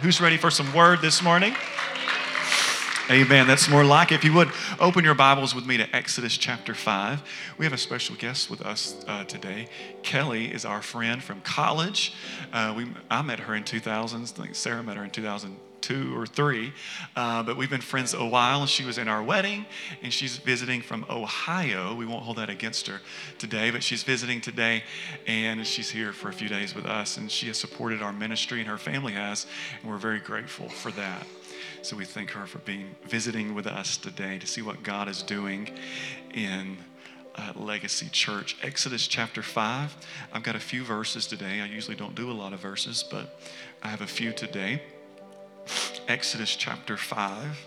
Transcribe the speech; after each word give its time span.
Who's 0.00 0.20
ready 0.20 0.36
for 0.36 0.50
some 0.50 0.72
word 0.72 1.00
this 1.00 1.22
morning? 1.22 1.54
Amen. 3.10 3.46
That's 3.46 3.68
more 3.68 3.84
like 3.84 4.10
it. 4.10 4.16
If 4.16 4.24
you 4.24 4.32
would 4.32 4.50
open 4.80 5.04
your 5.04 5.14
Bibles 5.14 5.54
with 5.54 5.66
me 5.66 5.76
to 5.76 5.94
Exodus 5.94 6.36
chapter 6.36 6.74
5. 6.74 7.22
We 7.58 7.66
have 7.66 7.72
a 7.72 7.78
special 7.78 8.16
guest 8.16 8.48
with 8.48 8.62
us 8.62 9.04
uh, 9.06 9.24
today. 9.24 9.68
Kelly 10.02 10.46
is 10.52 10.64
our 10.64 10.82
friend 10.82 11.22
from 11.22 11.40
college. 11.42 12.14
Uh, 12.52 12.74
we, 12.76 12.86
I 13.10 13.22
met 13.22 13.40
her 13.40 13.54
in 13.54 13.64
2000. 13.64 14.22
I 14.22 14.24
think 14.24 14.54
Sarah 14.54 14.82
met 14.82 14.96
her 14.96 15.04
in 15.04 15.10
2002 15.82 16.16
or 16.16 16.26
three. 16.26 16.72
Uh, 17.16 17.42
but 17.42 17.56
we've 17.56 17.70
been 17.70 17.80
friends 17.80 18.14
a 18.14 18.24
while. 18.24 18.66
She 18.66 18.84
was 18.84 18.98
in 18.98 19.08
our 19.08 19.22
wedding 19.22 19.66
and 20.02 20.12
she's 20.12 20.38
visiting 20.38 20.80
from 20.80 21.04
Ohio. 21.10 21.94
We 21.94 22.06
won't 22.06 22.22
hold 22.22 22.38
that 22.38 22.48
against 22.48 22.86
her 22.86 23.00
today, 23.38 23.70
but 23.70 23.82
she's 23.82 24.02
visiting 24.02 24.40
today 24.40 24.84
and 25.26 25.66
she's 25.66 25.90
here 25.90 26.12
for 26.12 26.28
a 26.28 26.32
few 26.32 26.48
days 26.48 26.74
with 26.74 26.86
us. 26.86 27.16
And 27.16 27.30
she 27.30 27.48
has 27.48 27.58
supported 27.58 28.02
our 28.02 28.12
ministry 28.12 28.60
and 28.60 28.68
her 28.68 28.78
family 28.78 29.12
has. 29.12 29.46
And 29.82 29.90
we're 29.90 29.98
very 29.98 30.20
grateful 30.20 30.68
for 30.68 30.90
that. 30.92 31.26
So 31.82 31.96
we 31.96 32.04
thank 32.04 32.30
her 32.30 32.46
for 32.46 32.58
being 32.58 32.94
visiting 33.04 33.54
with 33.54 33.66
us 33.66 33.96
today 33.96 34.38
to 34.38 34.46
see 34.46 34.62
what 34.62 34.82
God 34.82 35.08
is 35.08 35.22
doing 35.22 35.68
in 36.32 36.78
uh, 37.34 37.52
Legacy 37.56 38.08
Church. 38.10 38.56
Exodus 38.62 39.08
chapter 39.08 39.42
5. 39.42 39.96
I've 40.32 40.42
got 40.42 40.54
a 40.54 40.60
few 40.60 40.84
verses 40.84 41.26
today. 41.26 41.60
I 41.60 41.66
usually 41.66 41.96
don't 41.96 42.14
do 42.14 42.30
a 42.30 42.32
lot 42.32 42.52
of 42.52 42.60
verses, 42.60 43.04
but 43.08 43.40
I 43.82 43.88
have 43.88 44.00
a 44.00 44.06
few 44.06 44.32
today. 44.32 44.82
Exodus 46.08 46.56
chapter 46.56 46.96
5. 46.96 47.66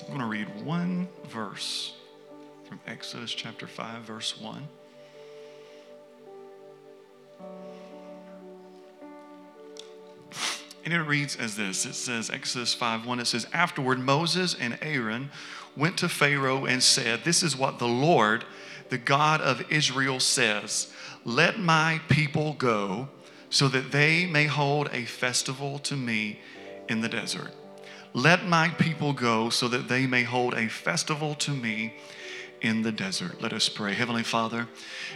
I'm 0.00 0.06
going 0.08 0.20
to 0.20 0.26
read 0.26 0.64
one 0.64 1.08
verse 1.28 1.94
from 2.68 2.78
Exodus 2.86 3.32
chapter 3.32 3.66
5, 3.66 4.02
verse 4.02 4.40
1. 4.40 4.68
And 10.84 10.92
it 10.92 11.00
reads 11.00 11.36
as 11.36 11.56
this 11.56 11.86
it 11.86 11.94
says, 11.94 12.30
Exodus 12.30 12.74
5 12.74 13.06
1, 13.06 13.20
it 13.20 13.26
says, 13.26 13.46
Afterward, 13.52 13.98
Moses 13.98 14.54
and 14.54 14.78
Aaron 14.82 15.30
went 15.76 15.96
to 15.98 16.08
Pharaoh 16.08 16.66
and 16.66 16.82
said, 16.82 17.24
This 17.24 17.42
is 17.42 17.56
what 17.56 17.78
the 17.78 17.88
Lord, 17.88 18.44
the 18.88 18.98
God 18.98 19.40
of 19.40 19.70
Israel, 19.70 20.20
says 20.20 20.92
Let 21.24 21.58
my 21.58 22.00
people 22.08 22.54
go 22.54 23.08
so 23.50 23.68
that 23.68 23.92
they 23.92 24.26
may 24.26 24.46
hold 24.46 24.88
a 24.92 25.04
festival 25.04 25.78
to 25.80 25.96
me 25.96 26.40
in 26.88 27.00
the 27.00 27.08
desert. 27.08 27.52
Let 28.12 28.46
my 28.46 28.68
people 28.68 29.12
go 29.12 29.50
so 29.50 29.68
that 29.68 29.88
they 29.88 30.06
may 30.06 30.22
hold 30.22 30.54
a 30.54 30.68
festival 30.68 31.34
to 31.36 31.50
me 31.50 31.94
in 32.64 32.80
the 32.80 32.90
desert. 32.90 33.42
Let 33.42 33.52
us 33.52 33.68
pray. 33.68 33.92
Heavenly 33.92 34.22
Father, 34.22 34.66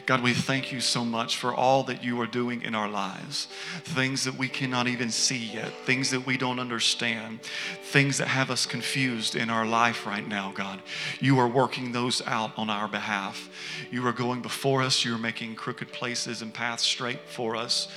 God, 0.05 0.23
we 0.23 0.35
thank 0.35 0.71
you 0.71 0.83
so 0.83 1.03
much 1.03 1.39
for 1.39 1.55
all 1.55 1.83
that 1.85 2.05
you 2.05 2.21
are 2.21 2.27
doing 2.27 2.61
in 2.61 2.75
our 2.75 2.91
lives. 2.91 3.49
Things 3.85 4.25
that 4.25 4.37
we 4.37 4.49
cannot 4.49 4.87
even 4.87 5.11
see 5.11 5.39
yet, 5.39 5.73
things 5.87 6.11
that 6.11 6.27
we 6.27 6.37
don't 6.37 6.61
understand, 6.61 7.41
things 7.85 8.19
that 8.19 8.29
have 8.29 8.51
us 8.51 8.67
confused 8.67 9.35
in 9.35 9.49
our 9.49 9.65
life 9.65 10.07
right 10.07 10.29
now, 10.29 10.53
God. 10.55 10.83
You 11.21 11.39
are 11.39 11.49
working 11.49 11.93
those 11.93 12.21
out 12.27 12.53
on 12.59 12.69
our 12.69 12.87
behalf. 12.87 13.49
You 13.91 14.07
are 14.07 14.13
going 14.13 14.43
before 14.43 14.83
us. 14.83 15.03
You're 15.03 15.17
making 15.17 15.55
crooked 15.55 15.91
places 15.91 16.43
and 16.43 16.53
paths 16.53 16.83
straight 16.83 17.21
for 17.31 17.57
us. 17.57 17.89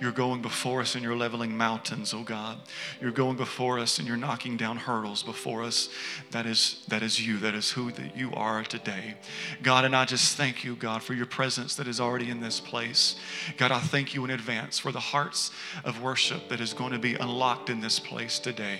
You're 0.00 0.12
going 0.12 0.40
before 0.40 0.82
us 0.82 0.94
and 0.94 1.02
you're 1.02 1.16
leveling 1.16 1.56
mountains, 1.56 2.14
oh 2.14 2.22
God. 2.22 2.58
You're 3.00 3.10
going 3.10 3.36
before 3.36 3.80
us 3.80 3.98
and 3.98 4.06
you're 4.06 4.16
knocking 4.16 4.56
down 4.56 4.76
hurdles 4.76 5.24
before 5.24 5.64
us. 5.64 5.88
That 6.30 6.46
is, 6.46 6.84
that 6.86 7.02
is 7.02 7.26
you. 7.26 7.38
That 7.38 7.56
is 7.56 7.72
who 7.72 7.90
that 7.90 8.16
you 8.16 8.32
are 8.34 8.62
today 8.62 8.99
today. 9.00 9.14
God, 9.62 9.84
and 9.84 9.94
I 9.94 10.04
just 10.04 10.36
thank 10.36 10.64
you, 10.64 10.76
God, 10.76 11.02
for 11.02 11.14
your 11.14 11.26
presence 11.26 11.74
that 11.76 11.86
is 11.86 12.00
already 12.00 12.30
in 12.30 12.40
this 12.40 12.60
place. 12.60 13.16
God, 13.56 13.72
I 13.72 13.78
thank 13.78 14.14
you 14.14 14.24
in 14.24 14.30
advance 14.30 14.78
for 14.78 14.92
the 14.92 15.00
hearts 15.00 15.50
of 15.84 16.02
worship 16.02 16.48
that 16.48 16.60
is 16.60 16.72
going 16.72 16.92
to 16.92 16.98
be 16.98 17.14
unlocked 17.14 17.70
in 17.70 17.80
this 17.80 17.98
place 17.98 18.38
today. 18.38 18.78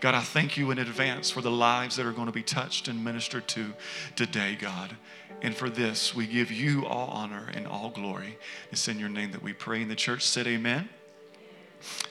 God, 0.00 0.14
I 0.14 0.20
thank 0.20 0.56
you 0.56 0.70
in 0.70 0.78
advance 0.78 1.30
for 1.30 1.40
the 1.40 1.50
lives 1.50 1.96
that 1.96 2.06
are 2.06 2.12
going 2.12 2.26
to 2.26 2.32
be 2.32 2.42
touched 2.42 2.88
and 2.88 3.04
ministered 3.04 3.48
to 3.48 3.72
today, 4.16 4.56
God. 4.58 4.96
And 5.42 5.54
for 5.54 5.70
this, 5.70 6.14
we 6.14 6.26
give 6.26 6.50
you 6.50 6.86
all 6.86 7.08
honor 7.08 7.48
and 7.54 7.66
all 7.66 7.90
glory. 7.90 8.38
It's 8.70 8.88
in 8.88 8.98
your 8.98 9.08
name 9.08 9.32
that 9.32 9.42
we 9.42 9.52
pray. 9.52 9.82
And 9.82 9.90
the 9.90 9.96
church 9.96 10.22
said, 10.26 10.46
Amen. 10.46 10.88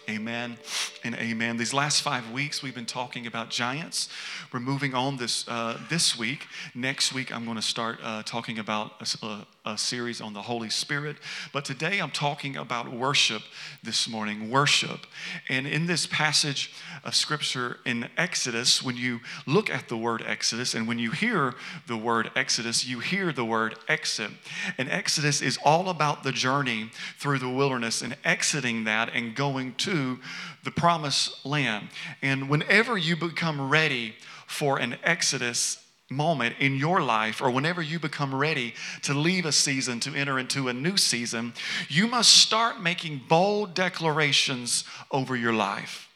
Amen 0.10 0.58
and 1.04 1.16
amen. 1.16 1.58
These 1.58 1.74
last 1.74 2.02
five 2.02 2.32
weeks, 2.32 2.64
we've 2.64 2.76
been 2.76 2.86
talking 2.86 3.28
about 3.28 3.50
giants. 3.50 4.10
We're 4.52 4.60
moving 4.60 4.94
on 4.94 5.18
this 5.18 5.48
uh, 5.48 5.80
this 5.90 6.18
week. 6.18 6.48
Next 6.74 7.14
week, 7.14 7.36
I'm 7.36 7.46
going 7.46 7.58
to 7.58 7.62
start 7.62 8.00
uh, 8.02 8.24
talking 8.24 8.60
about 8.60 8.94
a, 9.22 9.26
a, 9.26 9.48
a, 9.70 9.78
series 9.78 10.22
on 10.22 10.34
the 10.34 10.42
Holy 10.42 10.70
Spirit. 10.70 11.18
But 11.54 11.66
today, 11.66 12.00
I'm 12.00 12.12
talking 12.12 12.58
about 12.58 12.92
worship 12.92 13.42
this 13.84 14.08
morning. 14.08 14.50
Worship, 14.50 15.06
and 15.48 15.66
in 15.66 15.88
this 15.88 16.06
passage 16.06 16.74
of 17.04 17.16
Scripture 17.16 17.78
in 17.86 18.10
Exodus, 18.18 18.84
when 18.84 18.98
you 18.98 19.20
look 19.46 19.70
at 19.70 19.88
the 19.88 19.98
word 19.98 20.24
Exodus, 20.26 20.74
and 20.74 20.88
when 20.88 21.00
you 21.00 21.12
hear 21.12 21.56
the 21.88 21.98
word 21.98 22.32
Exodus, 22.36 22.86
you 22.86 23.00
hear 23.00 23.32
the 23.32 23.46
word 23.46 23.76
exit. 23.88 24.32
And 24.78 24.90
Exodus 24.90 25.42
is 25.42 25.58
all 25.64 25.90
about 25.90 26.24
the 26.24 26.32
journey 26.32 26.92
through 27.18 27.40
the 27.40 27.50
wilderness 27.50 28.02
and 28.02 28.16
exiting 28.24 28.84
that 28.84 29.10
and 29.14 29.36
going 29.36 29.76
to 29.76 30.20
the 30.64 30.72
promised 30.72 31.46
land. 31.46 31.90
And 32.22 32.50
whenever 32.50 32.98
you 32.98 33.16
become 33.16 33.70
ready 33.70 34.16
for 34.48 34.78
an 34.80 34.98
Exodus 35.04 35.84
moment 36.10 36.56
in 36.60 36.76
your 36.76 37.02
life, 37.02 37.42
or 37.42 37.52
whenever 37.52 37.82
you 37.82 38.00
become 38.00 38.34
ready 38.34 38.74
to 39.04 39.14
leave 39.14 39.46
a 39.46 39.52
season 39.52 40.00
to 40.02 40.16
enter 40.16 40.40
into 40.40 40.68
a 40.68 40.74
new 40.74 40.98
season, 40.98 41.54
you 41.88 42.08
must 42.08 42.36
start 42.36 42.82
making 42.82 43.22
bold 43.28 43.74
declarations 43.74 44.84
over 45.12 45.36
your 45.36 45.54
life. 45.54 46.09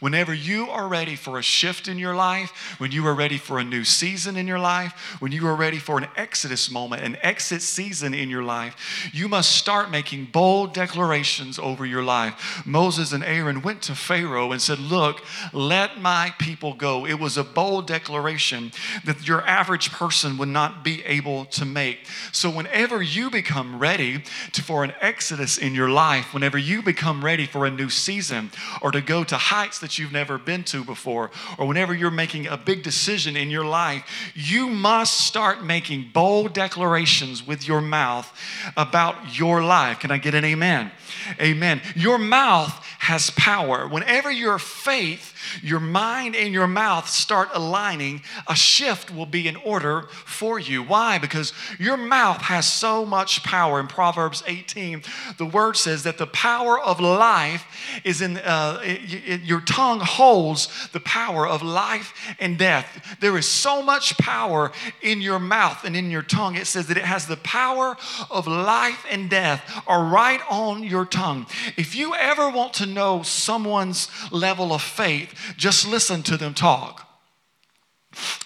Whenever 0.00 0.32
you 0.32 0.68
are 0.70 0.88
ready 0.88 1.16
for 1.16 1.38
a 1.38 1.42
shift 1.42 1.88
in 1.88 1.98
your 1.98 2.14
life, 2.14 2.50
when 2.78 2.92
you 2.92 3.06
are 3.06 3.14
ready 3.14 3.36
for 3.36 3.58
a 3.58 3.64
new 3.64 3.84
season 3.84 4.36
in 4.36 4.46
your 4.46 4.58
life, 4.58 4.92
when 5.20 5.32
you 5.32 5.46
are 5.46 5.54
ready 5.54 5.78
for 5.78 5.98
an 5.98 6.08
exodus 6.16 6.70
moment, 6.70 7.02
an 7.02 7.16
exit 7.22 7.62
season 7.62 8.14
in 8.14 8.30
your 8.30 8.42
life, 8.42 9.10
you 9.12 9.28
must 9.28 9.54
start 9.54 9.90
making 9.90 10.26
bold 10.26 10.72
declarations 10.72 11.58
over 11.58 11.84
your 11.84 12.02
life. 12.02 12.62
Moses 12.64 13.12
and 13.12 13.24
Aaron 13.24 13.62
went 13.62 13.82
to 13.82 13.94
Pharaoh 13.94 14.52
and 14.52 14.62
said, 14.62 14.78
Look, 14.78 15.22
let 15.52 16.00
my 16.00 16.34
people 16.38 16.74
go. 16.74 17.06
It 17.06 17.20
was 17.20 17.36
a 17.36 17.44
bold 17.44 17.86
declaration 17.86 18.72
that 19.04 19.26
your 19.28 19.46
average 19.46 19.90
person 19.92 20.38
would 20.38 20.48
not 20.48 20.82
be 20.82 21.04
able 21.04 21.44
to 21.46 21.64
make. 21.64 22.06
So, 22.32 22.50
whenever 22.50 23.02
you 23.02 23.30
become 23.30 23.78
ready 23.78 24.22
to, 24.52 24.62
for 24.62 24.84
an 24.84 24.92
exodus 25.00 25.58
in 25.58 25.74
your 25.74 25.90
life, 25.90 26.32
whenever 26.32 26.58
you 26.58 26.82
become 26.82 27.24
ready 27.24 27.46
for 27.46 27.66
a 27.66 27.70
new 27.70 27.90
season 27.90 28.50
or 28.80 28.90
to 28.92 29.00
go 29.00 29.24
to 29.24 29.36
heights 29.70 29.78
that 29.78 30.00
you've 30.00 30.10
never 30.10 30.36
been 30.36 30.64
to 30.64 30.82
before, 30.82 31.30
or 31.56 31.64
whenever 31.64 31.94
you're 31.94 32.10
making 32.10 32.48
a 32.48 32.56
big 32.56 32.82
decision 32.82 33.36
in 33.36 33.50
your 33.50 33.64
life, 33.64 34.04
you 34.34 34.68
must 34.68 35.20
start 35.20 35.62
making 35.62 36.10
bold 36.12 36.52
declarations 36.52 37.46
with 37.46 37.68
your 37.68 37.80
mouth 37.80 38.28
about 38.76 39.38
your 39.38 39.62
life. 39.62 40.00
Can 40.00 40.10
I 40.10 40.18
get 40.18 40.34
an 40.34 40.44
amen? 40.44 40.90
Amen. 41.40 41.80
Your 41.94 42.18
mouth 42.18 42.72
has 43.00 43.30
power. 43.30 43.88
Whenever 43.88 44.30
your 44.30 44.58
faith, 44.58 45.34
your 45.62 45.80
mind, 45.80 46.36
and 46.36 46.52
your 46.52 46.66
mouth 46.66 47.08
start 47.08 47.48
aligning, 47.54 48.22
a 48.46 48.54
shift 48.54 49.10
will 49.10 49.26
be 49.26 49.48
in 49.48 49.56
order 49.56 50.02
for 50.10 50.58
you. 50.58 50.82
Why? 50.82 51.18
Because 51.18 51.52
your 51.78 51.96
mouth 51.96 52.42
has 52.42 52.70
so 52.70 53.06
much 53.06 53.42
power. 53.42 53.80
In 53.80 53.86
Proverbs 53.86 54.42
18, 54.46 55.02
the 55.38 55.46
word 55.46 55.76
says 55.76 56.02
that 56.02 56.18
the 56.18 56.26
power 56.26 56.78
of 56.78 57.00
life 57.00 57.64
is 58.04 58.20
in 58.20 58.36
uh, 58.36 58.80
it, 58.84 59.14
it, 59.26 59.40
your 59.42 59.60
tongue 59.60 60.00
holds 60.00 60.68
the 60.92 61.00
power 61.00 61.46
of 61.46 61.62
life 61.62 62.12
and 62.38 62.58
death. 62.58 63.16
There 63.20 63.36
is 63.38 63.48
so 63.48 63.82
much 63.82 64.16
power 64.18 64.72
in 65.02 65.20
your 65.20 65.38
mouth 65.38 65.84
and 65.84 65.96
in 65.96 66.10
your 66.10 66.22
tongue. 66.22 66.54
It 66.54 66.66
says 66.66 66.86
that 66.88 66.96
it 66.96 67.04
has 67.04 67.26
the 67.26 67.38
power 67.38 67.96
of 68.30 68.46
life 68.46 69.04
and 69.10 69.30
death 69.30 69.82
are 69.86 70.04
right 70.04 70.40
on 70.50 70.82
your 70.82 71.04
tongue. 71.10 71.46
If 71.76 71.94
you 71.94 72.14
ever 72.14 72.48
want 72.48 72.74
to 72.74 72.86
know 72.86 73.22
someone's 73.22 74.08
level 74.30 74.72
of 74.72 74.82
faith, 74.82 75.34
just 75.56 75.86
listen 75.86 76.22
to 76.24 76.36
them 76.36 76.54
talk. 76.54 77.09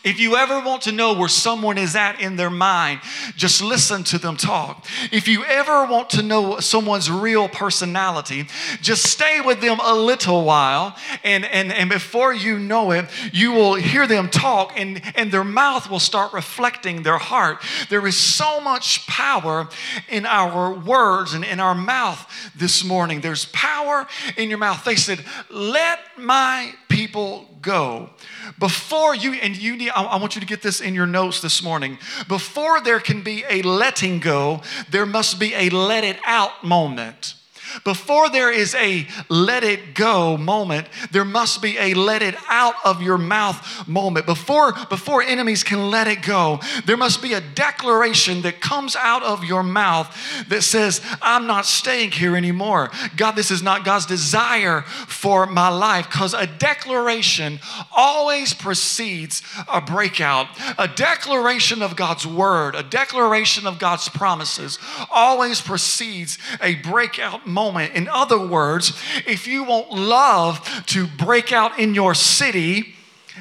If 0.05 0.21
you 0.21 0.37
ever 0.37 0.61
want 0.61 0.83
to 0.83 0.93
know 0.93 1.15
where 1.15 1.29
someone 1.29 1.79
is 1.79 1.97
at 1.97 2.21
in 2.21 2.37
their 2.37 2.51
mind, 2.51 3.01
just 3.37 3.63
listen 3.63 4.05
to 4.05 4.19
them 4.19 4.37
talk. 4.37 4.87
If 5.11 5.29
you 5.29 5.45
ever 5.45 5.87
want 5.87 6.11
to 6.11 6.23
know 6.23 6.61
someone's 6.61 7.11
real 7.11 7.49
personality, 7.49 8.49
just 8.83 9.05
stay 9.07 9.41
with 9.41 9.61
them 9.61 9.79
a 9.83 9.95
little 9.95 10.45
while, 10.45 10.97
and, 11.23 11.45
and, 11.45 11.73
and 11.73 11.89
before 11.89 12.35
you 12.35 12.59
know 12.59 12.91
it, 12.91 13.07
you 13.33 13.53
will 13.53 13.75
hear 13.75 14.07
them 14.07 14.29
talk, 14.29 14.73
and, 14.77 15.01
and 15.17 15.33
their 15.33 15.45
mouth 15.45 15.89
will 15.89 16.01
start 16.01 16.33
reflecting 16.33 17.03
their 17.03 17.19
heart. 17.19 17.63
There 17.89 18.07
is 18.07 18.17
so 18.17 18.61
much 18.61 19.07
power 19.07 19.69
in 20.09 20.27
our 20.27 20.75
words 20.75 21.35
and 21.35 21.45
in 21.45 21.61
our 21.61 21.75
mouth 21.75 22.31
this 22.55 22.85
morning. 22.85 23.21
There's 23.21 23.47
power 23.47 24.07
in 24.37 24.49
your 24.49 24.59
mouth. 24.59 24.85
They 24.85 24.97
said, 24.97 25.25
Let 25.51 25.99
my 26.19 26.75
people 26.89 27.49
go. 27.65 28.11
Before 28.59 29.15
you, 29.15 29.33
and 29.33 29.57
you 29.57 29.77
need, 29.77 29.91
I 29.91 30.17
want 30.17 30.37
you 30.37 30.41
to 30.41 30.47
get 30.47 30.63
this 30.63 30.81
in 30.81 30.95
your 30.95 31.07
notes 31.07 31.41
this 31.41 31.63
morning. 31.63 31.99
Before 32.29 32.81
there 32.81 33.01
can 33.01 33.23
be 33.23 33.45
a 33.49 33.63
letting 33.63 34.21
go, 34.21 34.61
there 34.91 35.07
must 35.07 35.41
be 35.41 35.55
a 35.55 35.71
let 35.71 36.05
it 36.05 36.19
out 36.25 36.63
moment. 36.63 37.35
Before 37.83 38.31
there 38.31 38.53
is 38.53 38.75
a 38.75 39.07
let 39.29 39.65
it 39.65 39.95
go 39.95 40.37
moment, 40.37 40.87
there 41.11 41.25
must 41.25 41.61
be 41.61 41.77
a 41.79 41.95
let 41.95 42.23
it 42.23 42.37
out 42.49 42.75
of 42.85 43.03
your 43.03 43.19
mouth 43.19 43.89
moment. 43.89 44.27
Before, 44.27 44.73
before 44.89 45.23
enemies 45.23 45.65
can 45.65 45.91
let 45.91 46.07
it 46.07 46.23
go, 46.23 46.61
there 46.87 46.97
must 46.97 47.21
be 47.21 47.33
a 47.33 47.41
declaration 47.41 48.43
that 48.43 48.61
comes 48.61 48.95
out 48.95 49.23
of 49.23 49.45
your 49.45 49.63
mouth 49.63 50.17
that 50.49 50.63
says, 50.63 51.01
I'm 51.21 51.47
not 51.47 51.67
staying 51.67 52.13
here 52.13 52.37
anymore. 52.37 52.91
God, 53.17 53.33
this 53.33 53.51
is 53.51 53.63
not 53.63 53.85
God's 53.85 54.07
desire 54.07 54.83
for 54.83 55.47
my 55.47 55.69
life. 55.69 56.07
Because 56.07 56.35
a 56.35 56.47
declaration 56.47 57.59
always 57.95 58.55
precedes 58.55 59.43
a 59.69 59.81
breakout. 59.81 60.47
A 60.79 60.87
declaration 60.87 61.83
of 61.83 61.97
God's 61.97 62.27
word, 62.27 62.75
a 62.75 62.83
declaration 62.83 63.67
of 63.67 63.79
God's 63.79 64.09
promises 64.09 64.79
always 65.11 65.61
precedes 65.61 66.39
a 66.63 66.77
breakout 66.77 67.47
moment 67.47 67.64
moment. 67.65 67.95
In 67.95 68.09
other 68.09 68.39
words, 68.39 68.93
if 69.27 69.47
you 69.47 69.65
want 69.65 69.91
love 69.91 70.61
to 70.87 71.07
break 71.07 71.53
out 71.53 71.79
in 71.79 71.95
your 71.95 72.15
city, 72.15 72.95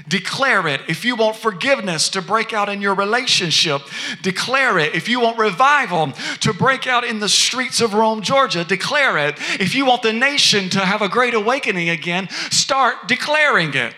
Declare 0.08 0.68
it. 0.70 0.82
If 0.88 1.06
you 1.06 1.16
want 1.16 1.36
forgiveness 1.36 2.10
to 2.10 2.22
break 2.24 2.52
out 2.52 2.68
in 2.68 2.82
your 2.82 2.96
relationship, 2.96 3.84
declare 4.24 4.80
it. 4.80 4.96
If 4.96 5.08
you 5.08 5.20
want 5.20 5.38
revival 5.38 6.14
to 6.40 6.52
break 6.52 6.88
out 6.88 7.04
in 7.04 7.20
the 7.20 7.30
streets 7.30 7.80
of 7.80 7.94
Rome, 7.94 8.24
Georgia, 8.24 8.64
declare 8.64 9.20
it. 9.20 9.36
If 9.60 9.76
you 9.76 9.86
want 9.86 10.02
the 10.02 10.12
nation 10.12 10.70
to 10.70 10.80
have 10.80 11.04
a 11.04 11.10
great 11.10 11.36
awakening 11.36 11.90
again, 11.90 12.28
start 12.50 13.08
declaring 13.08 13.76
it. 13.76 13.94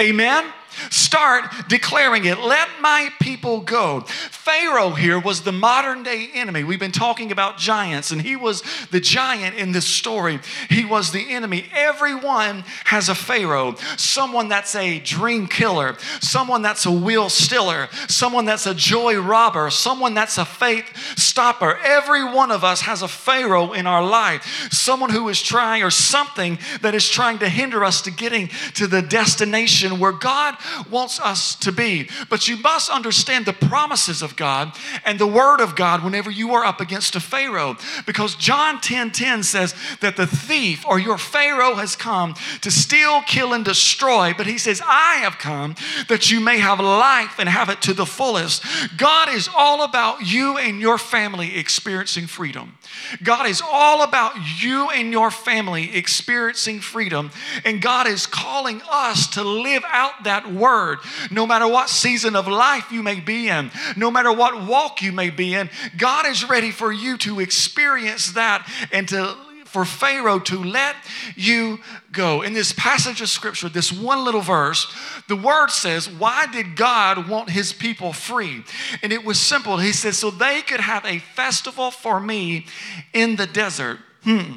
Amen? 0.00 0.52
Start 0.90 1.68
declaring 1.68 2.24
it. 2.24 2.38
Let 2.38 2.68
my 2.80 3.10
people 3.20 3.60
go. 3.60 4.00
Pharaoh 4.00 4.90
here 4.90 5.18
was 5.18 5.42
the 5.42 5.52
modern 5.52 6.02
day 6.02 6.28
enemy. 6.34 6.64
We've 6.64 6.80
been 6.80 6.92
talking 6.92 7.32
about 7.32 7.58
giants, 7.58 8.10
and 8.10 8.20
he 8.20 8.36
was 8.36 8.62
the 8.90 9.00
giant 9.00 9.56
in 9.56 9.72
this 9.72 9.86
story. 9.86 10.40
He 10.68 10.84
was 10.84 11.12
the 11.12 11.32
enemy. 11.32 11.66
Everyone 11.72 12.64
has 12.84 13.08
a 13.08 13.14
Pharaoh, 13.14 13.74
someone 13.96 14.48
that's 14.48 14.74
a 14.74 14.98
dream 15.00 15.46
killer, 15.46 15.96
someone 16.20 16.62
that's 16.62 16.86
a 16.86 16.92
wheel 16.92 17.28
stiller, 17.28 17.88
someone 18.08 18.44
that's 18.44 18.66
a 18.66 18.74
joy 18.74 19.20
robber, 19.20 19.70
someone 19.70 20.14
that's 20.14 20.38
a 20.38 20.44
faith 20.44 21.18
stopper. 21.18 21.78
Every 21.78 22.24
one 22.24 22.50
of 22.50 22.64
us 22.64 22.82
has 22.82 23.02
a 23.02 23.08
Pharaoh 23.08 23.72
in 23.72 23.86
our 23.86 24.04
life, 24.04 24.68
someone 24.72 25.10
who 25.10 25.28
is 25.28 25.40
trying 25.40 25.82
or 25.82 25.90
something 25.90 26.58
that 26.80 26.94
is 26.94 27.08
trying 27.08 27.38
to 27.40 27.48
hinder 27.48 27.84
us 27.84 28.02
to 28.02 28.10
getting 28.10 28.48
to 28.74 28.86
the 28.86 29.02
destination 29.02 29.98
where 29.98 30.12
God 30.12 30.56
wants 30.90 31.20
us 31.20 31.54
to 31.56 31.72
be. 31.72 32.08
But 32.28 32.48
you 32.48 32.56
must 32.56 32.90
understand 32.90 33.46
the 33.46 33.52
promises 33.52 34.22
of 34.22 34.36
God 34.36 34.72
and 35.04 35.18
the 35.18 35.26
word 35.26 35.60
of 35.60 35.76
God 35.76 36.04
whenever 36.04 36.30
you 36.30 36.54
are 36.54 36.64
up 36.64 36.80
against 36.80 37.16
a 37.16 37.20
Pharaoh. 37.20 37.76
Because 38.06 38.34
John 38.34 38.80
10 38.80 39.10
10 39.10 39.42
says 39.42 39.74
that 40.00 40.16
the 40.16 40.26
thief 40.26 40.84
or 40.86 40.98
your 40.98 41.18
Pharaoh 41.18 41.74
has 41.74 41.96
come 41.96 42.34
to 42.60 42.70
steal, 42.70 43.22
kill, 43.22 43.52
and 43.52 43.64
destroy. 43.64 44.34
But 44.36 44.46
he 44.46 44.58
says, 44.58 44.82
I 44.84 45.16
have 45.22 45.38
come 45.38 45.74
that 46.08 46.30
you 46.30 46.40
may 46.40 46.58
have 46.58 46.80
life 46.80 47.38
and 47.38 47.48
have 47.48 47.68
it 47.68 47.82
to 47.82 47.94
the 47.94 48.06
fullest. 48.06 48.64
God 48.96 49.28
is 49.28 49.48
all 49.54 49.84
about 49.84 50.20
you 50.22 50.58
and 50.58 50.80
your 50.80 50.98
family 50.98 51.56
experiencing 51.56 52.26
freedom. 52.26 52.76
God 53.22 53.46
is 53.46 53.62
all 53.64 54.02
about 54.02 54.34
you 54.62 54.90
and 54.90 55.12
your 55.12 55.30
family 55.30 55.94
experiencing 55.96 56.80
freedom. 56.80 57.30
And 57.64 57.82
God 57.82 58.06
is 58.06 58.26
calling 58.26 58.82
us 58.90 59.26
to 59.28 59.42
live 59.42 59.84
out 59.88 60.24
that 60.24 60.51
word 60.54 60.98
no 61.30 61.46
matter 61.46 61.66
what 61.66 61.88
season 61.88 62.36
of 62.36 62.48
life 62.48 62.90
you 62.92 63.02
may 63.02 63.20
be 63.20 63.48
in, 63.48 63.70
no 63.96 64.10
matter 64.10 64.32
what 64.32 64.66
walk 64.66 65.02
you 65.02 65.12
may 65.12 65.30
be 65.30 65.54
in. 65.54 65.70
God 65.96 66.26
is 66.26 66.48
ready 66.48 66.70
for 66.70 66.92
you 66.92 67.16
to 67.18 67.40
experience 67.40 68.32
that 68.32 68.68
and 68.92 69.08
to 69.08 69.36
for 69.72 69.86
Pharaoh 69.86 70.38
to 70.38 70.62
let 70.62 70.94
you 71.34 71.80
go. 72.12 72.42
In 72.42 72.52
this 72.52 72.74
passage 72.74 73.22
of 73.22 73.30
scripture, 73.30 73.70
this 73.70 73.90
one 73.90 74.22
little 74.22 74.42
verse, 74.42 74.86
the 75.28 75.36
word 75.36 75.70
says, 75.70 76.10
Why 76.10 76.46
did 76.46 76.76
God 76.76 77.26
want 77.26 77.48
his 77.48 77.72
people 77.72 78.12
free? 78.12 78.64
And 79.02 79.14
it 79.14 79.24
was 79.24 79.40
simple. 79.40 79.78
He 79.78 79.92
says, 79.92 80.18
So 80.18 80.30
they 80.30 80.60
could 80.60 80.80
have 80.80 81.06
a 81.06 81.20
festival 81.20 81.90
for 81.90 82.20
me 82.20 82.66
in 83.14 83.36
the 83.36 83.46
desert. 83.46 83.98
Hmm. 84.24 84.56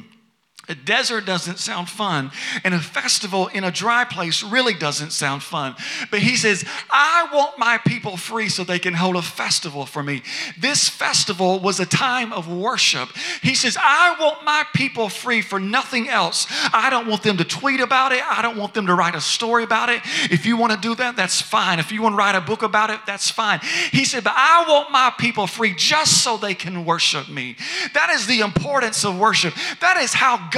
A 0.68 0.74
desert 0.74 1.26
doesn't 1.26 1.58
sound 1.58 1.88
fun, 1.88 2.32
and 2.64 2.74
a 2.74 2.80
festival 2.80 3.46
in 3.48 3.62
a 3.62 3.70
dry 3.70 4.04
place 4.04 4.42
really 4.42 4.74
doesn't 4.74 5.12
sound 5.12 5.44
fun. 5.44 5.76
But 6.10 6.20
he 6.20 6.36
says, 6.36 6.64
I 6.90 7.28
want 7.32 7.56
my 7.56 7.78
people 7.78 8.16
free 8.16 8.48
so 8.48 8.64
they 8.64 8.80
can 8.80 8.94
hold 8.94 9.14
a 9.14 9.22
festival 9.22 9.86
for 9.86 10.02
me. 10.02 10.22
This 10.58 10.88
festival 10.88 11.60
was 11.60 11.78
a 11.78 11.86
time 11.86 12.32
of 12.32 12.52
worship. 12.52 13.10
He 13.42 13.54
says, 13.54 13.78
I 13.80 14.16
want 14.18 14.44
my 14.44 14.64
people 14.74 15.08
free 15.08 15.40
for 15.40 15.60
nothing 15.60 16.08
else. 16.08 16.48
I 16.72 16.90
don't 16.90 17.06
want 17.06 17.22
them 17.22 17.36
to 17.36 17.44
tweet 17.44 17.80
about 17.80 18.10
it, 18.10 18.22
I 18.24 18.42
don't 18.42 18.56
want 18.56 18.74
them 18.74 18.86
to 18.86 18.94
write 18.94 19.14
a 19.14 19.20
story 19.20 19.62
about 19.62 19.88
it. 19.88 20.00
If 20.30 20.46
you 20.46 20.56
want 20.56 20.72
to 20.72 20.78
do 20.78 20.96
that, 20.96 21.14
that's 21.14 21.40
fine. 21.40 21.78
If 21.78 21.92
you 21.92 22.02
want 22.02 22.14
to 22.14 22.16
write 22.16 22.34
a 22.34 22.40
book 22.40 22.64
about 22.64 22.90
it, 22.90 22.98
that's 23.06 23.30
fine. 23.30 23.60
He 23.92 24.04
said, 24.04 24.24
But 24.24 24.34
I 24.34 24.64
want 24.68 24.90
my 24.90 25.12
people 25.16 25.46
free 25.46 25.74
just 25.76 26.24
so 26.24 26.36
they 26.36 26.54
can 26.54 26.84
worship 26.84 27.28
me. 27.28 27.56
That 27.94 28.10
is 28.10 28.26
the 28.26 28.40
importance 28.40 29.04
of 29.04 29.16
worship. 29.16 29.54
That 29.80 29.98
is 29.98 30.12
how 30.12 30.48
God, 30.50 30.55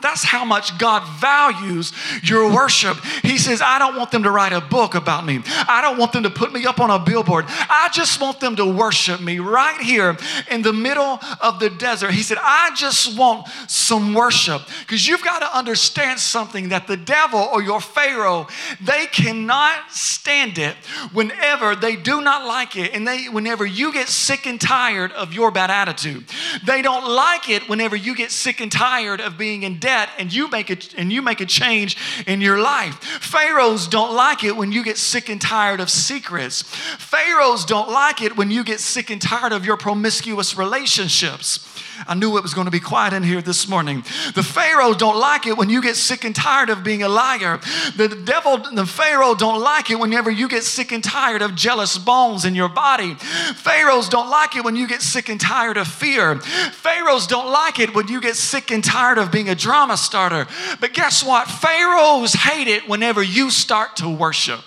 that's 0.00 0.22
how 0.22 0.44
much 0.44 0.78
God 0.78 1.02
values 1.20 1.92
your 2.22 2.52
worship. 2.52 2.96
He 3.22 3.38
says, 3.38 3.60
I 3.60 3.78
don't 3.78 3.96
want 3.96 4.10
them 4.10 4.22
to 4.24 4.30
write 4.30 4.52
a 4.52 4.60
book 4.60 4.94
about 4.94 5.24
me. 5.24 5.40
I 5.46 5.80
don't 5.82 5.98
want 5.98 6.12
them 6.12 6.22
to 6.24 6.30
put 6.30 6.52
me 6.52 6.66
up 6.66 6.80
on 6.80 6.90
a 6.90 6.98
billboard. 6.98 7.46
I 7.48 7.88
just 7.92 8.20
want 8.20 8.40
them 8.40 8.56
to 8.56 8.66
worship 8.66 9.20
me 9.20 9.38
right 9.38 9.80
here 9.80 10.16
in 10.50 10.62
the 10.62 10.72
middle 10.72 11.20
of 11.40 11.60
the 11.60 11.70
desert. 11.70 12.12
He 12.12 12.22
said, 12.22 12.38
I 12.40 12.70
just 12.74 13.18
want 13.18 13.48
some 13.66 14.14
worship. 14.14 14.62
Because 14.80 15.06
you've 15.06 15.24
got 15.24 15.40
to 15.40 15.56
understand 15.56 16.20
something 16.20 16.70
that 16.70 16.86
the 16.86 16.96
devil 16.96 17.40
or 17.40 17.62
your 17.62 17.80
Pharaoh, 17.80 18.46
they 18.80 19.06
cannot 19.06 19.92
stand 19.92 20.58
it 20.58 20.74
whenever 21.12 21.74
they 21.74 21.96
do 21.96 22.20
not 22.20 22.46
like 22.46 22.76
it 22.76 22.94
and 22.94 23.06
they 23.06 23.28
whenever 23.28 23.64
you 23.64 23.92
get 23.92 24.08
sick 24.08 24.46
and 24.46 24.60
tired 24.60 25.12
of 25.12 25.32
your 25.32 25.50
bad 25.50 25.70
attitude. 25.70 26.24
They 26.64 26.82
don't 26.82 27.06
like 27.08 27.48
it 27.48 27.68
whenever 27.68 27.96
you 27.96 28.14
get 28.14 28.30
sick 28.30 28.60
and 28.60 28.70
tired 28.70 29.20
of 29.20 29.27
being 29.36 29.64
in 29.64 29.78
debt 29.78 30.08
and 30.18 30.32
you 30.32 30.48
make 30.48 30.70
it 30.70 30.94
and 30.94 31.12
you 31.12 31.20
make 31.20 31.40
a 31.40 31.46
change 31.46 31.96
in 32.26 32.40
your 32.40 32.60
life. 32.60 32.94
Pharaohs 32.94 33.86
don't 33.86 34.14
like 34.14 34.44
it 34.44 34.56
when 34.56 34.72
you 34.72 34.82
get 34.82 34.96
sick 34.96 35.28
and 35.28 35.40
tired 35.40 35.80
of 35.80 35.90
secrets. 35.90 36.62
Pharaohs 36.62 37.64
don't 37.64 37.90
like 37.90 38.22
it 38.22 38.36
when 38.36 38.50
you 38.50 38.64
get 38.64 38.80
sick 38.80 39.10
and 39.10 39.20
tired 39.20 39.52
of 39.52 39.66
your 39.66 39.76
promiscuous 39.76 40.56
relationships. 40.56 41.77
I 42.06 42.14
knew 42.14 42.36
it 42.36 42.42
was 42.42 42.54
going 42.54 42.66
to 42.66 42.70
be 42.70 42.80
quiet 42.80 43.12
in 43.12 43.22
here 43.22 43.42
this 43.42 43.68
morning. 43.68 44.02
The 44.34 44.42
Pharaohs 44.42 44.96
don't 44.96 45.18
like 45.18 45.46
it 45.46 45.56
when 45.56 45.70
you 45.70 45.82
get 45.82 45.96
sick 45.96 46.24
and 46.24 46.34
tired 46.34 46.70
of 46.70 46.84
being 46.84 47.02
a 47.02 47.08
liar. 47.08 47.60
The 47.96 48.08
devil, 48.08 48.58
the 48.58 48.86
Pharaoh 48.86 49.34
don't 49.34 49.60
like 49.60 49.90
it 49.90 49.98
whenever 49.98 50.30
you 50.30 50.48
get 50.48 50.62
sick 50.62 50.92
and 50.92 51.02
tired 51.02 51.42
of 51.42 51.54
jealous 51.54 51.98
bones 51.98 52.44
in 52.44 52.54
your 52.54 52.68
body. 52.68 53.14
Pharaohs 53.14 54.08
don't 54.08 54.30
like 54.30 54.56
it 54.56 54.64
when 54.64 54.76
you 54.76 54.86
get 54.86 55.02
sick 55.02 55.28
and 55.28 55.40
tired 55.40 55.76
of 55.76 55.88
fear. 55.88 56.36
Pharaohs 56.36 57.26
don't 57.26 57.50
like 57.50 57.78
it 57.78 57.94
when 57.94 58.08
you 58.08 58.20
get 58.20 58.36
sick 58.36 58.70
and 58.70 58.84
tired 58.84 59.18
of 59.18 59.32
being 59.32 59.48
a 59.48 59.54
drama 59.54 59.96
starter. 59.96 60.46
But 60.80 60.92
guess 60.92 61.24
what? 61.24 61.48
Pharaohs 61.48 62.34
hate 62.34 62.68
it 62.68 62.88
whenever 62.88 63.22
you 63.22 63.50
start 63.50 63.96
to 63.96 64.08
worship. 64.08 64.60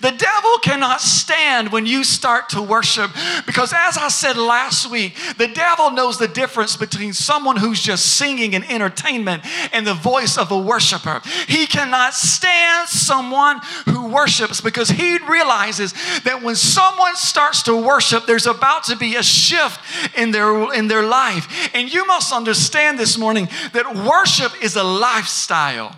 The 0.00 0.10
devil 0.10 0.58
cannot 0.62 1.00
stand 1.00 1.70
when 1.70 1.86
you 1.86 2.04
start 2.04 2.48
to 2.50 2.62
worship 2.62 3.10
because, 3.46 3.72
as 3.72 3.96
I 3.96 4.08
said 4.08 4.36
last 4.36 4.90
week, 4.90 5.16
the 5.38 5.48
devil 5.48 5.90
knows 5.90 6.18
the 6.18 6.28
difference 6.28 6.76
between 6.76 7.12
someone 7.12 7.56
who's 7.56 7.82
just 7.82 8.16
singing 8.16 8.54
and 8.54 8.64
entertainment 8.70 9.44
and 9.72 9.86
the 9.86 9.94
voice 9.94 10.36
of 10.36 10.50
a 10.50 10.58
worshiper. 10.58 11.20
He 11.48 11.66
cannot 11.66 12.14
stand 12.14 12.88
someone 12.88 13.60
who 13.86 14.08
worships 14.08 14.60
because 14.60 14.88
he 14.88 15.18
realizes 15.28 15.92
that 16.22 16.42
when 16.42 16.56
someone 16.56 17.16
starts 17.16 17.62
to 17.64 17.76
worship, 17.76 18.26
there's 18.26 18.46
about 18.46 18.84
to 18.84 18.96
be 18.96 19.16
a 19.16 19.22
shift 19.22 19.80
in 20.16 20.30
their, 20.30 20.72
in 20.74 20.88
their 20.88 21.02
life. 21.02 21.70
And 21.74 21.92
you 21.92 22.06
must 22.06 22.32
understand 22.32 22.98
this 22.98 23.18
morning 23.18 23.48
that 23.72 23.94
worship 23.94 24.52
is 24.62 24.76
a 24.76 24.84
lifestyle. 24.84 25.94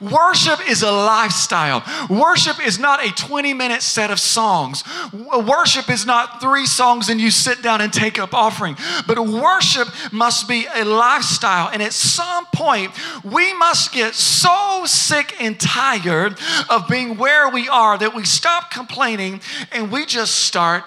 Worship 0.00 0.68
is 0.68 0.82
a 0.82 0.90
lifestyle. 0.90 1.82
Worship 2.08 2.64
is 2.64 2.78
not 2.78 3.04
a 3.04 3.10
20 3.12 3.54
minute 3.54 3.82
set 3.82 4.10
of 4.10 4.18
songs. 4.18 4.84
Worship 5.12 5.88
is 5.90 6.06
not 6.06 6.40
three 6.40 6.66
songs 6.66 7.08
and 7.08 7.20
you 7.20 7.30
sit 7.30 7.62
down 7.62 7.80
and 7.80 7.92
take 7.92 8.18
up 8.18 8.34
offering. 8.34 8.76
But 9.06 9.18
worship 9.18 9.88
must 10.12 10.48
be 10.48 10.66
a 10.74 10.84
lifestyle. 10.84 11.70
And 11.72 11.82
at 11.82 11.92
some 11.92 12.46
point, 12.54 12.92
we 13.24 13.54
must 13.54 13.92
get 13.92 14.14
so 14.14 14.84
sick 14.86 15.40
and 15.40 15.58
tired 15.58 16.38
of 16.68 16.88
being 16.88 17.16
where 17.16 17.48
we 17.48 17.68
are 17.68 17.98
that 17.98 18.14
we 18.14 18.24
stop 18.24 18.70
complaining 18.70 19.40
and 19.72 19.90
we 19.90 20.06
just 20.06 20.40
start 20.40 20.84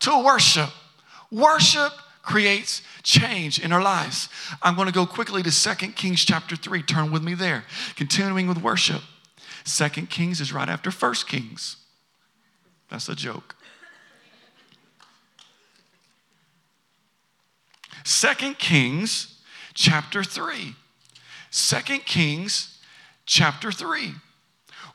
to 0.00 0.24
worship. 0.24 0.70
Worship 1.30 1.92
creates 2.22 2.82
change 3.08 3.58
in 3.58 3.72
our 3.72 3.80
lives. 3.80 4.28
I'm 4.62 4.76
going 4.76 4.86
to 4.86 4.92
go 4.92 5.06
quickly 5.06 5.42
to 5.42 5.50
2 5.50 5.92
Kings 5.92 6.24
chapter 6.24 6.54
3. 6.54 6.82
Turn 6.82 7.10
with 7.10 7.22
me 7.22 7.32
there. 7.32 7.64
Continuing 7.96 8.46
with 8.46 8.58
worship. 8.58 9.00
2 9.64 9.88
Kings 10.06 10.42
is 10.42 10.52
right 10.52 10.68
after 10.68 10.90
1 10.90 11.14
Kings. 11.26 11.76
That's 12.90 13.08
a 13.08 13.14
joke. 13.14 13.56
2 18.04 18.54
Kings 18.54 19.40
chapter 19.72 20.22
3. 20.22 20.74
2 21.50 21.98
Kings 22.00 22.78
chapter 23.24 23.72
3. 23.72 24.12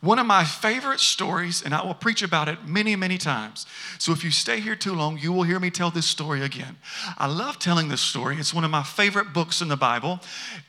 One 0.03 0.19
of 0.19 0.25
my 0.25 0.43
favorite 0.43 0.99
stories, 0.99 1.61
and 1.61 1.73
I 1.73 1.81
will 1.81 1.93
preach 1.93 2.23
about 2.23 2.49
it 2.49 2.67
many, 2.67 2.93
many 2.97 3.17
times. 3.17 3.65
So 3.99 4.11
if 4.11 4.21
you 4.21 4.31
stay 4.31 4.59
here 4.59 4.75
too 4.75 4.91
long, 4.91 5.17
you 5.17 5.31
will 5.31 5.43
hear 5.43 5.61
me 5.61 5.69
tell 5.69 5.91
this 5.91 6.05
story 6.05 6.41
again. 6.41 6.75
I 7.17 7.27
love 7.27 7.57
telling 7.57 7.87
this 7.87 8.01
story. 8.01 8.35
It's 8.35 8.53
one 8.53 8.65
of 8.65 8.69
my 8.69 8.83
favorite 8.83 9.31
books 9.31 9.61
in 9.61 9.69
the 9.69 9.77
Bible. 9.77 10.19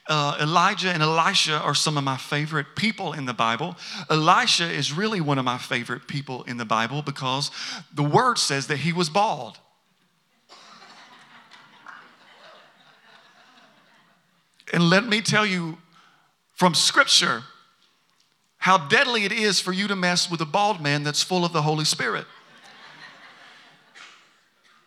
Uh, 0.07 0.38
Elijah 0.41 0.91
and 0.91 1.03
Elisha 1.03 1.59
are 1.59 1.75
some 1.75 1.99
of 1.99 2.05
my 2.05 2.17
favorite 2.17 2.76
people 2.76 3.12
in 3.12 3.25
the 3.25 3.35
Bible. 3.35 3.75
Elisha 4.09 4.71
is 4.71 4.93
really 4.93 5.21
one 5.21 5.38
of 5.38 5.45
my 5.45 5.59
favorite 5.59 6.07
people 6.07 6.45
in 6.45 6.57
the 6.57 6.64
Bible 6.64 7.03
because 7.03 7.50
the 7.93 8.05
word 8.05 8.38
says 8.38 8.69
that 8.69 8.76
he 8.76 8.93
was 8.93 9.11
bald. 9.11 9.59
And 14.73 14.88
let 14.88 15.05
me 15.05 15.21
tell 15.21 15.45
you 15.45 15.79
from 16.53 16.73
scripture 16.75 17.43
how 18.64 18.78
deadly 18.78 19.26
it 19.26 19.33
is 19.33 19.61
for 19.61 19.75
you 19.75 19.87
to 19.87 19.94
mess 19.94 20.30
with 20.30 20.40
a 20.40 20.47
bald 20.47 20.80
man 20.80 21.02
that's 21.02 21.23
full 21.23 21.44
of 21.44 21.52
the 21.52 21.61
Holy 21.61 21.85
Spirit. 21.85 22.25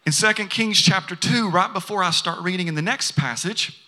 In 0.04 0.12
2 0.12 0.34
Kings 0.48 0.82
chapter 0.82 1.16
2, 1.16 1.52
right 1.52 1.72
before 1.72 2.02
I 2.02 2.10
start 2.10 2.42
reading 2.42 2.68
in 2.68 2.74
the 2.74 2.82
next 2.82 3.12
passage, 3.12 3.80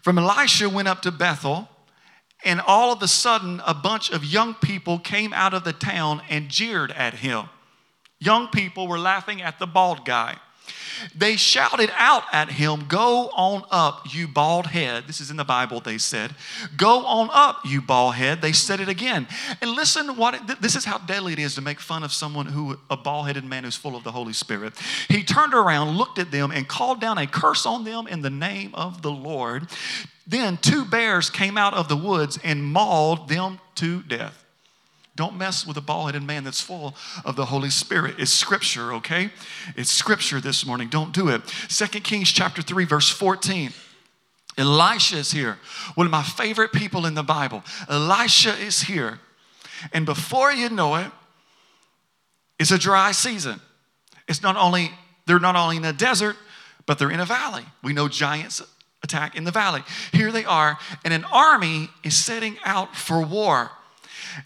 from 0.00 0.18
Elisha 0.18 0.68
went 0.68 0.88
up 0.88 1.02
to 1.02 1.12
Bethel, 1.12 1.68
and 2.44 2.60
all 2.66 2.92
of 2.92 3.00
a 3.00 3.06
sudden, 3.06 3.62
a 3.64 3.72
bunch 3.72 4.10
of 4.10 4.24
young 4.24 4.54
people 4.54 4.98
came 4.98 5.32
out 5.34 5.54
of 5.54 5.62
the 5.62 5.72
town 5.72 6.20
and 6.28 6.48
jeered 6.48 6.90
at 6.90 7.14
him. 7.14 7.44
Young 8.18 8.48
people 8.48 8.88
were 8.88 8.98
laughing 8.98 9.40
at 9.40 9.60
the 9.60 9.68
bald 9.68 10.04
guy. 10.04 10.38
They 11.14 11.36
shouted 11.36 11.90
out 11.96 12.24
at 12.32 12.50
him, 12.50 12.86
Go 12.88 13.30
on 13.30 13.64
up, 13.70 14.14
you 14.14 14.28
bald 14.28 14.66
head. 14.66 15.04
This 15.06 15.20
is 15.20 15.30
in 15.30 15.36
the 15.36 15.44
Bible, 15.44 15.80
they 15.80 15.98
said. 15.98 16.34
Go 16.76 17.04
on 17.06 17.28
up, 17.32 17.60
you 17.64 17.82
bald 17.82 18.14
head. 18.14 18.42
They 18.42 18.52
said 18.52 18.80
it 18.80 18.88
again. 18.88 19.26
And 19.60 19.70
listen, 19.70 20.16
what 20.16 20.34
it, 20.34 20.60
this 20.60 20.76
is 20.76 20.84
how 20.84 20.98
deadly 20.98 21.32
it 21.32 21.38
is 21.38 21.54
to 21.56 21.60
make 21.60 21.80
fun 21.80 22.02
of 22.02 22.12
someone 22.12 22.46
who, 22.46 22.78
a 22.90 22.96
bald 22.96 23.26
headed 23.26 23.44
man 23.44 23.64
who's 23.64 23.76
full 23.76 23.96
of 23.96 24.04
the 24.04 24.12
Holy 24.12 24.32
Spirit. 24.32 24.74
He 25.08 25.22
turned 25.22 25.54
around, 25.54 25.96
looked 25.96 26.18
at 26.18 26.30
them, 26.30 26.50
and 26.50 26.68
called 26.68 27.00
down 27.00 27.18
a 27.18 27.26
curse 27.26 27.66
on 27.66 27.84
them 27.84 28.06
in 28.06 28.22
the 28.22 28.30
name 28.30 28.70
of 28.74 29.02
the 29.02 29.10
Lord. 29.10 29.68
Then 30.26 30.56
two 30.56 30.84
bears 30.84 31.30
came 31.30 31.58
out 31.58 31.74
of 31.74 31.88
the 31.88 31.96
woods 31.96 32.38
and 32.44 32.64
mauled 32.64 33.28
them 33.28 33.58
to 33.76 34.02
death. 34.02 34.41
Don't 35.14 35.36
mess 35.36 35.66
with 35.66 35.76
a 35.76 35.82
bald 35.82 36.06
headed 36.06 36.22
man 36.22 36.42
that's 36.44 36.60
full 36.60 36.94
of 37.24 37.36
the 37.36 37.46
Holy 37.46 37.68
Spirit. 37.68 38.14
It's 38.18 38.32
scripture, 38.32 38.94
okay? 38.94 39.30
It's 39.76 39.90
scripture 39.90 40.40
this 40.40 40.64
morning. 40.64 40.88
Don't 40.88 41.12
do 41.12 41.28
it. 41.28 41.42
Second 41.68 42.02
Kings 42.02 42.30
chapter 42.30 42.62
3, 42.62 42.86
verse 42.86 43.10
14. 43.10 43.72
Elisha 44.58 45.16
is 45.16 45.32
here, 45.32 45.58
one 45.94 46.06
of 46.06 46.10
my 46.10 46.22
favorite 46.22 46.72
people 46.72 47.06
in 47.06 47.14
the 47.14 47.22
Bible. 47.22 47.62
Elisha 47.88 48.54
is 48.58 48.82
here. 48.82 49.18
And 49.92 50.04
before 50.04 50.52
you 50.52 50.68
know 50.68 50.96
it, 50.96 51.10
it's 52.58 52.70
a 52.70 52.78
dry 52.78 53.12
season. 53.12 53.60
It's 54.28 54.42
not 54.42 54.56
only, 54.56 54.90
they're 55.26 55.40
not 55.40 55.56
only 55.56 55.78
in 55.78 55.84
a 55.84 55.92
desert, 55.92 56.36
but 56.86 56.98
they're 56.98 57.10
in 57.10 57.20
a 57.20 57.24
valley. 57.24 57.64
We 57.82 57.92
know 57.92 58.08
giants 58.08 58.62
attack 59.02 59.36
in 59.36 59.44
the 59.44 59.50
valley. 59.50 59.82
Here 60.12 60.30
they 60.30 60.44
are, 60.44 60.78
and 61.04 61.12
an 61.12 61.24
army 61.32 61.88
is 62.04 62.16
setting 62.16 62.56
out 62.64 62.94
for 62.94 63.22
war. 63.22 63.70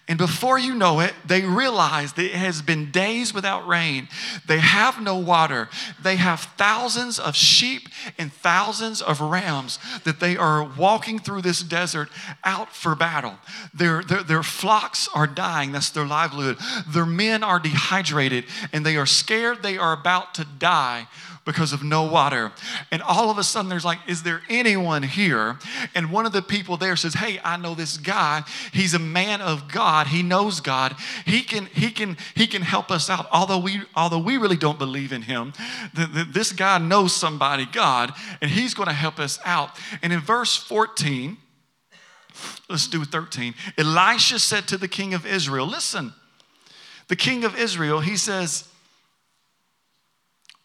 And 0.09 0.19
before 0.19 0.59
you 0.59 0.75
know 0.75 1.01
it, 1.01 1.15
they 1.25 1.43
realize 1.43 2.13
that 2.15 2.25
it 2.25 2.33
has 2.33 2.63
been 2.63 2.91
days 2.91 3.33
without 3.33 3.67
rain. 3.67 4.09
They 4.47 4.59
have 4.59 5.01
no 5.01 5.17
water. 5.17 5.69
They 6.03 6.17
have 6.17 6.41
thousands 6.57 7.19
of 7.19 7.37
sheep 7.37 7.89
and 8.19 8.33
thousands 8.33 9.03
of 9.03 9.21
rams 9.21 9.79
that 10.05 10.21
they 10.21 10.37
are 10.37 10.65
walking 10.65 11.19
through 11.19 11.43
this 11.43 11.63
desert 11.63 12.09
out 12.45 12.75
for 12.75 12.95
battle. 12.95 13.35
Their, 13.75 14.03
their, 14.03 14.23
their 14.23 14.43
flocks 14.43 15.09
are 15.15 15.27
dying. 15.27 15.73
That's 15.73 15.91
their 15.91 16.07
livelihood. 16.07 16.59
Their 16.89 17.07
men 17.07 17.43
are 17.43 17.59
dehydrated 17.59 18.45
and 18.73 18.85
they 18.85 18.97
are 18.97 19.07
scared 19.07 19.63
they 19.63 19.79
are 19.79 19.93
about 19.93 20.35
to 20.35 20.45
die 20.45 21.09
because 21.47 21.73
of 21.73 21.83
no 21.83 22.03
water. 22.03 22.53
And 22.91 23.01
all 23.01 23.31
of 23.31 23.39
a 23.39 23.45
sudden, 23.45 23.71
there's 23.71 23.85
like, 23.85 24.01
is 24.09 24.25
there 24.25 24.43
anyone 24.51 25.05
here? 25.05 25.59
And 25.95 26.11
one 26.11 26.27
of 26.27 26.33
the 26.33 26.43
people 26.43 26.77
there 26.77 26.97
says, 26.97 27.15
Hey, 27.15 27.41
I 27.43 27.57
know 27.57 27.75
this 27.75 27.97
guy. 27.97 28.43
He's 28.73 28.93
a 28.93 28.99
man 28.99 29.41
of 29.41 29.69
God. 29.69 30.09
He 30.09 30.23
knows 30.23 30.61
God. 30.61 30.97
He 31.25 31.43
can, 31.43 31.67
he 31.67 31.91
can, 31.91 32.19
he 32.35 32.47
can 32.49 32.63
help 32.63 32.91
us 32.91 33.09
out. 33.09 33.29
Although 33.33 33.61
we, 33.61 33.81
although 33.95 34.19
we 34.19 34.37
really 34.37 34.57
don't 34.57 34.79
believe 34.79 35.13
in 35.13 35.23
him, 35.23 35.53
this 35.95 36.53
guy 36.53 36.79
knows 36.79 37.15
somebody, 37.15 37.65
God, 37.65 38.13
and 38.43 38.51
he's 38.51 38.75
going 38.75 38.89
to 38.89 38.95
help 38.95 39.21
us 39.21 39.39
out. 39.45 39.71
And 40.03 40.13
in 40.13 40.21
verse 40.21 40.57
14, 40.57 41.37
let's 42.69 42.89
do 42.89 43.05
13. 43.05 43.55
Elisha 43.79 44.41
said 44.41 44.67
to 44.69 44.77
the 44.77 44.89
king 44.89 45.15
of 45.15 45.25
Israel, 45.25 45.67
Listen, 45.67 46.13
the 47.07 47.17
king 47.17 47.45
of 47.45 47.57
Israel, 47.57 48.01
he 48.01 48.17
says, 48.17 48.69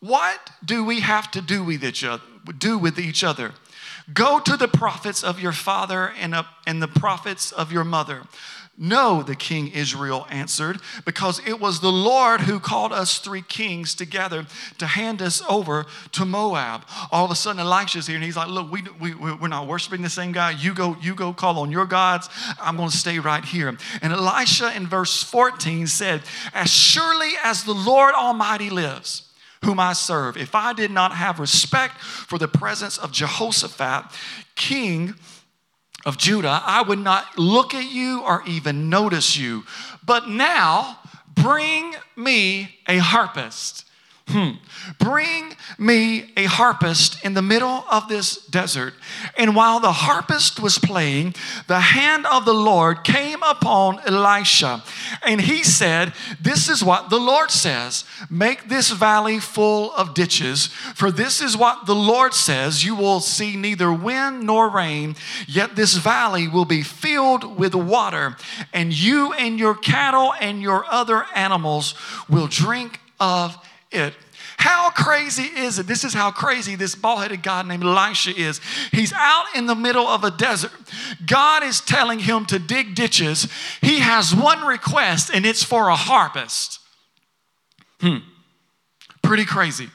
what 0.01 0.49
do 0.65 0.83
we 0.83 0.99
have 0.99 1.31
to 1.31 1.41
do 1.41 1.63
with 1.63 1.83
each 1.83 2.03
other? 2.03 2.23
Do 2.57 2.77
with 2.77 2.99
each 2.99 3.23
other? 3.23 3.53
Go 4.13 4.39
to 4.39 4.57
the 4.57 4.67
prophets 4.67 5.23
of 5.23 5.39
your 5.39 5.51
father 5.51 6.11
and, 6.19 6.35
and 6.65 6.81
the 6.81 6.87
prophets 6.87 7.51
of 7.51 7.71
your 7.71 7.83
mother. 7.83 8.23
No, 8.77 9.21
the 9.21 9.35
king 9.35 9.67
Israel 9.67 10.25
answered, 10.31 10.79
because 11.05 11.39
it 11.45 11.59
was 11.59 11.81
the 11.81 11.91
Lord 11.91 12.41
who 12.41 12.59
called 12.59 12.91
us 12.91 13.19
three 13.19 13.43
kings 13.43 13.93
together 13.93 14.47
to 14.79 14.87
hand 14.87 15.21
us 15.21 15.43
over 15.47 15.85
to 16.13 16.25
Moab. 16.25 16.85
All 17.11 17.23
of 17.23 17.29
a 17.29 17.35
sudden, 17.35 17.59
Elisha's 17.59 18.07
here, 18.07 18.15
and 18.15 18.25
he's 18.25 18.37
like, 18.37 18.47
"Look, 18.47 18.71
we, 18.71 18.83
we 18.99 19.13
we're 19.13 19.49
not 19.49 19.67
worshiping 19.67 20.01
the 20.01 20.09
same 20.09 20.31
guy. 20.31 20.51
You 20.51 20.73
go, 20.73 20.97
you 20.99 21.13
go, 21.13 21.31
call 21.31 21.59
on 21.59 21.69
your 21.69 21.85
gods. 21.85 22.27
I'm 22.59 22.75
going 22.75 22.89
to 22.89 22.97
stay 22.97 23.19
right 23.19 23.45
here." 23.45 23.67
And 24.01 24.13
Elisha, 24.13 24.75
in 24.75 24.87
verse 24.87 25.21
14, 25.21 25.85
said, 25.85 26.21
"As 26.51 26.71
surely 26.71 27.33
as 27.43 27.65
the 27.65 27.75
Lord 27.75 28.15
Almighty 28.15 28.71
lives." 28.71 29.30
Whom 29.63 29.79
I 29.79 29.93
serve. 29.93 30.37
If 30.37 30.55
I 30.55 30.73
did 30.73 30.91
not 30.91 31.13
have 31.13 31.39
respect 31.39 31.99
for 31.99 32.37
the 32.37 32.47
presence 32.47 32.97
of 32.97 33.11
Jehoshaphat, 33.11 34.05
king 34.55 35.15
of 36.05 36.17
Judah, 36.17 36.61
I 36.65 36.81
would 36.81 36.99
not 36.99 37.37
look 37.37 37.73
at 37.73 37.91
you 37.91 38.23
or 38.23 38.43
even 38.47 38.89
notice 38.89 39.37
you. 39.37 39.63
But 40.03 40.27
now, 40.27 40.99
bring 41.35 41.93
me 42.15 42.79
a 42.87 42.97
harpist 42.97 43.85
Hmm. 44.31 44.51
Bring 44.97 45.55
me 45.77 46.31
a 46.37 46.45
harpist 46.45 47.23
in 47.25 47.33
the 47.33 47.41
middle 47.41 47.83
of 47.91 48.07
this 48.07 48.37
desert. 48.45 48.93
And 49.37 49.55
while 49.55 49.81
the 49.81 49.91
harpist 49.91 50.59
was 50.59 50.77
playing, 50.77 51.35
the 51.67 51.81
hand 51.81 52.25
of 52.25 52.45
the 52.45 52.53
Lord 52.53 53.03
came 53.03 53.43
upon 53.43 53.99
Elisha. 54.05 54.83
And 55.21 55.41
he 55.41 55.63
said, 55.63 56.13
This 56.41 56.69
is 56.69 56.81
what 56.81 57.09
the 57.09 57.19
Lord 57.19 57.51
says 57.51 58.05
Make 58.29 58.69
this 58.69 58.91
valley 58.91 59.39
full 59.39 59.91
of 59.93 60.13
ditches. 60.13 60.67
For 60.67 61.11
this 61.11 61.41
is 61.41 61.57
what 61.57 61.85
the 61.85 61.95
Lord 61.95 62.33
says 62.33 62.85
You 62.85 62.95
will 62.95 63.19
see 63.19 63.57
neither 63.57 63.91
wind 63.91 64.43
nor 64.43 64.69
rain, 64.69 65.17
yet 65.45 65.75
this 65.75 65.95
valley 65.95 66.47
will 66.47 66.65
be 66.65 66.83
filled 66.83 67.59
with 67.59 67.75
water. 67.75 68.37
And 68.71 68.93
you 68.93 69.33
and 69.33 69.59
your 69.59 69.75
cattle 69.75 70.33
and 70.39 70.61
your 70.61 70.85
other 70.89 71.25
animals 71.35 71.95
will 72.29 72.47
drink 72.47 73.01
of 73.19 73.55
it. 73.55 73.70
How 74.57 74.91
crazy 74.91 75.43
is 75.43 75.79
it? 75.79 75.87
This 75.87 76.03
is 76.03 76.13
how 76.13 76.31
crazy 76.31 76.75
this 76.75 76.93
bald 76.93 77.21
headed 77.21 77.41
God 77.41 77.67
named 77.67 77.83
Elisha 77.83 78.35
is. 78.35 78.61
He's 78.91 79.11
out 79.13 79.45
in 79.55 79.65
the 79.65 79.75
middle 79.75 80.07
of 80.07 80.23
a 80.23 80.31
desert. 80.31 80.71
God 81.25 81.63
is 81.63 81.81
telling 81.81 82.19
him 82.19 82.45
to 82.45 82.59
dig 82.59 82.93
ditches. 82.93 83.47
He 83.81 83.99
has 83.99 84.35
one 84.35 84.65
request, 84.65 85.31
and 85.33 85.45
it's 85.45 85.63
for 85.63 85.89
a 85.89 85.95
harvest. 85.95 86.79
Hmm. 87.99 88.17
Pretty 89.23 89.45
crazy. 89.45 89.89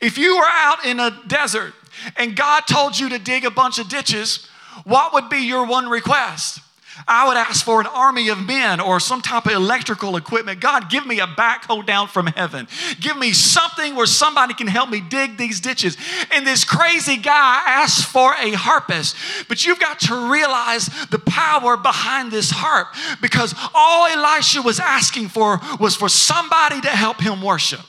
If 0.00 0.18
you 0.18 0.36
were 0.36 0.46
out 0.48 0.84
in 0.84 1.00
a 1.00 1.22
desert 1.26 1.74
and 2.16 2.34
God 2.34 2.62
told 2.62 2.98
you 2.98 3.08
to 3.10 3.18
dig 3.18 3.44
a 3.44 3.50
bunch 3.50 3.78
of 3.78 3.88
ditches, 3.88 4.48
what 4.84 5.12
would 5.12 5.28
be 5.28 5.38
your 5.38 5.66
one 5.66 5.88
request? 5.88 6.60
I 7.08 7.26
would 7.26 7.36
ask 7.36 7.64
for 7.64 7.80
an 7.80 7.86
army 7.86 8.28
of 8.28 8.38
men 8.38 8.80
or 8.80 9.00
some 9.00 9.20
type 9.20 9.46
of 9.46 9.52
electrical 9.52 10.16
equipment. 10.16 10.60
God, 10.60 10.88
give 10.88 11.06
me 11.06 11.20
a 11.20 11.26
backhoe 11.26 11.84
down 11.84 12.08
from 12.08 12.26
heaven. 12.28 12.68
Give 13.00 13.16
me 13.16 13.32
something 13.32 13.94
where 13.96 14.06
somebody 14.06 14.54
can 14.54 14.66
help 14.66 14.90
me 14.90 15.00
dig 15.00 15.36
these 15.36 15.60
ditches. 15.60 15.96
And 16.30 16.46
this 16.46 16.64
crazy 16.64 17.16
guy 17.16 17.62
asked 17.66 18.06
for 18.06 18.34
a 18.34 18.52
harpist. 18.52 19.16
But 19.48 19.66
you've 19.66 19.80
got 19.80 20.00
to 20.00 20.30
realize 20.30 20.86
the 21.10 21.18
power 21.18 21.76
behind 21.76 22.30
this 22.30 22.50
harp 22.50 22.88
because 23.20 23.54
all 23.74 24.06
Elisha 24.06 24.62
was 24.62 24.78
asking 24.78 25.28
for 25.28 25.60
was 25.80 25.96
for 25.96 26.08
somebody 26.08 26.80
to 26.80 26.88
help 26.88 27.20
him 27.20 27.42
worship. 27.42 27.80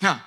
Now, 0.00 0.22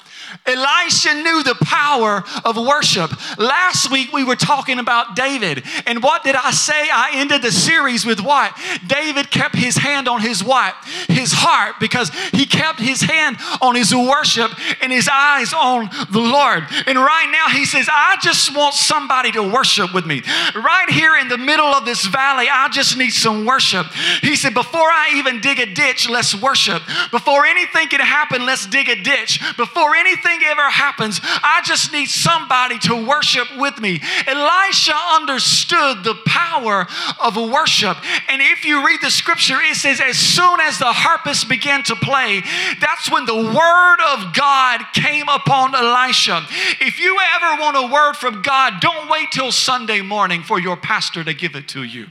Elisha 0.46 1.14
knew 1.16 1.44
the 1.44 1.56
power 1.62 2.24
of 2.46 2.58
worship. 2.58 3.12
Last 3.38 3.92
week 3.92 4.12
we 4.14 4.24
were 4.24 4.36
talking 4.36 4.80
about 4.80 5.16
David. 5.16 5.64
And 5.86 6.02
what 6.02 6.24
did 6.24 6.36
I 6.36 6.52
say? 6.52 6.90
I 6.92 7.12
ended 7.16 7.42
the 7.42 7.52
series 7.52 8.06
with 8.06 8.20
what? 8.20 8.58
David 8.88 9.30
kept 9.32 9.56
his 9.56 9.78
hand 9.78 10.08
on 10.08 10.22
his 10.22 10.44
what? 10.44 10.76
His 11.08 11.32
heart 11.34 11.76
because 11.80 12.10
he 12.32 12.46
kept 12.46 12.80
his 12.80 13.02
hand 13.02 13.38
on 13.62 13.76
his 13.76 13.94
worship 13.94 14.52
and 14.82 14.92
his 14.92 15.10
eyes 15.12 15.54
on 15.54 15.90
the 16.12 16.20
Lord. 16.20 16.64
And 16.88 16.98
right 16.98 17.30
now 17.32 17.54
he 17.54 17.66
says, 17.66 17.88
I 17.92 18.18
just 18.22 18.56
want 18.56 18.74
somebody 18.74 19.32
to 19.34 19.44
worship 19.44 19.94
with 19.94 20.06
me. 20.06 20.22
Right 20.56 20.90
here 20.90 21.18
in 21.18 21.28
the 21.28 21.38
middle 21.38 21.66
of 21.66 21.86
this 21.86 22.06
valley, 22.06 22.48
I 22.52 22.70
just 22.70 22.98
need 22.98 23.12
some 23.12 23.46
worship. 23.46 23.88
He 24.22 24.36
said, 24.36 24.54
Before 24.54 24.90
I 24.90 25.14
even 25.16 25.42
dig 25.42 25.60
a 25.60 25.66
ditch, 25.66 26.10
let's 26.10 26.40
worship. 26.40 26.82
Before 27.12 27.46
anything 27.46 27.88
can 27.88 28.00
happen, 28.00 28.46
let's 28.46 28.66
dig 28.66 28.90
a 28.90 29.02
ditch. 29.02 29.42
Before 29.58 29.96
anything 29.96 30.21
anything 30.26 30.48
ever 30.48 30.70
happens, 30.70 31.20
I 31.24 31.62
just 31.64 31.92
need 31.92 32.08
somebody 32.08 32.80
to 32.80 33.08
worship 33.08 33.48
with 33.58 33.80
me. 33.80 34.02
Elisha 34.28 34.96
understood 35.14 36.04
the 36.04 36.16
power 36.26 36.88
of 37.20 37.36
worship. 37.36 37.98
And 38.30 38.42
if 38.42 38.66
you 38.66 38.86
read 38.86 39.00
the 39.02 39.12
scripture, 39.12 39.60
it 39.62 39.76
says, 39.76 40.00
as 40.02 40.18
soon 40.18 40.60
as 40.60 40.78
the 40.78 40.92
harpist 40.92 41.50
began 41.50 41.84
to 41.84 41.96
play, 41.96 42.42
that's 42.80 43.12
when 43.12 43.26
the 43.26 43.36
word 43.36 43.98
of 44.14 44.34
God 44.34 44.82
came 44.94 45.28
upon 45.30 45.76
Elisha. 45.76 46.46
If 46.80 47.00
you 47.00 47.18
ever 47.36 47.62
want 47.62 47.78
a 47.78 47.94
word 47.94 48.14
from 48.14 48.42
God, 48.42 48.82
don't 48.82 49.10
wait 49.10 49.32
till 49.32 49.52
Sunday 49.52 50.02
morning 50.02 50.44
for 50.44 50.60
your 50.60 50.78
pastor 50.78 51.24
to 51.24 51.34
give 51.34 51.56
it 51.56 51.68
to 51.70 51.84
you. 51.84 52.08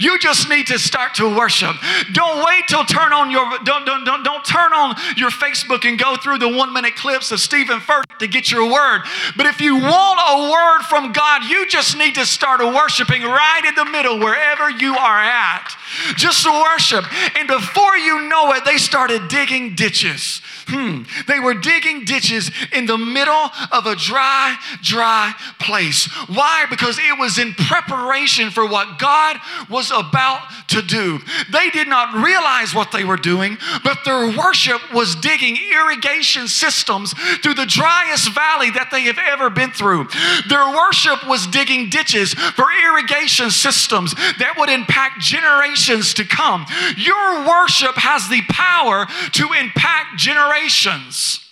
You 0.00 0.18
just 0.18 0.48
need 0.48 0.66
to 0.68 0.78
start 0.78 1.14
to 1.16 1.36
worship. 1.36 1.76
Don't 2.12 2.44
wait 2.44 2.64
till 2.68 2.84
turn 2.84 3.12
on 3.12 3.30
your 3.30 3.44
don't 3.64 3.84
don't 3.84 4.04
don't, 4.04 4.22
don't 4.22 4.44
turn 4.44 4.72
on 4.72 4.94
your 5.16 5.30
Facebook 5.30 5.84
and 5.84 5.98
go 5.98 6.16
through 6.16 6.38
the 6.38 6.48
one 6.48 6.72
minute 6.72 6.96
clips 6.96 7.32
of 7.32 7.40
Stephen 7.40 7.80
Furtick 7.80 8.18
to 8.18 8.26
get 8.26 8.50
your 8.50 8.70
word. 8.70 9.02
But 9.36 9.46
if 9.46 9.60
you 9.60 9.76
want 9.76 10.20
a 10.28 10.50
word 10.50 10.82
from 10.88 11.12
God, 11.12 11.44
you 11.44 11.68
just 11.68 11.96
need 11.96 12.14
to 12.14 12.26
start 12.26 12.60
worshiping 12.60 13.22
right 13.22 13.62
in 13.66 13.74
the 13.74 13.84
middle 13.84 14.18
wherever 14.18 14.70
you 14.70 14.96
are 14.96 15.20
at. 15.20 15.76
Just 16.16 16.46
worship. 16.46 17.04
And 17.36 17.48
before 17.48 17.96
you 17.96 18.28
know 18.28 18.52
it, 18.52 18.64
they 18.64 18.78
started 18.78 19.28
digging 19.28 19.74
ditches. 19.74 20.40
Hmm. 20.66 21.02
They 21.28 21.40
were 21.40 21.54
digging 21.54 22.04
ditches 22.04 22.50
in 22.72 22.86
the 22.86 22.96
middle 22.96 23.50
of 23.70 23.86
a 23.86 23.94
dry, 23.96 24.56
dry 24.82 25.34
place. 25.58 26.06
Why? 26.28 26.66
Because 26.70 26.98
it 26.98 27.18
was 27.18 27.38
in 27.38 27.52
preparation 27.54 28.50
for 28.50 28.66
what 28.66 28.98
God 28.98 29.36
was 29.68 29.90
about 29.90 30.42
to 30.68 30.80
do. 30.80 31.20
They 31.52 31.70
did 31.70 31.88
not 31.88 32.14
realize 32.24 32.74
what 32.74 32.92
they 32.92 33.04
were 33.04 33.16
doing, 33.16 33.58
but 33.82 33.98
their 34.04 34.36
worship 34.36 34.80
was 34.94 35.14
digging 35.16 35.58
irrigation 35.72 36.48
systems 36.48 37.12
through 37.42 37.54
the 37.54 37.66
driest 37.66 38.32
valley 38.32 38.70
that 38.70 38.88
they 38.90 39.02
have 39.02 39.18
ever 39.18 39.50
been 39.50 39.70
through. 39.70 40.08
Their 40.48 40.66
worship 40.74 41.26
was 41.28 41.46
digging 41.46 41.90
ditches 41.90 42.32
for 42.32 42.66
irrigation 42.72 43.50
systems 43.50 44.14
that 44.14 44.54
would 44.58 44.70
impact 44.70 45.20
generations 45.20 46.14
to 46.14 46.24
come. 46.24 46.64
Your 46.96 47.46
worship 47.46 47.96
has 47.96 48.28
the 48.28 48.42
power 48.48 49.06
to 49.32 49.52
impact 49.52 50.16
generations 50.16 50.53
generations. 50.54 51.43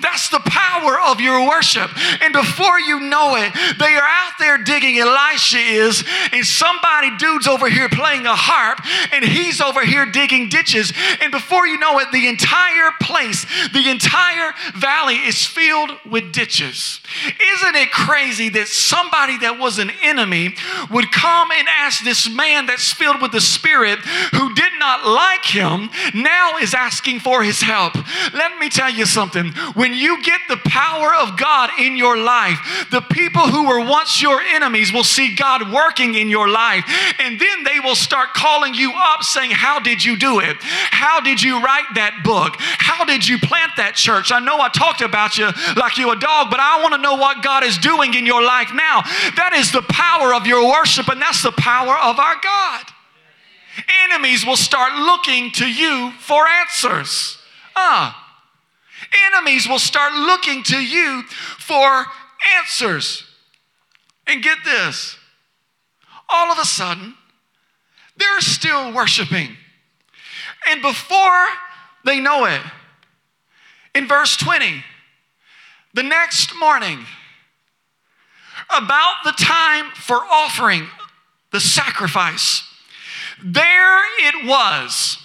That's 0.00 0.28
the 0.28 0.40
power 0.44 1.00
of 1.00 1.20
your 1.20 1.48
worship. 1.48 1.90
And 2.22 2.32
before 2.32 2.80
you 2.80 3.00
know 3.00 3.36
it, 3.36 3.52
they 3.78 3.94
are 3.96 4.08
out 4.08 4.32
there 4.38 4.58
digging. 4.58 4.98
Elisha 4.98 5.58
is, 5.58 6.04
and 6.32 6.44
somebody, 6.44 7.16
dude's 7.16 7.46
over 7.46 7.68
here 7.68 7.88
playing 7.88 8.26
a 8.26 8.34
harp, 8.34 8.80
and 9.12 9.24
he's 9.24 9.60
over 9.60 9.84
here 9.84 10.06
digging 10.06 10.48
ditches. 10.48 10.92
And 11.20 11.32
before 11.32 11.66
you 11.66 11.78
know 11.78 11.98
it, 11.98 12.12
the 12.12 12.28
entire 12.28 12.90
place, 13.00 13.46
the 13.72 13.88
entire 13.88 14.52
valley 14.74 15.16
is 15.16 15.44
filled 15.46 15.90
with 16.08 16.32
ditches. 16.32 17.00
Isn't 17.24 17.76
it 17.76 17.90
crazy 17.90 18.48
that 18.50 18.68
somebody 18.68 19.38
that 19.38 19.58
was 19.58 19.78
an 19.78 19.90
enemy 20.02 20.54
would 20.90 21.10
come 21.12 21.50
and 21.52 21.68
ask 21.68 22.04
this 22.04 22.28
man 22.28 22.66
that's 22.66 22.92
filled 22.92 23.20
with 23.20 23.32
the 23.32 23.40
Spirit 23.40 23.98
who 24.34 24.54
did 24.54 24.72
not 24.78 25.06
like 25.06 25.44
him 25.44 25.90
now 26.14 26.56
is 26.58 26.74
asking 26.74 27.20
for 27.20 27.42
his 27.42 27.62
help? 27.62 27.94
Let 28.32 28.58
me 28.58 28.68
tell 28.68 28.90
you 28.90 29.06
something 29.06 29.52
when 29.74 29.94
you 29.94 30.22
get 30.22 30.40
the 30.48 30.56
power 30.56 31.14
of 31.14 31.38
God 31.38 31.70
in 31.78 31.96
your 31.96 32.16
life, 32.16 32.86
the 32.90 33.00
people 33.00 33.48
who 33.48 33.66
were 33.66 33.80
once 33.80 34.20
your 34.20 34.40
enemies 34.40 34.92
will 34.92 35.04
see 35.04 35.34
God 35.34 35.72
working 35.72 36.14
in 36.14 36.28
your 36.28 36.48
life. 36.48 36.84
And 37.18 37.38
then 37.38 37.64
they 37.64 37.80
will 37.80 37.94
start 37.94 38.34
calling 38.34 38.74
you 38.74 38.92
up 38.94 39.22
saying, 39.22 39.50
How 39.50 39.78
did 39.78 40.04
you 40.04 40.16
do 40.16 40.40
it? 40.40 40.56
How 40.60 41.20
did 41.20 41.42
you 41.42 41.62
write 41.62 41.86
that 41.94 42.22
book? 42.24 42.56
How 42.58 43.04
did 43.04 43.26
you 43.26 43.38
plant 43.38 43.72
that 43.76 43.94
church? 43.94 44.32
I 44.32 44.40
know 44.40 44.58
I 44.60 44.68
talked 44.68 45.00
about 45.00 45.38
you 45.38 45.50
like 45.76 45.98
you 45.98 46.10
a 46.10 46.16
dog, 46.16 46.50
but 46.50 46.60
I 46.60 46.82
want 46.82 46.94
to 46.94 47.00
know 47.00 47.14
what 47.14 47.42
God 47.42 47.64
is 47.64 47.78
doing 47.78 48.14
in 48.14 48.26
your 48.26 48.42
life 48.42 48.70
now. 48.74 49.02
That 49.36 49.52
is 49.54 49.72
the 49.72 49.82
power 49.82 50.34
of 50.34 50.46
your 50.46 50.68
worship, 50.68 51.08
and 51.08 51.20
that's 51.20 51.42
the 51.42 51.52
power 51.52 51.96
of 51.96 52.18
our 52.18 52.36
God. 52.42 52.84
Enemies 54.04 54.44
will 54.44 54.56
start 54.56 54.92
looking 54.94 55.50
to 55.52 55.66
you 55.66 56.12
for 56.18 56.46
answers. 56.46 57.38
Ah, 57.76 58.19
enemies 59.32 59.68
will 59.68 59.78
start 59.78 60.12
looking 60.12 60.62
to 60.64 60.76
you 60.76 61.22
for 61.58 62.06
answers. 62.58 63.24
And 64.26 64.42
get 64.42 64.58
this 64.64 65.16
all 66.32 66.52
of 66.52 66.58
a 66.58 66.64
sudden, 66.64 67.14
they're 68.16 68.40
still 68.40 68.92
worshiping. 68.94 69.56
And 70.68 70.82
before 70.82 71.46
they 72.04 72.20
know 72.20 72.44
it, 72.44 72.60
in 73.94 74.06
verse 74.06 74.36
20, 74.36 74.84
the 75.94 76.02
next 76.02 76.54
morning, 76.54 77.04
about 78.70 79.24
the 79.24 79.32
time 79.32 79.90
for 79.94 80.14
offering 80.14 80.86
the 81.50 81.60
sacrifice, 81.60 82.62
there 83.42 84.00
it 84.20 84.46
was 84.46 85.18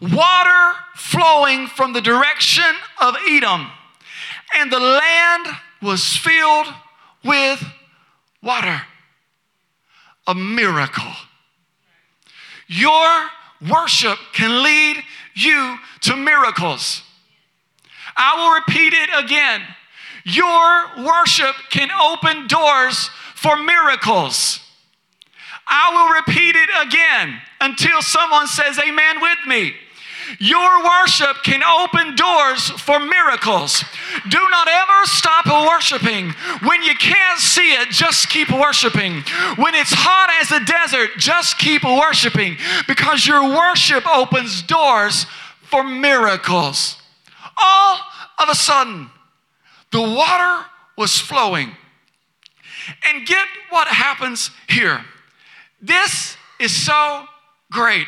water 0.00 0.78
flowing 0.94 1.66
from 1.66 1.92
the 1.92 2.00
direction 2.00 2.74
of 3.00 3.14
Edom, 3.28 3.70
and 4.56 4.70
the 4.70 4.80
land 4.80 5.46
was 5.82 6.16
filled 6.16 6.66
with 7.24 7.62
water. 8.42 8.82
A 10.26 10.34
miracle. 10.34 11.12
Your 12.66 13.28
worship 13.68 14.18
can 14.32 14.62
lead 14.62 15.02
you 15.34 15.76
to 16.02 16.16
miracles. 16.16 17.02
I 18.16 18.36
will 18.36 18.54
repeat 18.54 18.92
it 18.92 19.10
again. 19.24 19.62
Your 20.24 21.04
worship 21.04 21.54
can 21.70 21.90
open 21.90 22.46
doors 22.46 23.10
for 23.34 23.56
miracles. 23.56 24.60
I 25.66 25.90
will 25.94 26.14
repeat 26.14 26.56
it 26.56 26.70
again 26.86 27.40
until 27.60 28.02
someone 28.02 28.46
says 28.46 28.78
amen 28.78 29.20
with 29.20 29.38
me. 29.46 29.74
Your 30.38 30.84
worship 30.84 31.42
can 31.42 31.62
open 31.62 32.14
doors 32.14 32.70
for 32.70 32.98
miracles. 32.98 33.84
Do 34.28 34.38
not 34.50 34.68
ever 34.68 35.04
stop 35.04 35.46
worshiping. 35.46 36.30
When 36.62 36.82
you 36.82 36.94
can't 36.94 37.38
see 37.38 37.72
it, 37.72 37.90
just 37.90 38.28
keep 38.28 38.50
worshiping. 38.50 39.22
When 39.56 39.74
it's 39.74 39.92
hot 39.92 40.30
as 40.40 40.50
a 40.52 40.64
desert, 40.64 41.10
just 41.18 41.58
keep 41.58 41.84
worshiping 41.84 42.56
because 42.86 43.26
your 43.26 43.42
worship 43.48 44.06
opens 44.06 44.62
doors 44.62 45.26
for 45.62 45.84
miracles. 45.84 46.96
All 47.62 47.98
of 48.38 48.48
a 48.48 48.54
sudden, 48.54 49.10
the 49.92 50.00
water 50.00 50.66
was 50.96 51.18
flowing. 51.18 51.76
And 53.06 53.26
get 53.26 53.46
what 53.70 53.88
happens 53.88 54.50
here. 54.68 55.04
This 55.80 56.36
is 56.58 56.74
so 56.74 57.24
great. 57.70 58.06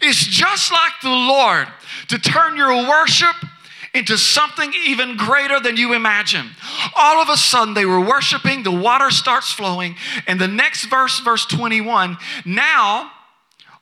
It's 0.00 0.24
just 0.24 0.72
like 0.72 0.92
the 1.02 1.08
Lord 1.08 1.68
to 2.08 2.18
turn 2.18 2.56
your 2.56 2.88
worship 2.88 3.36
into 3.94 4.18
something 4.18 4.72
even 4.86 5.16
greater 5.16 5.58
than 5.58 5.76
you 5.76 5.94
imagine. 5.94 6.50
All 6.94 7.20
of 7.20 7.28
a 7.30 7.36
sudden, 7.36 7.74
they 7.74 7.86
were 7.86 8.00
worshiping, 8.00 8.62
the 8.62 8.70
water 8.70 9.10
starts 9.10 9.52
flowing, 9.52 9.96
and 10.26 10.40
the 10.40 10.48
next 10.48 10.84
verse, 10.86 11.18
verse 11.20 11.46
21 11.46 12.18
now, 12.44 13.10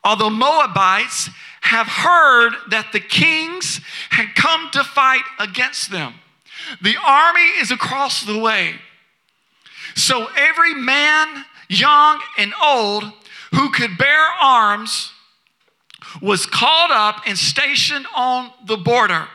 although 0.05 0.31
Moabites 0.31 1.31
have 1.63 1.87
heard 1.87 2.53
that 2.71 2.93
the 2.93 3.01
kings 3.01 3.81
had 4.11 4.35
come 4.35 4.71
to 4.73 4.85
fight 4.85 5.25
against 5.39 5.91
them, 5.91 6.15
the 6.81 6.97
army 7.05 7.49
is 7.61 7.71
across 7.71 8.23
the 8.23 8.39
way. 8.39 8.75
So 9.97 10.29
every 10.37 10.75
man, 10.75 11.45
young 11.69 12.21
and 12.39 12.53
old, 12.63 13.05
who 13.53 13.71
could 13.71 13.97
bear 13.99 14.27
arms 14.41 15.11
was 16.23 16.47
called 16.47 16.91
up 16.91 17.23
and 17.27 17.39
stationed 17.39 18.07
on 18.17 18.51
the 18.67 18.77
border. 18.77 19.27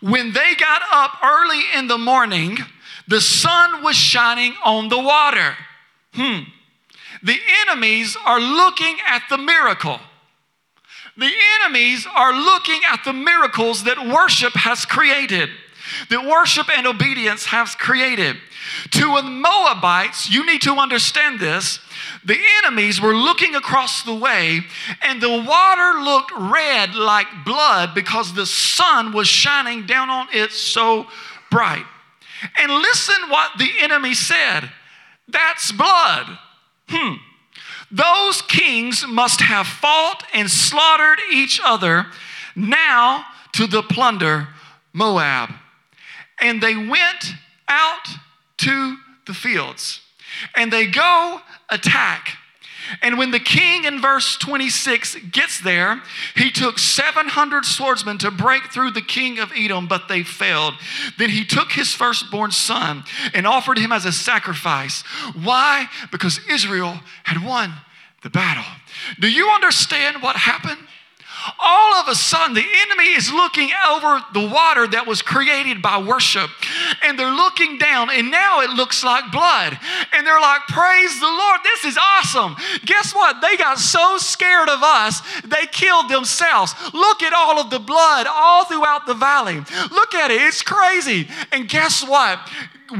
When 0.00 0.32
they 0.32 0.54
got 0.54 0.82
up 0.92 1.22
early 1.24 1.62
in 1.74 1.88
the 1.88 1.98
morning, 1.98 2.58
the 3.08 3.20
sun 3.20 3.82
was 3.82 3.96
shining 3.96 4.54
on 4.64 4.88
the 4.88 4.98
water. 4.98 5.56
Hmm. 6.12 6.40
The 7.22 7.38
enemies 7.66 8.16
are 8.24 8.40
looking 8.40 8.96
at 9.06 9.22
the 9.30 9.38
miracle. 9.38 10.00
The 11.16 11.32
enemies 11.60 12.06
are 12.14 12.32
looking 12.32 12.80
at 12.88 13.04
the 13.04 13.12
miracles 13.12 13.84
that 13.84 14.06
worship 14.06 14.52
has 14.52 14.84
created. 14.84 15.50
that 16.10 16.26
worship 16.26 16.68
and 16.76 16.86
obedience 16.86 17.46
has 17.46 17.74
created. 17.74 18.36
To 18.90 19.16
the 19.16 19.30
Moabites, 19.30 20.30
you 20.30 20.44
need 20.44 20.62
to 20.62 20.74
understand 20.74 21.40
this. 21.40 21.80
The 22.24 22.38
enemies 22.62 23.00
were 23.00 23.14
looking 23.14 23.54
across 23.54 24.02
the 24.02 24.14
way, 24.14 24.60
and 25.02 25.20
the 25.20 25.42
water 25.46 26.00
looked 26.00 26.32
red 26.36 26.94
like 26.94 27.26
blood 27.44 27.94
because 27.94 28.34
the 28.34 28.46
sun 28.46 29.12
was 29.12 29.28
shining 29.28 29.86
down 29.86 30.10
on 30.10 30.28
it 30.32 30.52
so 30.52 31.06
bright. 31.50 31.86
And 32.58 32.72
listen 32.72 33.28
what 33.28 33.52
the 33.58 33.70
enemy 33.80 34.14
said 34.14 34.70
that's 35.28 35.72
blood. 35.72 36.38
Hmm. 36.88 37.14
Those 37.90 38.42
kings 38.42 39.06
must 39.06 39.40
have 39.40 39.66
fought 39.66 40.24
and 40.32 40.50
slaughtered 40.50 41.18
each 41.32 41.60
other 41.64 42.06
now 42.54 43.24
to 43.52 43.66
the 43.66 43.82
plunder 43.82 44.48
Moab. 44.92 45.50
And 46.40 46.62
they 46.62 46.76
went 46.76 47.34
out 47.68 48.08
to 48.58 48.96
the 49.26 49.34
fields 49.34 50.00
and 50.54 50.72
they 50.72 50.86
go 50.86 51.40
attack. 51.68 52.36
And 53.02 53.18
when 53.18 53.32
the 53.32 53.40
king 53.40 53.84
in 53.84 54.00
verse 54.00 54.36
26 54.36 55.16
gets 55.32 55.60
there, 55.60 56.00
he 56.36 56.52
took 56.52 56.78
700 56.78 57.64
swordsmen 57.64 58.18
to 58.18 58.30
break 58.30 58.70
through 58.72 58.92
the 58.92 59.02
king 59.02 59.40
of 59.40 59.50
Edom, 59.56 59.88
but 59.88 60.06
they 60.08 60.22
failed. 60.22 60.74
Then 61.18 61.30
he 61.30 61.44
took 61.44 61.72
his 61.72 61.92
firstborn 61.92 62.52
son 62.52 63.02
and 63.34 63.44
offered 63.44 63.78
him 63.78 63.90
as 63.90 64.04
a 64.04 64.12
sacrifice. 64.12 65.02
Why? 65.42 65.88
Because 66.12 66.38
Israel 66.48 67.00
had 67.24 67.44
won 67.44 67.72
the 68.22 68.30
battle. 68.30 68.64
Do 69.18 69.30
you 69.30 69.50
understand 69.50 70.22
what 70.22 70.36
happened? 70.36 70.78
All 71.58 71.94
of 71.94 72.08
a 72.08 72.14
sudden 72.14 72.54
the 72.54 72.64
enemy 72.64 73.14
is 73.14 73.32
looking 73.32 73.70
over 73.88 74.22
the 74.32 74.46
water 74.46 74.86
that 74.86 75.06
was 75.06 75.22
created 75.22 75.82
by 75.82 75.98
worship. 75.98 76.50
And 77.02 77.18
they're 77.18 77.34
looking 77.34 77.78
down 77.78 78.10
and 78.10 78.30
now 78.30 78.60
it 78.60 78.70
looks 78.70 79.04
like 79.04 79.30
blood. 79.32 79.78
And 80.12 80.26
they're 80.26 80.40
like 80.40 80.62
praise 80.68 81.18
the 81.20 81.26
lord 81.26 81.60
this 81.64 81.84
is 81.84 81.98
awesome. 81.98 82.56
Guess 82.84 83.14
what? 83.14 83.40
They 83.40 83.56
got 83.56 83.78
so 83.78 84.18
scared 84.18 84.68
of 84.68 84.82
us 84.82 85.22
they 85.44 85.66
killed 85.66 86.10
themselves. 86.10 86.74
Look 86.92 87.22
at 87.22 87.32
all 87.32 87.58
of 87.58 87.70
the 87.70 87.78
blood 87.78 88.26
all 88.28 88.64
throughout 88.64 89.06
the 89.06 89.14
valley. 89.14 89.62
Look 89.90 90.14
at 90.14 90.30
it. 90.30 90.40
It's 90.40 90.62
crazy. 90.62 91.28
And 91.52 91.68
guess 91.68 92.06
what 92.06 92.40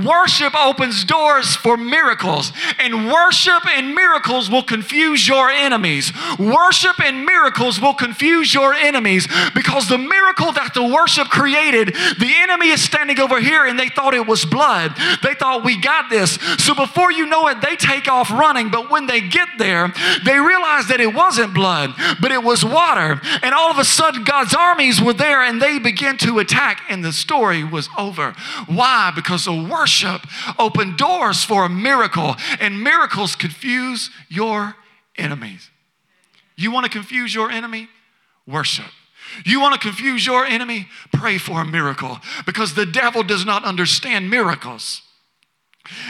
Worship 0.05 0.53
opens 0.57 1.05
doors 1.05 1.55
for 1.55 1.77
miracles, 1.77 2.53
and 2.81 3.07
worship 3.07 3.65
and 3.67 3.95
miracles 3.95 4.51
will 4.51 4.65
confuse 4.65 5.29
your 5.29 5.49
enemies. 5.49 6.13
Worship 6.41 6.99
and 6.99 7.25
miracles 7.25 7.81
will 7.81 7.95
confuse 7.95 8.53
your 8.53 8.75
enemies 8.75 9.29
because 9.55 9.89
the 9.89 9.99
miracle 9.99 10.51
that 10.53 10.75
the 10.75 10.83
worship 10.83 11.29
created, 11.29 11.95
the 12.19 12.33
enemy 12.39 12.71
is 12.71 12.83
standing 12.83 13.21
over 13.21 13.41
here 13.41 13.65
and 13.65 13.79
they 13.79 13.89
thought 13.89 14.13
it 14.13 14.27
was 14.27 14.45
blood. 14.45 14.93
They 15.23 15.35
thought 15.35 15.65
we 15.65 15.81
got 15.81 16.11
this. 16.11 16.33
So 16.59 16.75
before 16.75 17.13
you 17.13 17.27
know 17.27 17.47
it, 17.47 17.61
they 17.61 17.77
take 17.77 18.09
off 18.09 18.31
running. 18.31 18.71
But 18.71 18.91
when 18.91 19.07
they 19.07 19.21
get 19.21 19.49
there, 19.57 19.93
they 20.25 20.39
realize 20.41 20.89
that 20.89 21.01
it 21.01 21.15
wasn't 21.15 21.55
blood, 21.55 21.95
but 22.21 22.33
it 22.33 22.43
was 22.43 22.65
water. 22.65 23.21
And 23.41 23.55
all 23.55 23.71
of 23.71 23.79
a 23.79 23.85
sudden, 23.85 24.25
God's 24.25 24.55
armies 24.55 25.01
were 25.01 25.13
there 25.13 25.43
and 25.43 25.63
they 25.63 25.79
began 25.79 26.17
to 26.19 26.41
attack, 26.41 26.83
and 26.89 27.05
the 27.05 27.13
story 27.13 27.63
was 27.63 27.89
over. 27.97 28.33
Why? 28.67 29.13
Because 29.15 29.45
the 29.45 29.53
worship 29.77 30.23
open 30.59 30.97
doors 30.97 31.45
for 31.45 31.65
a 31.65 31.69
miracle, 31.69 32.37
and 32.61 32.83
miracles 32.83 33.37
confuse 33.37 34.11
your 34.29 34.75
enemies. 35.17 35.71
You 36.57 36.71
want 36.71 36.85
to 36.85 36.91
confuse 36.91 37.35
your 37.35 37.51
enemy? 37.51 37.89
Worship. 38.47 38.87
You 39.45 39.61
want 39.61 39.75
to 39.75 39.81
confuse 39.81 40.25
your 40.25 40.47
enemy? 40.47 40.89
Pray 41.13 41.37
for 41.39 41.61
a 41.61 41.65
miracle 41.65 42.19
because 42.47 42.75
the 42.75 42.87
devil 42.87 43.23
does 43.23 43.45
not 43.45 43.65
understand 43.65 44.31
miracles. 44.31 45.03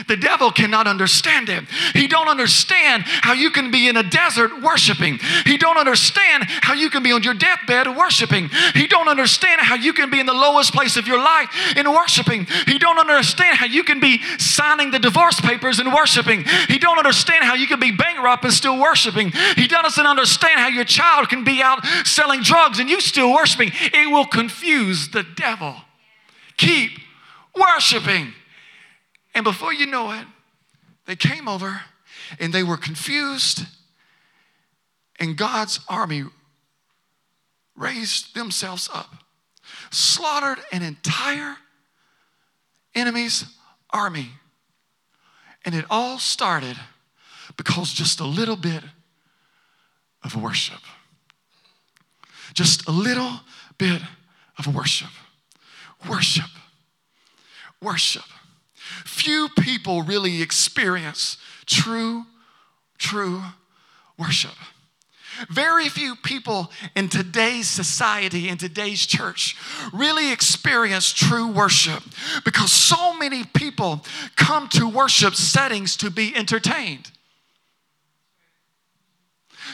The 0.07 0.17
devil 0.17 0.51
cannot 0.51 0.87
understand 0.87 1.49
it. 1.49 1.63
He 1.93 2.07
don't 2.07 2.27
understand 2.27 3.03
how 3.05 3.33
you 3.33 3.51
can 3.51 3.71
be 3.71 3.87
in 3.87 3.97
a 3.97 4.03
desert 4.03 4.61
worshiping. 4.61 5.19
He 5.45 5.57
don't 5.57 5.77
understand 5.77 6.45
how 6.61 6.73
you 6.73 6.89
can 6.89 7.03
be 7.03 7.11
on 7.11 7.23
your 7.23 7.33
deathbed 7.33 7.95
worshiping. 7.95 8.49
He 8.73 8.87
don't 8.87 9.07
understand 9.07 9.61
how 9.61 9.75
you 9.75 9.93
can 9.93 10.09
be 10.09 10.19
in 10.19 10.25
the 10.25 10.33
lowest 10.33 10.73
place 10.73 10.97
of 10.97 11.07
your 11.07 11.17
life 11.17 11.49
in 11.75 11.89
worshiping. 11.91 12.47
He 12.65 12.77
don't 12.77 12.99
understand 12.99 13.57
how 13.57 13.65
you 13.65 13.83
can 13.83 13.99
be 13.99 14.21
signing 14.37 14.91
the 14.91 14.99
divorce 14.99 15.39
papers 15.41 15.79
and 15.79 15.93
worshiping. 15.93 16.43
He 16.67 16.79
don't 16.79 16.97
understand 16.97 17.43
how 17.43 17.55
you 17.55 17.67
can 17.67 17.79
be 17.79 17.91
bankrupt 17.91 18.43
and 18.43 18.53
still 18.53 18.79
worshiping. 18.79 19.31
He 19.55 19.67
doesn't 19.67 20.05
understand 20.05 20.59
how 20.59 20.67
your 20.67 20.85
child 20.85 21.29
can 21.29 21.43
be 21.43 21.61
out 21.61 21.85
selling 22.05 22.41
drugs 22.41 22.79
and 22.79 22.89
you 22.89 23.01
still 23.01 23.33
worshiping. 23.33 23.71
It 23.73 24.11
will 24.11 24.25
confuse 24.25 25.09
the 25.09 25.23
devil. 25.23 25.75
Keep 26.57 26.99
worshiping. 27.55 28.33
And 29.37 29.43
before 29.43 29.71
you 29.71 29.85
know 29.85 30.09
it, 30.13 30.25
they 31.05 31.15
came 31.15 31.47
over 31.47 31.81
and 32.39 32.51
they 32.51 32.63
were 32.63 32.75
confused, 32.75 33.67
and 35.19 35.37
God's 35.37 35.79
army 35.87 36.23
raised 37.75 38.33
themselves 38.33 38.89
up, 38.91 39.13
slaughtered 39.91 40.57
an 40.71 40.81
entire 40.81 41.55
enemy's 42.95 43.45
army. 43.91 44.29
And 45.63 45.75
it 45.75 45.85
all 45.87 46.17
started 46.17 46.75
because 47.57 47.93
just 47.93 48.19
a 48.19 48.25
little 48.25 48.55
bit 48.55 48.81
of 50.23 50.35
worship. 50.35 50.81
Just 52.55 52.87
a 52.87 52.91
little 52.91 53.41
bit 53.77 54.01
of 54.57 54.73
worship. 54.73 55.11
Worship. 56.09 56.49
Worship 57.83 58.23
few 59.17 59.49
people 59.59 60.03
really 60.03 60.41
experience 60.41 61.37
true, 61.65 62.25
true 62.97 63.41
worship. 64.17 64.55
Very 65.49 65.87
few 65.89 66.15
people 66.15 66.71
in 66.95 67.09
today's 67.09 67.67
society, 67.67 68.49
in 68.49 68.57
today's 68.57 69.05
church, 69.05 69.55
really 69.93 70.31
experience 70.31 71.11
true 71.13 71.47
worship 71.47 72.01
because 72.43 72.71
so 72.71 73.13
many 73.17 73.43
people 73.43 74.03
come 74.35 74.67
to 74.69 74.87
worship 74.87 75.35
settings 75.35 75.95
to 75.97 76.09
be 76.09 76.35
entertained. 76.35 77.11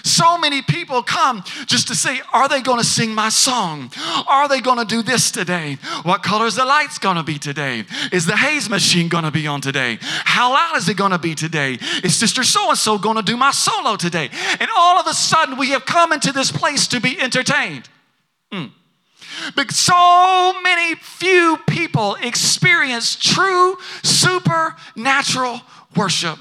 So 0.04 0.38
many 0.38 0.62
people 0.62 1.02
come 1.02 1.44
just 1.66 1.88
to 1.88 1.96
say, 1.96 2.20
Are 2.34 2.50
they 2.50 2.62
going 2.62 2.78
to 2.78 2.84
sing 2.86 3.16
my 3.16 3.30
song? 3.30 3.90
Are 4.28 4.50
they 4.50 4.60
going 4.60 4.78
to 4.78 4.86
do 4.86 5.02
this 5.02 5.32
today? 5.32 5.78
What 6.04 6.24
color 6.24 6.46
is 6.46 6.56
the 6.56 6.66
lights 6.66 7.00
going 7.00 7.16
to 7.16 7.24
be 7.24 7.40
today? 7.40 7.86
Is 8.12 8.26
the 8.26 8.36
haze 8.36 8.70
machine 8.70 9.08
going 9.08 9.24
to 9.24 9.32
be 9.32 9.48
on 9.48 9.62
today? 9.62 10.00
How 10.02 10.52
loud 10.52 10.76
is 10.76 10.90
it 10.90 10.98
going 10.98 11.12
to 11.12 11.18
be 11.18 11.36
today? 11.36 11.80
Is 12.04 12.16
Sister 12.16 12.44
So 12.44 12.70
and 12.70 12.78
so 12.78 12.98
going 12.98 13.16
to 13.16 13.24
do 13.24 13.38
my 13.38 13.52
solo 13.52 13.96
today? 13.96 14.30
And 14.60 14.70
all 14.76 15.00
of 15.00 15.08
a 15.08 15.14
sudden, 15.14 15.58
we 15.58 15.70
have 15.70 15.86
come 15.86 16.12
into 16.12 16.34
this 16.34 16.52
place 16.52 16.86
to 16.88 17.00
be 17.00 17.20
entertained. 17.20 17.88
Mm. 18.52 18.72
But 19.56 19.72
so 19.72 20.54
many 20.64 20.96
few 20.96 21.58
people 21.66 22.16
experience 22.16 23.16
true 23.16 23.78
supernatural 24.04 25.62
worship. 25.96 26.40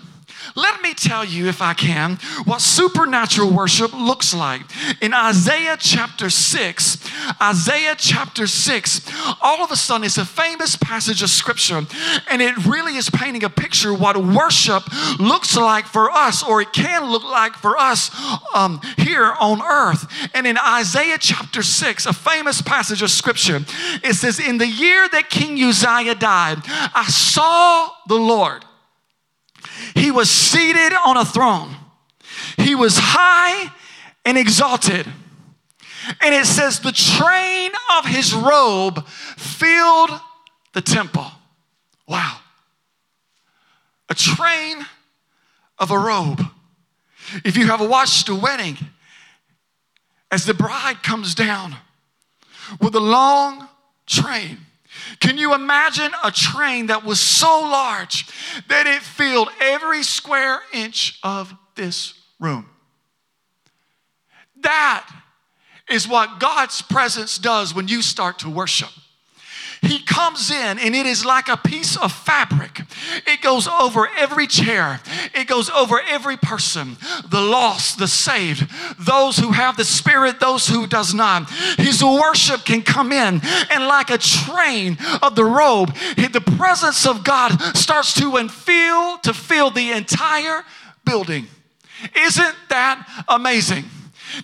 Let 0.55 0.83
me 0.83 0.94
tell 0.94 1.24
you, 1.24 1.46
if 1.46 1.62
I 1.62 1.74
can, 1.74 2.16
what 2.44 2.61
supernatural 2.61 3.50
worship 3.50 3.92
looks 3.92 4.35
like. 4.35 4.62
In 5.00 5.14
Isaiah 5.14 5.76
chapter 5.78 6.31
6, 6.31 7.11
Isaiah 7.40 7.94
chapter 7.96 8.46
6, 8.46 9.00
all 9.40 9.64
of 9.64 9.70
a 9.70 9.76
sudden 9.76 10.05
it's 10.05 10.18
a 10.18 10.24
famous 10.24 10.76
passage 10.76 11.22
of 11.22 11.31
scripture, 11.31 11.87
and 12.28 12.42
it 12.42 12.66
really 12.66 12.96
is 12.96 13.09
painting 13.11 13.44
a 13.44 13.50
picture 13.50 13.94
what 13.94 14.16
worship 14.16 14.85
looks 15.18 15.57
like 15.57 15.87
for 15.87 16.11
us, 16.11 16.42
or 16.42 16.61
it 16.61 16.72
can 16.72 17.11
look 17.11 17.24
like 17.24 17.55
for 17.55 17.76
us 17.78 18.11
um, 18.55 18.81
here 18.98 19.33
on 19.40 19.62
earth. 19.62 20.07
And 20.35 20.46
in 20.46 20.59
Isaiah 20.59 21.18
chapter 21.18 21.62
6, 21.62 22.07
a 22.07 22.12
famous 22.12 22.62
passage 22.62 23.02
of 23.02 23.11
scripture, 23.11 23.61
it 24.02 24.14
says, 24.14 24.38
In 24.38 24.59
the 24.59 24.66
year 24.66 25.09
that 25.09 25.31
King 25.31 25.62
Uzziah 25.62 26.14
died, 26.14 26.59
I 26.66 27.07
saw 27.09 27.90
the 28.07 28.16
Lord 28.16 28.64
he 29.95 30.11
was 30.11 30.31
seated 30.31 30.92
on 31.05 31.16
a 31.16 31.25
throne, 31.25 31.77
he 32.57 32.75
was 32.75 32.97
high 32.99 33.73
and 34.25 34.38
exalted. 34.38 35.07
And 36.21 36.35
it 36.35 36.47
says, 36.47 36.81
the 36.81 36.90
train 36.90 37.71
of 37.97 38.07
his 38.07 38.35
robe 38.35 39.07
filled 39.07 40.11
the 40.73 40.81
temple. 40.81 41.27
Wow. 42.09 42.38
A 44.09 44.14
train 44.14 44.85
of 45.79 45.92
a 45.92 45.99
robe. 45.99 46.42
If 47.45 47.57
you 47.57 47.66
have 47.66 47.81
watched 47.81 48.29
a 48.29 48.35
wedding, 48.35 48.79
as 50.31 50.45
the 50.45 50.55
bride 50.55 51.03
comes 51.03 51.35
down 51.35 51.77
with 52.81 52.95
a 52.95 53.01
long 53.01 53.68
train, 54.07 54.59
can 55.22 55.38
you 55.38 55.54
imagine 55.54 56.11
a 56.24 56.32
train 56.32 56.87
that 56.87 57.04
was 57.04 57.20
so 57.20 57.61
large 57.61 58.26
that 58.66 58.88
it 58.88 59.02
filled 59.02 59.50
every 59.61 60.02
square 60.02 60.61
inch 60.72 61.20
of 61.22 61.54
this 61.76 62.14
room? 62.40 62.68
That 64.62 65.08
is 65.88 66.08
what 66.08 66.40
God's 66.40 66.82
presence 66.82 67.38
does 67.38 67.72
when 67.72 67.87
you 67.87 68.02
start 68.02 68.40
to 68.40 68.50
worship. 68.50 68.90
He 69.83 70.01
comes 70.01 70.51
in 70.51 70.79
and 70.79 70.95
it 70.95 71.07
is 71.07 71.25
like 71.25 71.49
a 71.49 71.57
piece 71.57 71.97
of 71.97 72.12
fabric. 72.12 72.81
It 73.27 73.42
goes 73.42 73.66
over 73.66 74.09
every 74.16 74.47
chair, 74.47 75.01
it 75.35 75.49
goes 75.49 75.68
over 75.71 76.01
every 76.09 76.37
person, 76.37 76.97
the 77.29 77.40
lost, 77.40 77.99
the 77.99 78.07
saved, 78.07 78.71
those 78.99 79.38
who 79.38 79.53
have 79.53 79.77
the 79.77 79.85
Spirit, 79.85 80.38
those 80.40 80.68
who 80.68 80.87
does 80.87 81.12
not. 81.12 81.51
His 81.79 82.03
worship 82.03 82.64
can 82.64 82.83
come 82.83 83.12
in 83.12 83.40
and 83.71 83.87
like 83.87 84.11
a 84.11 84.18
train 84.18 84.97
of 85.21 85.35
the 85.35 85.45
robe, 85.45 85.95
the 86.16 86.40
presence 86.57 87.07
of 87.07 87.25
God 87.25 87.51
starts 87.77 88.14
to 88.14 88.49
fill 88.49 89.18
to 89.18 89.35
fill 89.35 89.71
the 89.71 89.92
entire 89.92 90.62
building. 91.05 91.47
Isn't 92.16 92.55
that 92.68 93.25
amazing? 93.29 93.85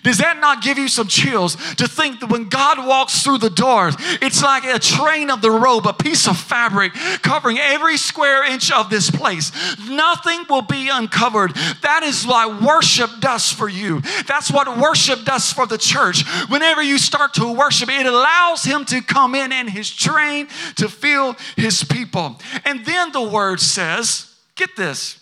Does 0.03 0.19
that 0.19 0.39
not 0.39 0.61
give 0.61 0.77
you 0.77 0.87
some 0.87 1.07
chills 1.07 1.55
to 1.75 1.87
think 1.87 2.19
that 2.19 2.29
when 2.29 2.49
God 2.49 2.85
walks 2.85 3.23
through 3.23 3.39
the 3.39 3.49
doors, 3.49 3.95
it's 4.21 4.41
like 4.41 4.63
a 4.63 4.79
train 4.79 5.29
of 5.29 5.41
the 5.41 5.51
robe, 5.51 5.85
a 5.85 5.93
piece 5.93 6.27
of 6.27 6.37
fabric 6.37 6.93
covering 7.21 7.57
every 7.59 7.97
square 7.97 8.43
inch 8.43 8.71
of 8.71 8.89
this 8.89 9.09
place? 9.09 9.51
Nothing 9.87 10.45
will 10.49 10.61
be 10.61 10.89
uncovered. 10.89 11.55
That 11.81 12.03
is 12.03 12.25
why 12.25 12.59
worship 12.59 13.09
does 13.19 13.51
for 13.51 13.69
you. 13.69 14.01
That's 14.27 14.51
what 14.51 14.77
worship 14.77 15.25
does 15.25 15.51
for 15.51 15.65
the 15.65 15.77
church. 15.77 16.27
Whenever 16.49 16.81
you 16.81 16.97
start 16.97 17.33
to 17.35 17.51
worship, 17.51 17.89
it 17.89 18.05
allows 18.05 18.63
Him 18.63 18.85
to 18.85 19.01
come 19.01 19.35
in 19.35 19.51
and 19.51 19.69
His 19.69 19.89
train 19.89 20.47
to 20.75 20.89
fill 20.89 21.35
His 21.55 21.83
people. 21.83 22.39
And 22.65 22.85
then 22.85 23.11
the 23.11 23.21
word 23.21 23.59
says, 23.59 24.35
get 24.55 24.75
this. 24.75 25.19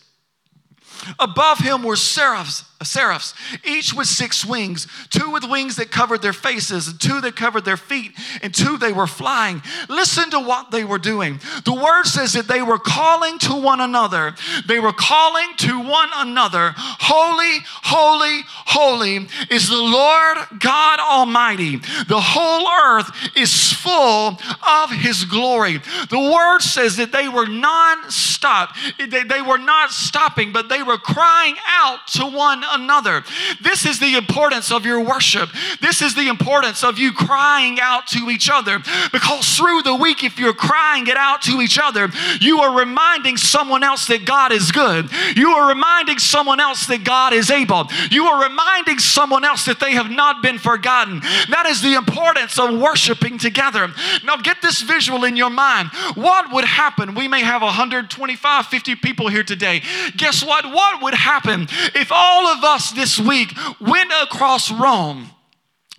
Above 1.19 1.59
him 1.59 1.83
were 1.83 1.95
seraphs, 1.95 2.63
seraphs, 2.83 3.33
each 3.65 3.93
with 3.93 4.07
six 4.07 4.45
wings, 4.45 4.87
two 5.09 5.31
with 5.31 5.43
wings 5.43 5.77
that 5.77 5.89
covered 5.89 6.21
their 6.21 6.33
faces, 6.33 6.87
and 6.87 6.99
two 6.99 7.19
that 7.21 7.35
covered 7.35 7.65
their 7.65 7.77
feet, 7.77 8.11
and 8.41 8.53
two 8.53 8.77
they 8.77 8.91
were 8.91 9.07
flying. 9.07 9.61
Listen 9.89 10.29
to 10.29 10.39
what 10.39 10.69
they 10.69 10.83
were 10.83 10.99
doing. 10.99 11.39
The 11.65 11.73
word 11.73 12.05
says 12.05 12.33
that 12.33 12.47
they 12.47 12.61
were 12.61 12.77
calling 12.77 13.39
to 13.39 13.55
one 13.55 13.81
another. 13.81 14.35
They 14.67 14.79
were 14.79 14.93
calling 14.93 15.47
to 15.57 15.79
one 15.79 16.09
another, 16.13 16.73
Holy, 16.77 17.59
holy, 17.83 18.41
holy 18.45 19.27
is 19.49 19.69
the 19.69 19.75
Lord 19.75 20.37
God 20.59 20.99
Almighty. 20.99 21.77
The 21.77 22.21
whole 22.21 22.67
earth 22.67 23.11
is 23.35 23.73
full 23.73 24.39
of 24.67 24.91
his 24.91 25.25
glory. 25.25 25.79
The 26.09 26.19
word 26.19 26.59
says 26.59 26.97
that 26.97 27.11
they 27.11 27.27
were 27.27 27.47
non-stop. 27.47 28.75
They 28.99 29.41
were 29.41 29.57
not 29.57 29.91
stopping, 29.91 30.51
but 30.51 30.69
they 30.69 30.83
were 30.83 30.97
crying 30.97 31.55
out 31.67 32.05
to 32.07 32.25
one 32.25 32.63
another. 32.71 33.23
This 33.61 33.85
is 33.85 33.99
the 33.99 34.15
importance 34.15 34.71
of 34.71 34.85
your 34.85 35.01
worship. 35.01 35.49
This 35.81 36.01
is 36.01 36.15
the 36.15 36.27
importance 36.27 36.83
of 36.83 36.97
you 36.97 37.11
crying 37.11 37.79
out 37.81 38.07
to 38.07 38.29
each 38.29 38.49
other. 38.49 38.79
Because 39.11 39.55
through 39.55 39.83
the 39.83 39.95
week, 39.95 40.23
if 40.23 40.39
you're 40.39 40.53
crying 40.53 41.07
it 41.07 41.17
out 41.17 41.41
to 41.43 41.61
each 41.61 41.79
other, 41.81 42.09
you 42.39 42.59
are 42.59 42.77
reminding 42.77 43.37
someone 43.37 43.83
else 43.83 44.07
that 44.07 44.25
God 44.25 44.51
is 44.51 44.71
good. 44.71 45.09
You 45.35 45.51
are 45.51 45.69
reminding 45.69 46.19
someone 46.19 46.59
else 46.59 46.85
that 46.87 47.03
God 47.03 47.33
is 47.33 47.49
able. 47.49 47.87
You 48.11 48.25
are 48.25 48.43
reminding 48.43 48.99
someone 48.99 49.43
else 49.43 49.65
that 49.65 49.79
they 49.79 49.93
have 49.93 50.09
not 50.09 50.41
been 50.41 50.57
forgotten. 50.57 51.19
That 51.49 51.65
is 51.67 51.81
the 51.81 51.93
importance 51.93 52.59
of 52.59 52.79
worshiping 52.79 53.37
together. 53.37 53.89
Now, 54.23 54.37
get 54.37 54.61
this 54.61 54.81
visual 54.81 55.23
in 55.23 55.35
your 55.35 55.49
mind. 55.49 55.89
What 56.15 56.51
would 56.51 56.65
happen? 56.65 57.15
We 57.15 57.27
may 57.27 57.41
have 57.41 57.61
125, 57.61 58.65
50 58.65 58.95
people 58.95 59.27
here 59.29 59.43
today. 59.43 59.81
Guess 60.15 60.43
what? 60.45 60.65
What 60.65 61.01
would 61.03 61.13
happen 61.13 61.67
if 61.95 62.11
all 62.11 62.47
of 62.47 62.56
of 62.57 62.63
us 62.63 62.91
this 62.91 63.19
week 63.19 63.53
went 63.79 64.11
across 64.23 64.71
Rome 64.71 65.29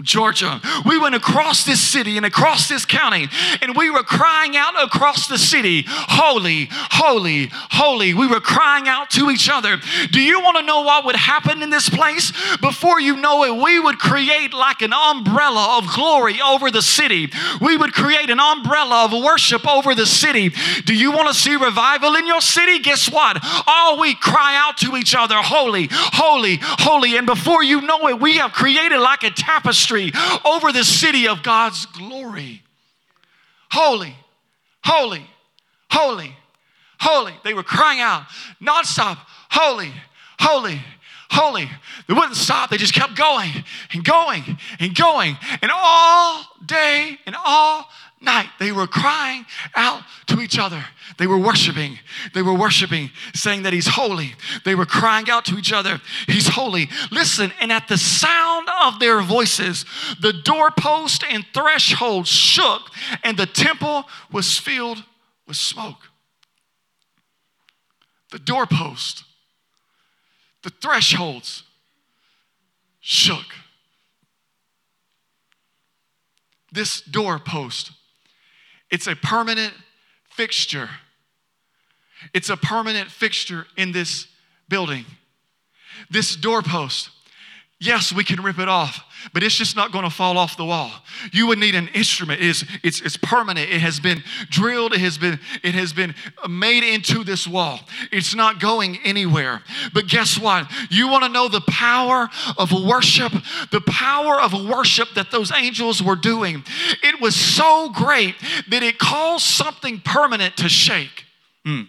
Georgia. 0.01 0.61
We 0.87 0.97
went 0.97 1.17
across 1.17 1.65
this 1.65 1.83
city 1.83 2.17
and 2.17 2.25
across 2.25 2.69
this 2.69 2.85
county, 2.85 3.27
and 3.61 3.77
we 3.77 3.91
were 3.91 4.05
crying 4.05 4.57
out 4.57 4.81
across 4.81 5.27
the 5.27 5.39
city, 5.39 5.85
Holy, 5.89 6.69
holy, 6.71 7.49
holy. 7.51 8.15
We 8.15 8.29
were 8.29 8.39
crying 8.39 8.87
out 8.87 9.11
to 9.11 9.29
each 9.29 9.51
other. 9.51 9.77
Do 10.13 10.21
you 10.21 10.41
want 10.41 10.57
to 10.57 10.63
know 10.63 10.83
what 10.83 11.05
would 11.05 11.17
happen 11.17 11.63
in 11.63 11.71
this 11.71 11.89
place? 11.89 12.33
Before 12.61 13.01
you 13.01 13.17
know 13.17 13.43
it, 13.43 13.61
we 13.61 13.81
would 13.81 13.99
create 13.99 14.55
like 14.55 14.83
an 14.83 14.93
umbrella 14.93 15.79
of 15.79 15.93
glory 15.93 16.41
over 16.41 16.71
the 16.71 16.83
city. 16.83 17.29
We 17.61 17.77
would 17.77 17.93
create 17.93 18.31
an 18.31 18.39
umbrella 18.39 19.07
of 19.07 19.13
worship 19.13 19.67
over 19.67 19.97
the 19.97 20.07
city. 20.07 20.53
Do 20.85 20.95
you 20.95 21.11
want 21.11 21.27
to 21.27 21.35
see 21.35 21.57
revival 21.57 22.15
in 22.15 22.29
your 22.29 22.41
city? 22.41 22.79
Guess 22.79 23.11
what? 23.11 23.39
All 23.67 23.99
we 23.99 24.15
cry 24.15 24.55
out 24.57 24.77
to 24.79 24.97
each 24.97 25.17
other, 25.17 25.35
Holy, 25.39 25.89
holy, 25.91 26.59
holy. 26.61 27.17
And 27.17 27.27
before 27.27 27.65
you 27.65 27.81
know 27.81 28.07
it, 28.07 28.21
we 28.21 28.37
have 28.37 28.53
created 28.53 28.99
like 28.99 29.25
a 29.25 29.31
tapestry 29.31 29.88
ministry 29.90 30.12
over 30.44 30.72
the 30.72 30.85
city 30.85 31.29
of 31.29 31.42
God's 31.42 31.87
glory. 31.87 32.62
Holy, 33.70 34.14
holy, 34.85 35.27
holy, 35.90 36.35
holy. 37.01 37.35
They 37.44 37.55
were 37.55 37.62
crying 37.62 38.01
out 38.01 38.24
nonstop, 38.62 39.18
holy, 39.51 39.92
holy, 40.40 40.81
holy. 41.31 41.68
They 42.07 42.14
wouldn't 42.14 42.37
stop. 42.37 42.70
They 42.70 42.79
just 42.79 42.94
kept 42.94 43.16
going 43.16 43.51
and 43.92 44.05
going 44.05 44.59
and 44.81 44.94
going. 44.94 45.37
And 45.61 45.70
all 45.74 46.44
day 46.64 47.18
and 47.27 47.37
all 47.44 47.88
night 48.20 48.48
they 48.59 48.72
were 48.72 48.87
crying 48.87 49.44
out 49.74 50.03
to 50.29 50.40
each 50.40 50.59
other. 50.59 50.85
They 51.19 51.27
were 51.27 51.39
worshiping. 51.39 51.99
They 52.33 52.43
were 52.43 52.55
worshiping, 52.55 53.11
saying 53.35 53.65
that 53.65 53.73
He's 53.73 53.89
holy. 53.89 54.35
They 54.65 54.77
were 54.77 54.87
crying 54.87 55.29
out 55.29 55.45
to 55.47 55.59
each 55.59 55.73
other, 55.73 56.01
He's 56.27 56.49
holy. 56.49 56.89
Listen, 57.11 57.53
and 57.61 57.73
at 57.73 57.89
the 57.89 57.99
sound 57.99 58.69
of 58.83 59.01
their 59.01 59.21
voices, 59.21 59.85
the 60.21 60.33
doorpost 60.33 61.25
and 61.29 61.45
threshold 61.53 62.27
shook, 62.29 62.91
and 63.25 63.37
the 63.37 63.47
temple 63.47 64.05
was 64.33 64.59
filled 64.59 65.05
with 65.47 65.57
smoke. 65.57 66.09
The 68.31 68.39
doorpost, 68.39 69.25
the 70.63 70.71
thresholds 70.71 71.65
shook. 73.01 73.47
This 76.71 77.01
doorpost, 77.01 77.91
it's 78.91 79.07
a 79.07 79.17
permanent 79.17 79.73
fixture. 80.31 80.91
It's 82.35 82.51
a 82.51 82.57
permanent 82.57 83.11
fixture 83.11 83.67
in 83.77 83.93
this 83.93 84.27
building. 84.69 85.05
This 86.11 86.37
doorpost, 86.37 87.11
yes, 87.81 88.13
we 88.13 88.25
can 88.25 88.43
rip 88.43 88.59
it 88.59 88.69
off, 88.69 89.05
but 89.33 89.43
it's 89.43 89.57
just 89.57 89.75
not 89.75 89.91
going 89.91 90.05
to 90.05 90.11
fall 90.11 90.39
off 90.39 90.57
the 90.57 90.65
wall. 90.65 90.93
You 91.33 91.49
would 91.49 91.59
need 91.59 91.75
an 91.75 91.89
instrument. 91.89 92.41
It 92.41 92.47
is, 92.47 92.65
it's, 92.85 93.01
it's 93.01 93.17
permanent. 93.17 93.69
It 93.69 93.81
has 93.81 93.99
been 93.99 94.23
drilled. 94.49 94.95
It 94.95 95.01
has 95.01 95.19
been, 95.19 95.41
it 95.63 95.75
has 95.75 95.93
been 95.93 96.15
made 96.49 96.85
into 96.85 97.25
this 97.25 97.47
wall. 97.47 97.81
It's 98.13 98.35
not 98.35 98.61
going 98.61 98.99
anywhere. 99.05 99.63
But 99.93 100.07
guess 100.07 100.39
what? 100.39 100.71
You 100.89 101.09
want 101.09 101.25
to 101.25 101.29
know 101.31 101.49
the 101.49 101.63
power 101.63 102.29
of 102.57 102.71
worship? 102.73 103.33
The 103.73 103.81
power 103.81 104.41
of 104.41 104.53
worship 104.53 105.09
that 105.15 105.31
those 105.33 105.51
angels 105.51 106.01
were 106.01 106.17
doing. 106.17 106.63
It 107.03 107.21
was 107.21 107.35
so 107.35 107.91
great 107.91 108.37
that 108.69 108.83
it 108.85 108.99
caused 108.99 109.45
something 109.45 110.01
permanent 110.01 110.57
to 110.59 110.69
shake. 110.69 111.25
Mm. 111.67 111.89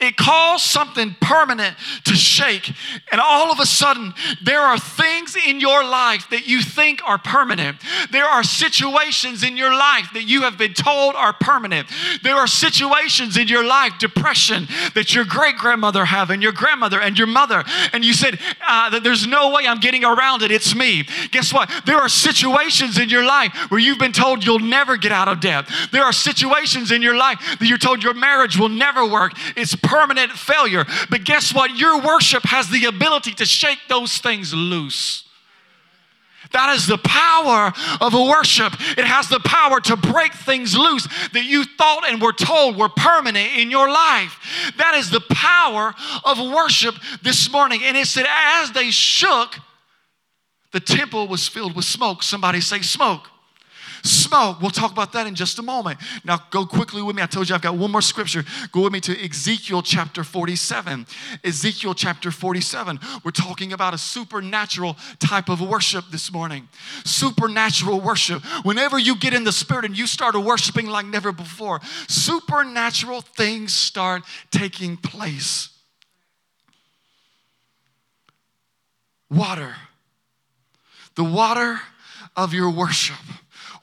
It 0.00 0.16
caused 0.16 0.64
something 0.64 1.16
permanent 1.20 1.76
to 2.04 2.14
shake. 2.14 2.72
And 3.10 3.20
all 3.20 3.50
of 3.50 3.60
a 3.60 3.66
sudden, 3.66 4.14
there 4.42 4.60
are 4.60 4.78
things 4.78 5.36
in 5.36 5.60
your 5.60 5.84
life 5.84 6.28
that 6.30 6.46
you 6.46 6.62
think 6.62 7.00
are 7.04 7.18
permanent. 7.18 7.78
There 8.10 8.24
are 8.24 8.42
situations 8.42 9.42
in 9.42 9.56
your 9.56 9.74
life 9.74 10.08
that 10.14 10.24
you 10.24 10.42
have 10.42 10.58
been 10.58 10.74
told 10.74 11.14
are 11.14 11.32
permanent. 11.32 11.88
There 12.22 12.36
are 12.36 12.46
situations 12.46 13.36
in 13.36 13.48
your 13.48 13.64
life, 13.64 13.98
depression, 13.98 14.68
that 14.94 15.14
your 15.14 15.24
great 15.24 15.56
grandmother 15.56 16.04
have, 16.04 16.30
and 16.30 16.42
your 16.42 16.52
grandmother, 16.52 17.00
and 17.00 17.18
your 17.18 17.26
mother. 17.26 17.64
And 17.92 18.04
you 18.04 18.12
said, 18.12 18.38
uh, 18.66 18.90
that 18.90 19.02
there's 19.02 19.26
no 19.26 19.50
way 19.50 19.66
I'm 19.66 19.80
getting 19.80 20.04
around 20.04 20.42
it. 20.42 20.50
It's 20.50 20.74
me. 20.74 21.06
Guess 21.30 21.52
what? 21.52 21.70
There 21.86 21.96
are 21.96 22.08
situations 22.08 22.98
in 22.98 23.08
your 23.08 23.24
life 23.24 23.52
where 23.70 23.80
you've 23.80 23.98
been 23.98 24.12
told 24.12 24.44
you'll 24.44 24.58
never 24.58 24.96
get 24.96 25.12
out 25.12 25.28
of 25.28 25.40
debt. 25.40 25.68
There 25.92 26.04
are 26.04 26.12
situations 26.12 26.90
in 26.90 27.02
your 27.02 27.16
life 27.16 27.38
that 27.58 27.66
you're 27.66 27.78
told 27.78 28.02
your 28.02 28.14
marriage 28.14 28.58
will 28.58 28.68
never 28.68 29.06
work 29.06 29.32
it's 29.56 29.63
permanent 29.76 30.32
failure. 30.32 30.84
But 31.10 31.24
guess 31.24 31.54
what? 31.54 31.76
Your 31.76 32.00
worship 32.00 32.42
has 32.44 32.68
the 32.68 32.86
ability 32.86 33.32
to 33.34 33.46
shake 33.46 33.78
those 33.88 34.18
things 34.18 34.52
loose. 34.52 35.24
That 36.52 36.74
is 36.76 36.86
the 36.86 36.98
power 36.98 37.72
of 38.00 38.12
worship. 38.14 38.74
It 38.96 39.04
has 39.04 39.28
the 39.28 39.40
power 39.40 39.80
to 39.80 39.96
break 39.96 40.32
things 40.32 40.76
loose 40.76 41.06
that 41.32 41.44
you 41.44 41.64
thought 41.64 42.08
and 42.08 42.22
were 42.22 42.32
told 42.32 42.76
were 42.76 42.88
permanent 42.88 43.56
in 43.56 43.70
your 43.70 43.88
life. 43.88 44.72
That 44.78 44.94
is 44.94 45.10
the 45.10 45.22
power 45.30 45.94
of 46.24 46.38
worship 46.38 46.94
this 47.22 47.50
morning. 47.50 47.80
And 47.82 47.96
it 47.96 48.06
said, 48.06 48.26
as 48.28 48.70
they 48.70 48.90
shook, 48.90 49.56
the 50.72 50.80
temple 50.80 51.26
was 51.26 51.48
filled 51.48 51.74
with 51.74 51.86
smoke. 51.86 52.22
Somebody 52.22 52.60
say, 52.60 52.82
smoke. 52.82 53.28
Smoke. 54.04 54.60
We'll 54.60 54.70
talk 54.70 54.92
about 54.92 55.12
that 55.12 55.26
in 55.26 55.34
just 55.34 55.58
a 55.58 55.62
moment. 55.62 55.98
Now, 56.24 56.40
go 56.50 56.66
quickly 56.66 57.02
with 57.02 57.16
me. 57.16 57.22
I 57.22 57.26
told 57.26 57.48
you 57.48 57.54
I've 57.54 57.62
got 57.62 57.76
one 57.76 57.90
more 57.90 58.02
scripture. 58.02 58.44
Go 58.70 58.82
with 58.82 58.92
me 58.92 59.00
to 59.00 59.24
Ezekiel 59.24 59.82
chapter 59.82 60.22
47. 60.22 61.06
Ezekiel 61.42 61.94
chapter 61.94 62.30
47. 62.30 63.00
We're 63.24 63.30
talking 63.30 63.72
about 63.72 63.94
a 63.94 63.98
supernatural 63.98 64.96
type 65.18 65.48
of 65.48 65.60
worship 65.60 66.04
this 66.10 66.32
morning. 66.32 66.68
Supernatural 67.04 68.00
worship. 68.00 68.44
Whenever 68.64 68.98
you 68.98 69.16
get 69.16 69.34
in 69.34 69.44
the 69.44 69.52
spirit 69.52 69.84
and 69.84 69.96
you 69.96 70.06
start 70.06 70.34
worshiping 70.34 70.86
like 70.86 71.06
never 71.06 71.32
before, 71.32 71.80
supernatural 72.08 73.22
things 73.22 73.72
start 73.72 74.22
taking 74.50 74.96
place. 74.96 75.70
Water. 79.30 79.74
The 81.14 81.24
water 81.24 81.80
of 82.36 82.52
your 82.52 82.70
worship. 82.70 83.16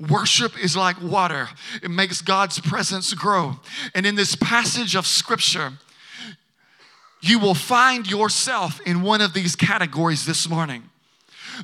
Worship 0.09 0.57
is 0.57 0.75
like 0.75 0.99
water, 0.99 1.49
it 1.83 1.91
makes 1.91 2.21
God's 2.21 2.59
presence 2.59 3.13
grow. 3.13 3.59
And 3.93 4.05
in 4.05 4.15
this 4.15 4.35
passage 4.35 4.95
of 4.95 5.05
scripture, 5.05 5.73
you 7.21 7.37
will 7.37 7.53
find 7.53 8.09
yourself 8.09 8.81
in 8.81 9.03
one 9.03 9.21
of 9.21 9.33
these 9.33 9.55
categories 9.55 10.25
this 10.25 10.49
morning. 10.49 10.89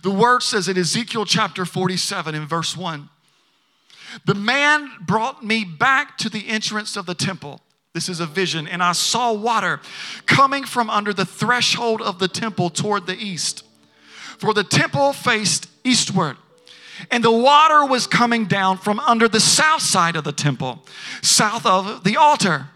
The 0.04 0.12
word 0.12 0.43
says 0.43 0.67
in 0.67 0.78
Ezekiel 0.78 1.26
chapter 1.26 1.65
47 1.65 2.36
in 2.36 2.45
verse 2.45 2.78
1 2.78 3.10
The 4.26 4.36
man 4.36 4.91
brought 5.02 5.43
me 5.43 5.63
back 5.63 6.17
to 6.19 6.30
the 6.30 6.47
entrance 6.47 6.95
of 6.95 7.08
the 7.08 7.15
temple. 7.15 7.62
This 7.93 8.08
is 8.08 8.19
a 8.19 8.28
vision, 8.28 8.67
and 8.67 8.84
I 8.84 8.91
saw 8.91 9.34
water 9.34 9.80
coming 10.28 10.63
from 10.63 10.91
under 10.91 11.13
the 11.13 11.26
threshold 11.26 12.04
of 12.04 12.19
the 12.19 12.28
temple 12.28 12.69
toward 12.69 13.08
the 13.08 13.17
east. 13.17 13.63
For 14.38 14.54
the 14.54 14.63
temple 14.63 15.13
faced 15.13 15.67
eastward 15.84 16.38
and 17.12 17.23
the 17.23 17.31
water 17.31 17.86
was 17.86 18.07
coming 18.07 18.45
down 18.45 18.77
from 18.77 18.99
under 19.01 19.27
the 19.27 19.39
south 19.39 19.81
side 19.81 20.15
of 20.15 20.23
the 20.23 20.31
temple, 20.31 20.83
south 21.21 21.65
of 21.65 22.03
the 22.03 22.17
altar. 22.17 22.67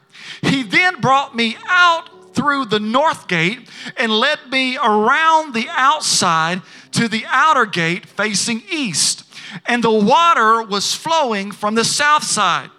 He 0.41 0.63
then 0.63 1.01
brought 1.01 1.35
me 1.35 1.57
out 1.67 2.33
through 2.33 2.65
the 2.65 2.79
north 2.79 3.27
gate 3.27 3.67
and 3.97 4.11
led 4.11 4.39
me 4.49 4.77
around 4.77 5.53
the 5.53 5.67
outside 5.69 6.61
to 6.91 7.07
the 7.07 7.25
outer 7.27 7.65
gate 7.65 8.05
facing 8.05 8.63
east. 8.69 9.23
And 9.65 9.83
the 9.83 9.91
water 9.91 10.63
was 10.63 10.95
flowing 10.95 11.51
from 11.51 11.75
the 11.75 11.83
south 11.83 12.23
side. 12.23 12.69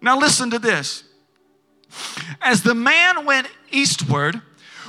Now, 0.00 0.18
listen 0.18 0.50
to 0.50 0.58
this. 0.58 1.02
As 2.40 2.62
the 2.62 2.74
man 2.74 3.24
went 3.24 3.48
eastward 3.70 4.40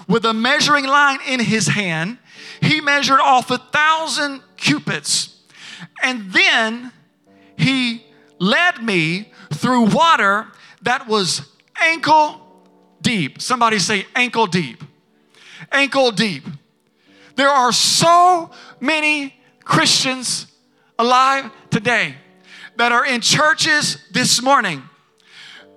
with 0.08 0.26
a 0.26 0.34
measuring 0.34 0.86
line 0.86 1.20
in 1.28 1.40
his 1.40 1.68
hand, 1.68 2.20
he 2.62 2.82
measured 2.82 3.20
off 3.20 3.50
a 3.50 3.58
thousand 3.58 4.42
cubits 4.58 5.35
and 6.02 6.32
then 6.32 6.92
he 7.58 8.06
led 8.40 8.84
me 8.84 9.32
through 9.54 9.86
water 9.86 10.48
that 10.82 11.08
was 11.08 11.42
ankle 11.82 12.42
deep. 13.02 13.42
Somebody 13.42 13.80
say 13.80 14.06
ankle 14.16 14.48
deep. 14.48 14.84
Ankle 15.72 16.12
deep. 16.12 16.44
There 17.36 17.50
are 17.50 17.72
so 17.72 18.52
many 18.80 19.36
Christians 19.64 20.48
alive 20.98 21.52
today 21.70 22.16
that 22.78 22.92
are 22.92 23.06
in 23.06 23.22
churches 23.22 23.98
this 24.12 24.42
morning 24.42 24.84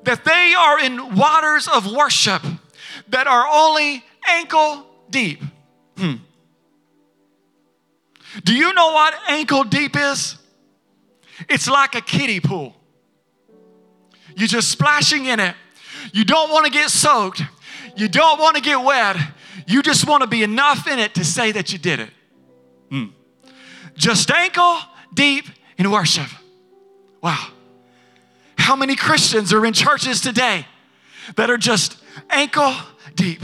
that 0.05 0.25
they 0.25 0.55
are 0.57 0.81
in 0.81 1.17
waters 1.17 1.69
of 1.69 1.91
worship 1.91 2.43
that 3.09 3.27
are 3.27 3.47
only 3.47 4.05
ankle 4.29 4.87
deep. 5.11 5.43
Hmm. 5.97 6.15
Do 8.45 8.55
you 8.55 8.73
know 8.75 8.93
what 8.93 9.15
ankle 9.29 9.65
deep 9.65 9.97
is? 9.97 10.37
It's 11.49 11.69
like 11.69 11.95
a 11.95 12.01
kiddie 12.01 12.41
pool. 12.41 12.75
You're 14.37 14.49
just 14.49 14.71
splashing 14.71 15.27
in 15.27 15.41
it. 15.41 15.55
You 16.13 16.25
don't 16.25 16.51
want 16.51 16.67
to 16.67 16.71
get 16.71 16.91
soaked. 16.91 17.43
You 17.97 18.09
don't 18.09 18.39
want 18.39 18.57
to 18.57 18.63
get 18.63 18.83
wet. 18.83 19.17
You 19.67 19.83
just 19.83 20.07
want 20.07 20.23
to 20.23 20.29
be 20.29 20.43
enough 20.43 20.87
in 20.87 20.99
it 20.99 21.15
to 21.15 21.25
say 21.25 21.53
that 21.53 21.73
you 21.73 21.79
did 21.79 22.01
it. 22.01 22.11
Mm. 22.91 23.13
Just 23.97 24.31
ankle 24.31 24.79
deep 25.13 25.47
in 25.77 25.91
worship. 25.91 26.29
Wow. 27.21 27.49
How 28.57 28.77
many 28.77 28.97
Christians 28.97 29.53
are 29.53 29.65
in 29.67 29.73
churches 29.73 30.21
today 30.21 30.67
that 31.37 31.51
are 31.51 31.57
just 31.57 31.97
ankle 32.31 32.75
deep? 33.15 33.43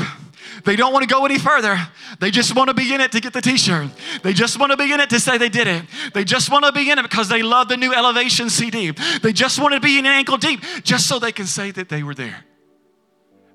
They 0.65 0.77
don't 0.77 0.93
want 0.93 1.07
to 1.09 1.15
go 1.15 1.25
any 1.25 1.39
further. 1.39 1.79
They 2.21 2.31
just 2.31 2.57
want 2.57 2.69
to 2.69 2.75
be 2.75 2.93
in 2.95 3.01
it 3.01 3.13
to 3.13 3.21
get 3.21 3.33
the 3.33 3.43
t 3.43 3.57
shirt. 3.57 3.91
They 4.23 4.33
just 4.33 4.59
want 4.59 4.73
to 4.73 4.77
be 4.77 4.93
in 4.93 5.01
it 5.01 5.11
to 5.11 5.21
say 5.21 5.37
they 5.37 5.49
did 5.49 5.67
it. 5.67 5.85
They 6.15 6.25
just 6.25 6.51
want 6.51 6.65
to 6.65 6.73
be 6.73 6.91
in 6.91 6.99
it 6.99 7.03
because 7.03 7.29
they 7.29 7.43
love 7.43 7.69
the 7.69 7.77
new 7.77 7.93
Elevation 7.93 8.49
CD. 8.49 8.93
They 9.23 9.33
just 9.33 9.59
want 9.59 9.75
to 9.75 9.81
be 9.81 9.99
in 9.99 10.07
ankle 10.07 10.39
deep 10.39 10.63
just 10.83 11.07
so 11.07 11.19
they 11.19 11.33
can 11.33 11.47
say 11.47 11.71
that 11.73 11.89
they 11.89 12.03
were 12.03 12.15
there. 12.15 12.45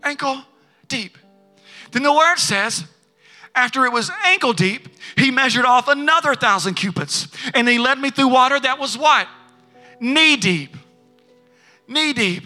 Ankle 0.03 0.43
deep. 0.87 1.17
Then 1.91 2.03
the 2.03 2.13
word 2.13 2.37
says, 2.37 2.85
after 3.55 3.85
it 3.85 3.91
was 3.91 4.11
ankle 4.25 4.53
deep, 4.53 4.87
he 5.17 5.31
measured 5.31 5.65
off 5.65 5.87
another 5.87 6.35
thousand 6.35 6.75
cubits. 6.75 7.27
And 7.53 7.67
he 7.67 7.79
led 7.79 7.99
me 7.99 8.11
through 8.11 8.29
water 8.29 8.59
that 8.59 8.77
was 8.79 8.97
what? 8.97 9.27
Knee 9.99 10.37
deep. 10.37 10.77
Knee 11.87 12.13
deep. 12.13 12.43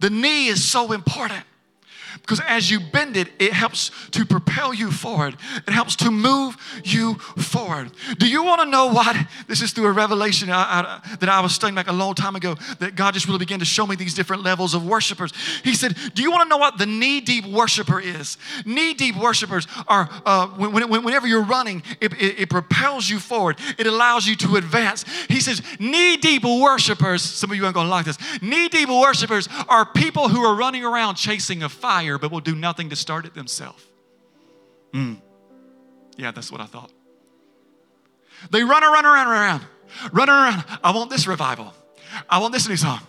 The 0.00 0.10
knee 0.10 0.48
is 0.48 0.64
so 0.64 0.92
important 0.92 1.44
because 2.22 2.40
as 2.40 2.70
you 2.70 2.80
bend 2.80 3.16
it, 3.16 3.28
it 3.38 3.52
helps 3.52 3.90
to 4.10 4.24
propel 4.24 4.72
you 4.74 4.90
forward. 4.90 5.36
It 5.66 5.72
helps 5.72 5.96
to 5.96 6.10
move 6.10 6.56
you 6.84 7.14
forward. 7.14 7.90
Do 8.18 8.28
you 8.28 8.42
want 8.42 8.62
to 8.62 8.68
know 8.68 8.86
why? 8.86 9.26
This 9.46 9.62
is 9.62 9.72
through 9.72 9.86
a 9.86 9.92
revelation 9.92 10.50
I, 10.50 11.00
I, 11.04 11.16
that 11.16 11.28
I 11.28 11.40
was 11.40 11.54
studying 11.54 11.74
back 11.74 11.88
a 11.88 11.92
long 11.92 12.14
time 12.14 12.36
ago 12.36 12.56
that 12.78 12.96
God 12.96 13.14
just 13.14 13.26
really 13.26 13.38
began 13.38 13.58
to 13.58 13.64
show 13.64 13.86
me 13.86 13.96
these 13.96 14.14
different 14.14 14.42
levels 14.42 14.74
of 14.74 14.86
worshipers. 14.86 15.32
He 15.62 15.74
said, 15.74 15.96
Do 16.14 16.22
you 16.22 16.30
want 16.30 16.44
to 16.44 16.48
know 16.48 16.56
what 16.56 16.78
the 16.78 16.86
knee 16.86 17.20
deep 17.20 17.46
worshiper 17.46 18.00
is? 18.00 18.38
Knee 18.64 18.94
deep 18.94 19.16
worshipers 19.16 19.66
are, 19.88 20.08
uh, 20.24 20.48
when, 20.48 20.88
when, 20.88 21.04
whenever 21.04 21.26
you're 21.26 21.44
running, 21.44 21.82
it, 22.00 22.12
it, 22.14 22.40
it 22.40 22.50
propels 22.50 23.08
you 23.08 23.18
forward, 23.18 23.58
it 23.78 23.86
allows 23.86 24.26
you 24.26 24.36
to 24.36 24.56
advance. 24.56 25.04
He 25.28 25.40
says, 25.40 25.62
Knee 25.78 26.16
deep 26.16 26.44
worshipers, 26.44 27.22
some 27.22 27.50
of 27.50 27.56
you 27.56 27.64
aren't 27.64 27.74
going 27.74 27.86
to 27.86 27.90
like 27.90 28.06
this, 28.06 28.18
knee 28.42 28.68
deep 28.68 28.88
worshipers 28.88 29.48
are 29.68 29.84
people 29.84 30.28
who 30.28 30.42
are 30.42 30.54
running 30.54 30.84
around 30.84 31.16
chasing 31.16 31.62
a 31.62 31.68
fire 31.68 32.05
but 32.18 32.30
will 32.30 32.40
do 32.40 32.54
nothing 32.54 32.90
to 32.90 32.96
start 32.96 33.26
it 33.26 33.34
themselves. 33.34 33.84
Mm. 34.92 35.20
Yeah, 36.16 36.30
that's 36.30 36.50
what 36.50 36.60
I 36.60 36.66
thought. 36.66 36.90
They 38.50 38.62
run 38.62 38.82
around, 38.82 39.04
around, 39.04 39.28
around, 39.28 39.62
run 40.12 40.28
around. 40.28 40.64
I 40.82 40.92
want 40.92 41.10
this 41.10 41.26
revival. 41.26 41.74
I 42.28 42.38
want 42.38 42.52
this 42.52 42.68
new 42.68 42.76
song. 42.76 43.00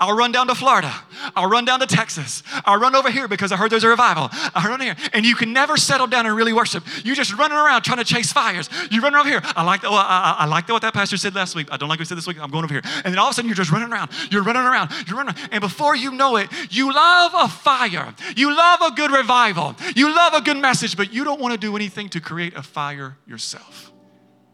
I'll 0.00 0.16
run 0.16 0.32
down 0.32 0.46
to 0.48 0.54
Florida. 0.54 0.92
I'll 1.34 1.48
run 1.48 1.64
down 1.64 1.80
to 1.80 1.86
Texas. 1.86 2.42
I'll 2.64 2.78
run 2.78 2.94
over 2.94 3.10
here 3.10 3.28
because 3.28 3.52
I 3.52 3.56
heard 3.56 3.70
there's 3.70 3.84
a 3.84 3.88
revival. 3.88 4.28
I'll 4.54 4.68
run 4.68 4.80
here. 4.80 4.96
And 5.12 5.24
you 5.24 5.34
can 5.34 5.52
never 5.52 5.76
settle 5.76 6.06
down 6.06 6.26
and 6.26 6.36
really 6.36 6.52
worship. 6.52 6.84
You're 7.04 7.14
just 7.14 7.36
running 7.36 7.56
around 7.56 7.82
trying 7.82 7.98
to 7.98 8.04
chase 8.04 8.32
fires. 8.32 8.68
You 8.90 9.00
run 9.00 9.14
over 9.14 9.28
here. 9.28 9.40
I 9.44 9.62
like, 9.64 9.82
the, 9.82 9.88
oh, 9.88 9.94
I, 9.94 10.36
I, 10.40 10.46
like 10.46 10.66
the, 10.66 10.72
what 10.72 10.82
that 10.82 10.94
pastor 10.94 11.16
said 11.16 11.34
last 11.34 11.54
week. 11.54 11.68
I 11.70 11.76
don't 11.76 11.88
like 11.88 11.98
what 11.98 12.06
he 12.06 12.08
said 12.08 12.18
this 12.18 12.26
week. 12.26 12.40
I'm 12.40 12.50
going 12.50 12.64
over 12.64 12.74
here. 12.74 12.82
And 13.04 13.12
then 13.12 13.18
all 13.18 13.28
of 13.28 13.32
a 13.32 13.34
sudden, 13.34 13.48
you're 13.48 13.56
just 13.56 13.72
running 13.72 13.92
around. 13.92 14.10
You're 14.30 14.42
running 14.42 14.62
around. 14.62 14.90
You're 15.06 15.16
running 15.16 15.34
around. 15.34 15.48
And 15.52 15.60
before 15.60 15.96
you 15.96 16.12
know 16.12 16.36
it, 16.36 16.48
you 16.70 16.92
love 16.92 17.32
a 17.34 17.48
fire. 17.48 18.14
You 18.36 18.54
love 18.56 18.80
a 18.82 18.92
good 18.92 19.10
revival. 19.10 19.76
You 19.94 20.14
love 20.14 20.34
a 20.34 20.40
good 20.40 20.58
message, 20.58 20.96
but 20.96 21.12
you 21.12 21.24
don't 21.24 21.40
want 21.40 21.52
to 21.52 21.58
do 21.58 21.76
anything 21.76 22.08
to 22.10 22.20
create 22.20 22.54
a 22.56 22.62
fire 22.62 23.16
yourself. 23.26 23.92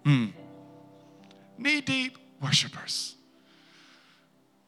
Hmm. 0.04 0.26
Knee 1.58 1.80
deep 1.80 2.18
worshipers. 2.40 3.14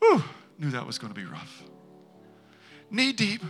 Whew 0.00 0.22
knew 0.58 0.70
that 0.70 0.86
was 0.86 0.98
going 0.98 1.12
to 1.12 1.18
be 1.18 1.26
rough. 1.26 1.62
Knee 2.90 3.12
deep 3.12 3.42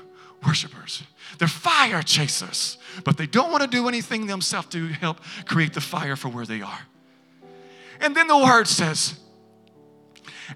worshipers. 0.46 1.02
They're 1.38 1.48
fire 1.48 2.02
chasers, 2.02 2.78
but 3.04 3.16
they 3.16 3.26
don't 3.26 3.50
want 3.50 3.62
to 3.62 3.68
do 3.68 3.88
anything 3.88 4.26
themselves 4.26 4.68
to 4.68 4.86
help 4.88 5.20
create 5.46 5.74
the 5.74 5.80
fire 5.80 6.16
for 6.16 6.28
where 6.28 6.46
they 6.46 6.62
are. 6.62 6.80
And 8.00 8.14
then 8.14 8.28
the 8.28 8.36
word 8.36 8.68
says, 8.68 9.18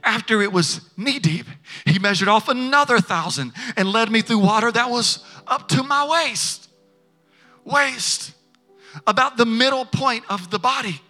after 0.04 0.40
it 0.40 0.52
was 0.52 0.88
knee 0.96 1.18
deep, 1.18 1.46
he 1.84 1.98
measured 1.98 2.28
off 2.28 2.48
another 2.48 3.00
thousand 3.00 3.52
and 3.76 3.90
led 3.90 4.10
me 4.10 4.20
through 4.22 4.38
water 4.38 4.70
that 4.70 4.90
was 4.90 5.24
up 5.46 5.68
to 5.68 5.82
my 5.82 6.06
waist. 6.06 6.68
Waist. 7.64 8.32
About 9.06 9.36
the 9.36 9.46
middle 9.46 9.84
point 9.84 10.24
of 10.28 10.50
the 10.50 10.58
body. 10.58 11.00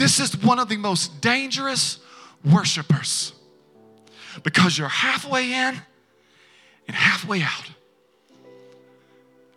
This 0.00 0.18
is 0.18 0.34
one 0.42 0.58
of 0.58 0.70
the 0.70 0.78
most 0.78 1.20
dangerous 1.20 1.98
worshipers 2.42 3.34
because 4.42 4.78
you're 4.78 4.88
halfway 4.88 5.52
in 5.52 5.74
and 6.88 6.96
halfway 6.96 7.42
out. 7.42 7.70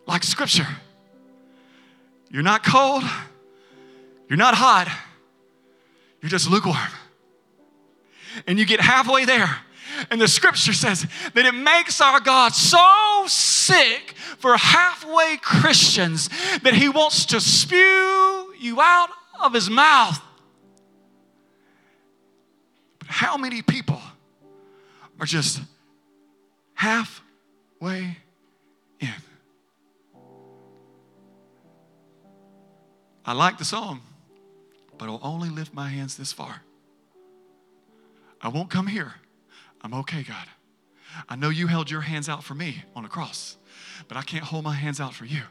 Like 0.05 0.25
scripture. 0.25 0.67
You're 2.29 2.43
not 2.43 2.61
cold, 2.65 3.03
you're 4.27 4.35
not 4.35 4.53
hot, 4.53 4.89
you're 6.21 6.29
just 6.29 6.49
lukewarm. 6.49 6.91
And 8.45 8.59
you 8.59 8.65
get 8.65 8.81
halfway 8.81 9.23
there 9.23 9.59
And 10.09 10.19
the 10.19 10.27
scripture 10.27 10.73
says 10.73 11.07
that 11.35 11.45
it 11.45 11.53
makes 11.53 12.01
our 12.01 12.19
God 12.19 12.53
so 12.53 13.23
sick 13.27 14.13
for 14.39 14.57
halfway 14.57 15.37
Christians 15.37 16.29
that 16.63 16.73
he 16.73 16.89
wants 16.89 17.27
to 17.27 17.39
spew 17.39 18.53
you 18.59 18.81
out 18.81 19.09
of 19.41 19.53
his 19.53 19.69
mouth. 19.69 20.19
How 23.13 23.37
many 23.37 23.61
people 23.61 24.01
are 25.19 25.27
just 25.27 25.61
halfway 26.73 28.17
in? 28.99 29.13
I 33.23 33.33
like 33.33 33.59
the 33.59 33.65
song, 33.65 34.01
but 34.97 35.09
I'll 35.09 35.19
only 35.21 35.49
lift 35.49 35.75
my 35.75 35.89
hands 35.89 36.17
this 36.17 36.33
far. 36.33 36.63
I 38.41 38.47
won't 38.47 38.71
come 38.71 38.87
here. 38.87 39.13
I'm 39.83 39.93
okay, 39.93 40.23
God. 40.23 40.47
I 41.29 41.35
know 41.35 41.49
you 41.49 41.67
held 41.67 41.91
your 41.91 42.01
hands 42.01 42.27
out 42.27 42.43
for 42.43 42.55
me 42.55 42.83
on 42.95 43.03
the 43.03 43.09
cross, 43.09 43.57
but 44.07 44.17
I 44.17 44.23
can't 44.23 44.43
hold 44.43 44.63
my 44.63 44.73
hands 44.73 44.99
out 44.99 45.13
for 45.13 45.25
you. 45.25 45.43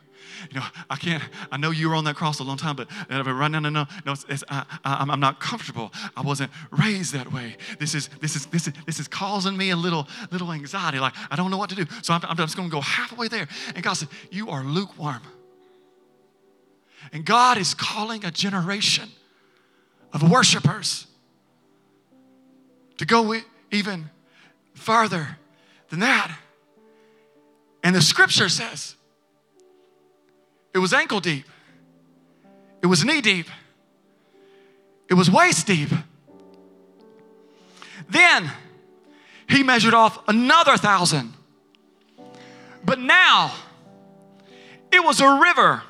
You 0.51 0.61
know, 0.61 0.67
I 0.91 0.97
can't, 0.97 1.23
I 1.51 1.57
know 1.57 1.71
you 1.71 1.89
were 1.89 1.95
on 1.95 2.05
that 2.05 2.17
cross 2.17 2.41
a 2.41 2.45
long 2.45 2.57
time, 2.57 2.77
but, 2.77 2.89
right 3.09 3.51
now, 3.51 3.61
no, 3.61 3.69
no, 3.69 3.87
no, 4.05 4.13
it's, 4.13 4.25
it's, 4.29 4.45
I, 4.49 4.65
I, 4.85 5.07
I'm 5.09 5.21
not 5.21 5.41
comfortable. 5.41 5.93
I 6.17 6.23
wasn't 6.23 6.51
raised 6.71 7.13
that 7.15 7.33
way. 7.33 7.57
This 7.79 7.95
is, 7.95 8.09
this 8.21 8.37
is, 8.37 8.47
this 8.47 8.67
is, 8.67 8.75
this 8.87 9.01
is 9.01 9.09
causing 9.09 9.57
me 9.57 9.71
a 9.71 9.77
little, 9.77 10.09
little 10.31 10.53
anxiety. 10.53 10.99
Like, 10.99 11.15
I 11.31 11.37
don't 11.37 11.51
know 11.51 11.59
what 11.59 11.71
to 11.71 11.77
do. 11.77 11.87
So 12.03 12.15
I'm, 12.15 12.21
I'm 12.25 12.37
just 12.37 12.57
going 12.57 12.69
to 12.69 12.73
go 12.73 12.81
halfway 12.81 13.29
there. 13.29 13.49
And 13.75 13.83
God 13.83 13.95
said, 13.95 14.09
You 14.31 14.51
are 14.51 14.65
lukewarm. 14.65 15.23
And 17.13 17.25
God 17.25 17.59
is 17.59 17.75
calling 17.75 18.25
a 18.25 18.31
generation 18.31 19.09
of 20.13 20.31
worshipers 20.31 21.07
to 22.99 23.07
go 23.07 23.35
even 23.71 24.11
farther 24.75 25.39
than 25.89 26.01
that. 26.01 26.37
And 27.83 27.97
the 27.97 28.03
scripture 28.03 28.49
says 28.49 28.97
it 30.75 30.79
was 30.79 30.93
ankle 30.93 31.21
deep, 31.21 31.45
it 32.83 32.87
was 32.87 33.05
knee 33.05 33.21
deep, 33.21 33.47
it 35.09 35.15
was 35.15 35.31
waist 35.31 35.67
deep. 35.67 35.91
Then 38.09 38.51
he 39.49 39.63
measured 39.63 39.95
off 39.95 40.19
another 40.29 40.77
thousand. 40.77 41.33
But 42.85 42.99
now 42.99 43.53
it 44.91 45.03
was 45.03 45.21
a 45.21 45.41
river 45.41 45.83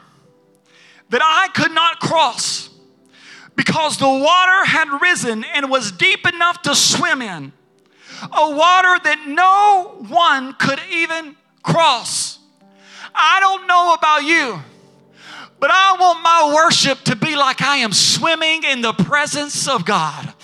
that 1.11 1.21
I 1.23 1.49
could 1.49 1.73
not 1.73 2.01
cross 2.01 2.71
because 3.57 3.99
the 3.99 4.09
water 4.09 4.65
had 4.65 4.89
risen 5.01 5.45
and 5.45 5.71
was 5.71 5.93
deep 5.93 6.27
enough 6.27 6.63
to 6.63 6.75
swim 6.75 7.23
in, 7.23 7.53
a 8.23 8.51
water 8.51 8.99
that 9.05 9.25
no 9.27 10.05
one 10.09 10.55
could 10.55 10.81
even 10.91 11.37
cross. 11.63 12.39
I 13.15 13.41
don't 13.41 13.67
know 13.67 13.95
about 13.95 14.25
you, 14.25 14.61
but 15.63 15.71
I 15.71 15.97
want 15.97 16.25
my 16.25 16.53
worship 16.57 16.99
to 17.05 17.15
be 17.15 17.37
like 17.37 17.63
I 17.63 17.77
am 17.77 17.93
swimming 17.93 18.65
in 18.65 18.81
the 18.81 18.93
presence 18.93 19.69
of 19.69 19.85
God. 19.85 20.35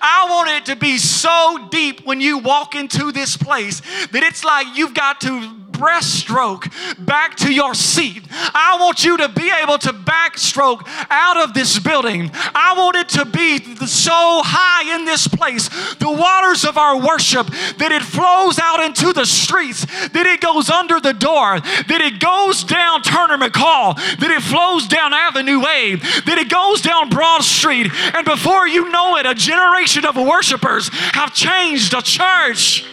I 0.00 0.26
want 0.28 0.50
it 0.50 0.66
to 0.66 0.74
be 0.74 0.98
so 0.98 1.68
deep 1.70 2.04
when 2.04 2.20
you 2.20 2.38
walk 2.38 2.74
into 2.74 3.12
this 3.12 3.36
place 3.36 3.82
that 4.08 4.24
it's 4.24 4.42
like 4.42 4.66
you've 4.76 4.92
got 4.92 5.20
to 5.20 5.63
breaststroke 5.84 6.72
back 7.04 7.36
to 7.36 7.52
your 7.52 7.74
seat. 7.74 8.24
I 8.30 8.78
want 8.80 9.04
you 9.04 9.16
to 9.18 9.28
be 9.28 9.52
able 9.62 9.78
to 9.78 9.92
backstroke 9.92 10.82
out 11.10 11.36
of 11.36 11.52
this 11.52 11.78
building. 11.78 12.30
I 12.54 12.74
want 12.76 12.96
it 12.96 13.08
to 13.10 13.24
be 13.24 13.58
so 13.86 14.40
high 14.44 14.94
in 14.94 15.04
this 15.04 15.28
place, 15.28 15.68
the 15.96 16.10
waters 16.10 16.64
of 16.64 16.78
our 16.78 16.98
worship, 16.98 17.48
that 17.78 17.92
it 17.92 18.02
flows 18.02 18.58
out 18.58 18.82
into 18.82 19.12
the 19.12 19.26
streets, 19.26 19.84
that 20.08 20.26
it 20.26 20.40
goes 20.40 20.70
under 20.70 21.00
the 21.00 21.12
door, 21.12 21.60
that 21.60 22.00
it 22.00 22.18
goes 22.18 22.64
down 22.64 23.02
Turner 23.02 23.36
McCall, 23.36 23.96
that 24.18 24.30
it 24.30 24.42
flows 24.42 24.86
down 24.88 25.12
Avenue 25.12 25.60
A, 25.66 25.96
that 25.96 26.38
it 26.38 26.48
goes 26.48 26.80
down 26.80 27.10
Broad 27.10 27.42
Street. 27.42 27.90
And 28.14 28.24
before 28.24 28.66
you 28.66 28.90
know 28.90 29.16
it, 29.16 29.26
a 29.26 29.34
generation 29.34 30.06
of 30.06 30.16
worshipers 30.16 30.88
have 31.12 31.34
changed 31.34 31.92
a 31.92 32.02
church 32.02 32.86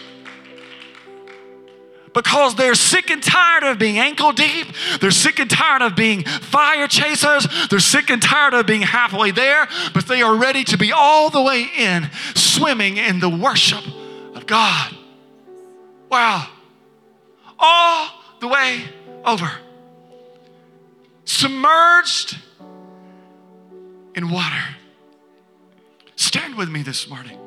because 2.14 2.54
they're 2.54 2.74
sick 2.74 3.10
and 3.10 3.22
tired 3.22 3.62
of 3.64 3.78
being 3.78 3.98
ankle 3.98 4.32
deep. 4.32 4.68
They're 5.00 5.10
sick 5.10 5.38
and 5.38 5.50
tired 5.50 5.82
of 5.82 5.96
being 5.96 6.24
fire 6.24 6.86
chasers. 6.86 7.46
They're 7.68 7.80
sick 7.80 8.10
and 8.10 8.22
tired 8.22 8.54
of 8.54 8.66
being 8.66 8.82
halfway 8.82 9.30
there, 9.30 9.68
but 9.94 10.06
they 10.06 10.22
are 10.22 10.36
ready 10.36 10.64
to 10.64 10.78
be 10.78 10.92
all 10.92 11.30
the 11.30 11.42
way 11.42 11.66
in, 11.76 12.10
swimming 12.34 12.96
in 12.96 13.20
the 13.20 13.28
worship 13.28 13.84
of 14.34 14.46
God. 14.46 14.96
Wow. 16.10 16.48
All 17.58 18.08
the 18.40 18.48
way 18.48 18.82
over. 19.24 19.50
Submerged 21.24 22.36
in 24.14 24.30
water. 24.30 24.62
Stand 26.16 26.56
with 26.56 26.68
me 26.68 26.82
this 26.82 27.08
morning. 27.08 27.38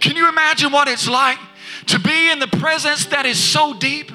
Can 0.00 0.16
you 0.16 0.28
imagine 0.28 0.70
what 0.70 0.86
it's 0.86 1.08
like 1.08 1.38
to 1.86 1.98
be 1.98 2.30
in 2.30 2.38
the 2.38 2.48
presence 2.48 3.06
that 3.06 3.26
is 3.26 3.38
so 3.38 3.74
deep? 3.74 4.10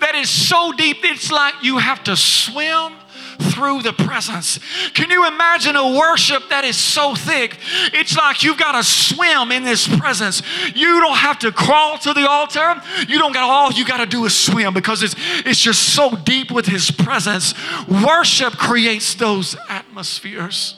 That 0.00 0.14
is 0.14 0.30
so 0.30 0.72
deep, 0.72 0.98
it's 1.02 1.30
like 1.30 1.54
you 1.62 1.78
have 1.78 2.02
to 2.04 2.16
swim 2.16 2.94
through 3.38 3.82
the 3.82 3.92
presence. 3.92 4.58
Can 4.94 5.10
you 5.10 5.26
imagine 5.26 5.76
a 5.76 5.98
worship 5.98 6.48
that 6.50 6.64
is 6.64 6.76
so 6.76 7.14
thick? 7.14 7.58
It's 7.92 8.16
like 8.16 8.42
you've 8.42 8.58
got 8.58 8.72
to 8.72 8.84
swim 8.84 9.52
in 9.52 9.64
this 9.64 9.86
presence. 9.86 10.42
You 10.74 11.00
don't 11.00 11.16
have 11.16 11.38
to 11.40 11.52
crawl 11.52 11.98
to 11.98 12.12
the 12.12 12.28
altar. 12.28 12.80
You 13.08 13.18
don't 13.18 13.32
got 13.32 13.44
all 13.44 13.72
you 13.72 13.84
got 13.84 13.98
to 13.98 14.06
do 14.06 14.24
is 14.24 14.34
swim 14.34 14.74
because 14.74 15.02
it's 15.02 15.14
it's 15.44 15.60
just 15.60 15.94
so 15.94 16.14
deep 16.14 16.50
with 16.50 16.66
his 16.66 16.90
presence. 16.90 17.54
Worship 17.88 18.54
creates 18.54 19.14
those 19.14 19.56
atmospheres. 19.68 20.76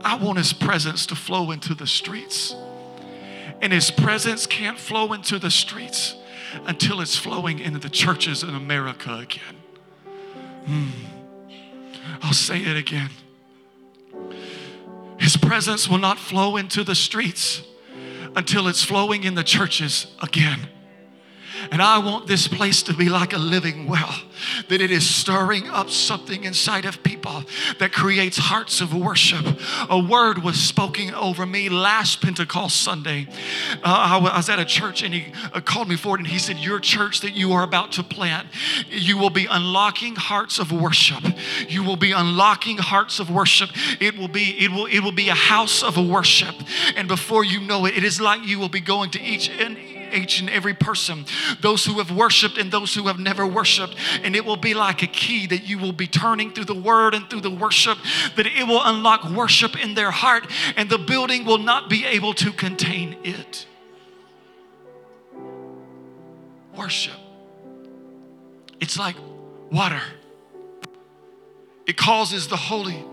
I 0.00 0.16
want 0.16 0.38
his 0.38 0.52
presence 0.52 1.06
to 1.06 1.16
flow 1.16 1.50
into 1.50 1.74
the 1.74 1.86
streets. 1.86 2.54
And 3.60 3.72
his 3.72 3.90
presence 3.90 4.46
can't 4.46 4.78
flow 4.78 5.12
into 5.12 5.38
the 5.38 5.50
streets 5.50 6.16
until 6.66 7.00
it's 7.00 7.16
flowing 7.16 7.58
into 7.58 7.78
the 7.78 7.90
churches 7.90 8.42
in 8.42 8.54
America 8.54 9.14
again. 9.14 9.56
Hmm. 10.66 10.88
I'll 12.22 12.32
say 12.32 12.58
it 12.60 12.76
again. 12.76 13.10
His 15.18 15.36
presence 15.36 15.88
will 15.88 15.98
not 15.98 16.18
flow 16.18 16.56
into 16.56 16.84
the 16.84 16.94
streets 16.94 17.62
until 18.36 18.68
it's 18.68 18.84
flowing 18.84 19.24
in 19.24 19.34
the 19.34 19.44
churches 19.44 20.06
again. 20.22 20.68
And 21.70 21.82
I 21.82 21.98
want 21.98 22.26
this 22.26 22.48
place 22.48 22.82
to 22.84 22.94
be 22.94 23.08
like 23.08 23.32
a 23.32 23.38
living 23.38 23.86
well, 23.86 24.22
that 24.68 24.80
it 24.80 24.90
is 24.90 25.08
stirring 25.08 25.68
up 25.68 25.90
something 25.90 26.44
inside 26.44 26.84
of 26.84 27.02
people 27.02 27.44
that 27.78 27.92
creates 27.92 28.38
hearts 28.38 28.80
of 28.80 28.94
worship. 28.94 29.44
A 29.90 29.98
word 29.98 30.42
was 30.42 30.58
spoken 30.58 31.14
over 31.14 31.44
me 31.46 31.68
last 31.68 32.22
Pentecost 32.22 32.80
Sunday. 32.80 33.26
Uh, 33.82 34.20
I 34.22 34.36
was 34.36 34.48
at 34.48 34.58
a 34.58 34.64
church 34.64 35.02
and 35.02 35.12
he 35.12 35.32
uh, 35.52 35.60
called 35.60 35.88
me 35.88 35.96
forward 35.96 36.20
and 36.20 36.28
he 36.28 36.38
said, 36.38 36.58
Your 36.58 36.80
church 36.80 37.20
that 37.20 37.34
you 37.34 37.52
are 37.52 37.62
about 37.62 37.92
to 37.92 38.02
plant, 38.02 38.48
you 38.88 39.18
will 39.18 39.30
be 39.30 39.46
unlocking 39.46 40.16
hearts 40.16 40.58
of 40.58 40.72
worship. 40.72 41.24
You 41.68 41.82
will 41.82 41.96
be 41.96 42.12
unlocking 42.12 42.78
hearts 42.78 43.20
of 43.20 43.30
worship. 43.30 43.70
It 44.00 44.16
will 44.16 44.28
be, 44.28 44.58
it 44.58 44.70
will, 44.70 44.86
it 44.86 45.00
will 45.00 45.12
be 45.12 45.28
a 45.28 45.34
house 45.34 45.82
of 45.82 45.96
worship. 45.96 46.54
And 46.96 47.08
before 47.08 47.44
you 47.44 47.60
know 47.60 47.84
it, 47.86 47.96
it 47.96 48.04
is 48.04 48.20
like 48.20 48.44
you 48.44 48.58
will 48.58 48.68
be 48.68 48.80
going 48.80 49.10
to 49.10 49.20
each 49.20 49.50
and 49.50 49.76
each 50.12 50.40
and 50.40 50.48
every 50.50 50.74
person, 50.74 51.24
those 51.60 51.84
who 51.84 51.98
have 51.98 52.10
worshiped 52.10 52.58
and 52.58 52.70
those 52.70 52.94
who 52.94 53.06
have 53.08 53.18
never 53.18 53.46
worshiped. 53.46 53.94
And 54.22 54.34
it 54.34 54.44
will 54.44 54.56
be 54.56 54.74
like 54.74 55.02
a 55.02 55.06
key 55.06 55.46
that 55.48 55.68
you 55.68 55.78
will 55.78 55.92
be 55.92 56.06
turning 56.06 56.52
through 56.52 56.66
the 56.66 56.74
word 56.74 57.14
and 57.14 57.28
through 57.28 57.42
the 57.42 57.50
worship, 57.50 57.98
that 58.36 58.46
it 58.46 58.66
will 58.66 58.82
unlock 58.82 59.24
worship 59.30 59.82
in 59.82 59.94
their 59.94 60.10
heart, 60.10 60.46
and 60.76 60.88
the 60.88 60.98
building 60.98 61.44
will 61.44 61.58
not 61.58 61.90
be 61.90 62.04
able 62.04 62.34
to 62.34 62.52
contain 62.52 63.16
it. 63.24 63.66
Worship. 66.76 67.14
It's 68.80 68.98
like 68.98 69.16
water. 69.70 70.02
It 71.86 71.96
causes 71.96 72.48
the 72.48 72.56
holy 72.56 73.04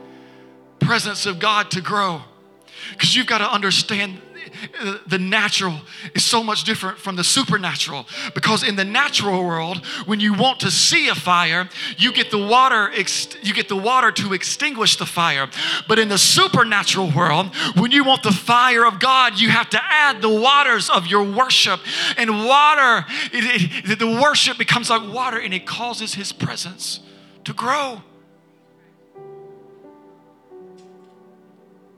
presence 0.80 1.26
of 1.26 1.40
God 1.40 1.72
to 1.72 1.82
grow. 1.82 2.22
Because 2.92 3.16
you've 3.16 3.28
got 3.28 3.40
to 3.40 3.50
understand 3.50 4.22
the 5.08 5.18
natural 5.18 5.80
is 6.14 6.24
so 6.24 6.44
much 6.44 6.64
different 6.64 6.98
from 6.98 7.16
the 7.16 7.24
supernatural. 7.24 8.08
Because 8.34 8.64
in 8.64 8.76
the 8.76 8.86
natural 8.86 9.44
world 9.44 9.86
when 10.06 10.20
you 10.20 10.34
want 10.34 10.60
to 10.62 10.72
see 10.72 11.08
a 11.10 11.16
fire 11.16 11.70
you 11.98 12.12
get 12.12 12.32
the 12.32 12.38
water 12.38 12.92
you 13.42 13.54
get 13.54 13.70
the 13.70 13.76
water 13.76 14.12
to 14.12 14.34
extinguish 14.34 14.98
the 14.98 15.06
fire. 15.06 15.48
But 15.88 16.00
in 16.00 16.10
the 16.10 16.18
supernatural 16.18 17.12
world 17.12 17.54
when 17.76 17.92
you 17.92 18.04
want 18.04 18.24
the 18.24 18.32
fire 18.32 18.86
of 18.86 19.00
God 19.00 19.40
you 19.40 19.50
have 19.50 19.70
to 19.72 19.80
add 19.84 20.22
the 20.22 20.30
waters 20.30 20.90
of 20.90 21.08
your 21.08 21.24
worship. 21.24 21.80
And 22.18 22.46
water 22.46 23.06
it, 23.32 23.90
it, 23.90 24.00
the 24.00 24.08
worship 24.22 24.58
becomes 24.58 24.90
like 24.90 25.14
water 25.14 25.40
and 25.40 25.54
it 25.54 25.66
causes 25.66 26.14
his 26.14 26.32
presence 26.32 27.00
to 27.44 27.54
grow. 27.54 28.02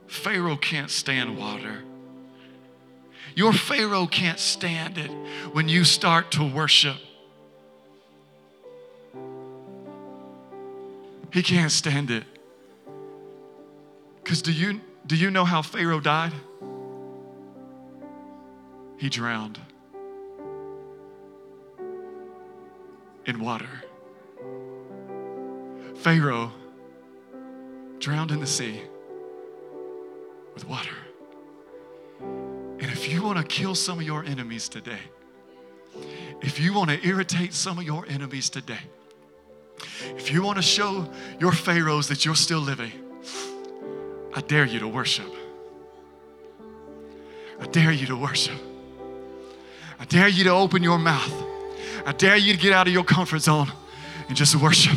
Pharaoh 0.08 0.56
can't 0.56 0.90
stand 0.90 1.38
water 1.38 1.82
Your 3.38 3.52
Pharaoh 3.52 4.08
can't 4.08 4.40
stand 4.40 4.98
it 4.98 5.12
when 5.52 5.68
you 5.68 5.84
start 5.84 6.32
to 6.32 6.42
worship. 6.42 6.96
He 11.32 11.44
can't 11.44 11.70
stand 11.70 12.10
it. 12.10 12.24
Because 14.16 14.42
do 14.42 14.50
you, 14.50 14.80
do 15.06 15.14
you 15.14 15.30
know 15.30 15.44
how 15.44 15.62
Pharaoh 15.62 16.00
died? 16.00 16.32
He 18.96 19.08
drowned 19.08 19.60
in 23.24 23.38
water. 23.38 23.70
Pharaoh 25.94 26.50
drowned 28.00 28.32
in 28.32 28.40
the 28.40 28.48
sea 28.48 28.82
with 30.54 30.66
water. 30.66 30.96
And 32.80 32.90
if 32.90 33.08
you 33.08 33.22
want 33.22 33.38
to 33.38 33.44
kill 33.44 33.74
some 33.74 33.98
of 33.98 34.04
your 34.04 34.24
enemies 34.24 34.68
today, 34.68 35.00
if 36.40 36.60
you 36.60 36.72
want 36.72 36.90
to 36.90 37.06
irritate 37.06 37.52
some 37.52 37.78
of 37.78 37.84
your 37.84 38.06
enemies 38.08 38.48
today, 38.48 38.78
if 40.16 40.32
you 40.32 40.42
want 40.42 40.56
to 40.56 40.62
show 40.62 41.08
your 41.40 41.52
Pharaohs 41.52 42.08
that 42.08 42.24
you're 42.24 42.36
still 42.36 42.60
living, 42.60 42.92
I 44.34 44.40
dare 44.42 44.64
you 44.64 44.78
to 44.80 44.88
worship. 44.88 45.32
I 47.60 47.66
dare 47.66 47.90
you 47.90 48.06
to 48.06 48.16
worship. 48.16 48.58
I 49.98 50.04
dare 50.04 50.28
you 50.28 50.44
to 50.44 50.50
open 50.50 50.82
your 50.82 50.98
mouth. 50.98 51.32
I 52.06 52.12
dare 52.12 52.36
you 52.36 52.52
to 52.52 52.58
get 52.58 52.72
out 52.72 52.86
of 52.86 52.92
your 52.92 53.04
comfort 53.04 53.40
zone 53.40 53.72
and 54.28 54.36
just 54.36 54.54
worship 54.56 54.96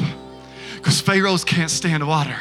because 0.81 0.99
Pharaohs 0.99 1.43
can't 1.43 1.69
stand 1.69 2.07
water. 2.07 2.35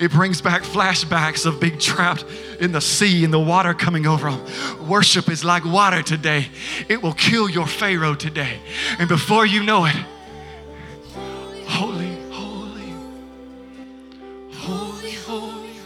It 0.00 0.10
brings 0.12 0.40
back 0.40 0.62
flashbacks 0.62 1.44
of 1.44 1.60
being 1.60 1.78
trapped 1.78 2.24
in 2.58 2.72
the 2.72 2.80
sea 2.80 3.22
and 3.22 3.32
the 3.32 3.38
water 3.38 3.74
coming 3.74 4.06
over 4.06 4.30
them. 4.30 4.88
Worship 4.88 5.28
is 5.28 5.44
like 5.44 5.64
water 5.64 6.02
today, 6.02 6.48
it 6.88 7.02
will 7.02 7.12
kill 7.12 7.50
your 7.50 7.66
Pharaoh 7.66 8.14
today. 8.14 8.60
And 8.98 9.08
before 9.08 9.44
you 9.44 9.62
know 9.62 9.84
it, 9.84 9.94
holy, 11.66 12.16
holy, 12.30 12.94
holy, 14.54 15.12
holy, 15.12 15.76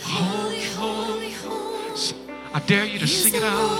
holy, 0.00 0.64
holy, 0.64 1.30
holy. 1.32 2.14
I 2.54 2.60
dare 2.66 2.86
you 2.86 2.98
to 2.98 3.06
sing 3.06 3.34
it 3.34 3.42
out. 3.42 3.70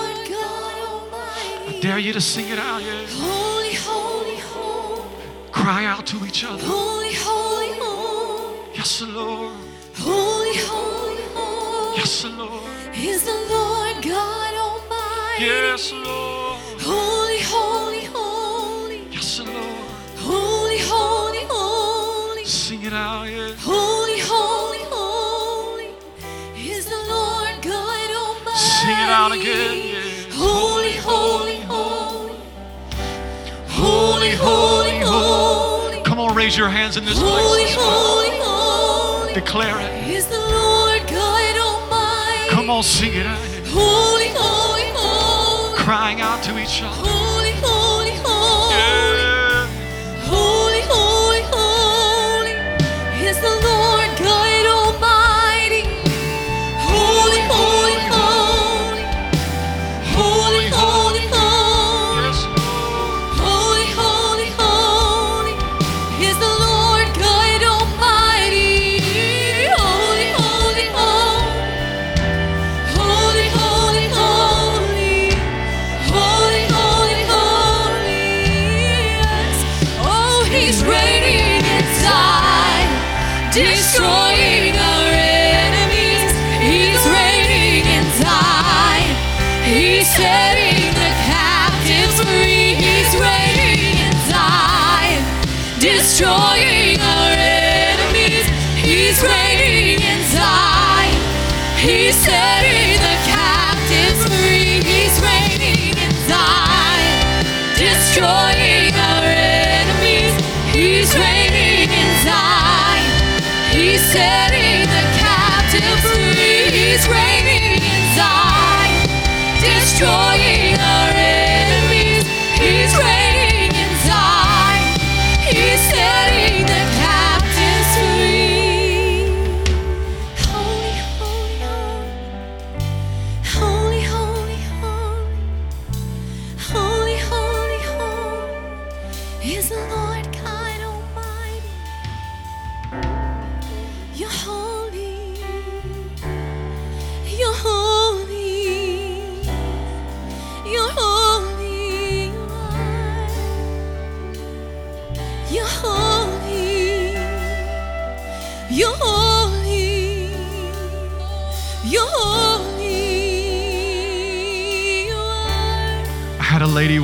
I 1.67 1.79
dare 1.81 1.97
you 1.97 2.13
to 2.13 2.21
sing 2.21 2.49
it 2.49 2.59
out. 2.59 2.83
Yeah. 2.83 3.60
Cry 5.51 5.85
out 5.85 6.05
to 6.07 6.25
each 6.25 6.43
other. 6.43 6.63
holy, 6.63 7.13
holy, 7.13 7.71
holy, 7.79 8.57
Yes, 8.73 9.01
Lord. 9.01 9.53
holy, 9.97 10.55
holy, 10.55 11.23
holy 11.35 11.97
Yes, 11.97 12.23
Lord. 12.25 12.63
is 12.95 13.23
the 13.23 13.37
Lord 13.49 13.95
God 14.01 14.53
Almighty. 14.65 15.45
Yes, 15.45 15.91
Lord. 15.91 16.59
Holy, 16.81 17.39
holy, 17.41 18.03
holy, 18.05 19.07
Yes, 19.11 19.39
Lord. 19.39 19.91
holy, 20.17 20.79
holy, 20.79 21.43
holy, 21.49 22.45
Sing 22.45 22.83
it 22.83 22.93
out, 22.93 23.25
yeah. 23.29 23.51
holy, 23.59 24.19
holy, 24.19 24.83
holy 24.89 25.89
is 26.57 26.85
the 26.85 27.01
Lord 27.13 27.55
God 27.61 28.09
Almighty. 28.23 28.57
Sing 28.57 28.97
it 29.05 29.11
out 29.19 29.31
again, 29.31 29.77
yeah. 29.77 30.33
Holy, 30.33 30.93
holy, 30.93 31.59
holy, 31.61 31.61
holy, 31.61 32.39
holy, 33.69 34.31
holy, 34.31 34.39
Come 34.41 34.47
on, 34.47 34.80
raise 36.41 36.57
your 36.57 36.69
hands 36.69 36.97
in 36.97 37.05
this 37.05 37.19
holy, 37.19 37.65
place. 37.65 37.75
holy, 37.77 38.29
holy 38.41 39.33
Declare 39.35 39.79
it. 39.79 40.07
is 40.09 40.25
the 40.25 40.39
Lord 40.39 41.01
God 41.07 41.57
Almighty. 41.57 42.49
Come 42.49 42.67
on, 42.71 42.81
sing 42.81 43.13
it 43.13 43.27
out. 43.27 43.37
Holy, 43.67 44.29
holy, 44.33 44.89
holy, 44.95 45.77
Crying 45.77 46.19
out 46.19 46.41
to 46.43 46.57
each 46.59 46.81
other. 46.81 47.30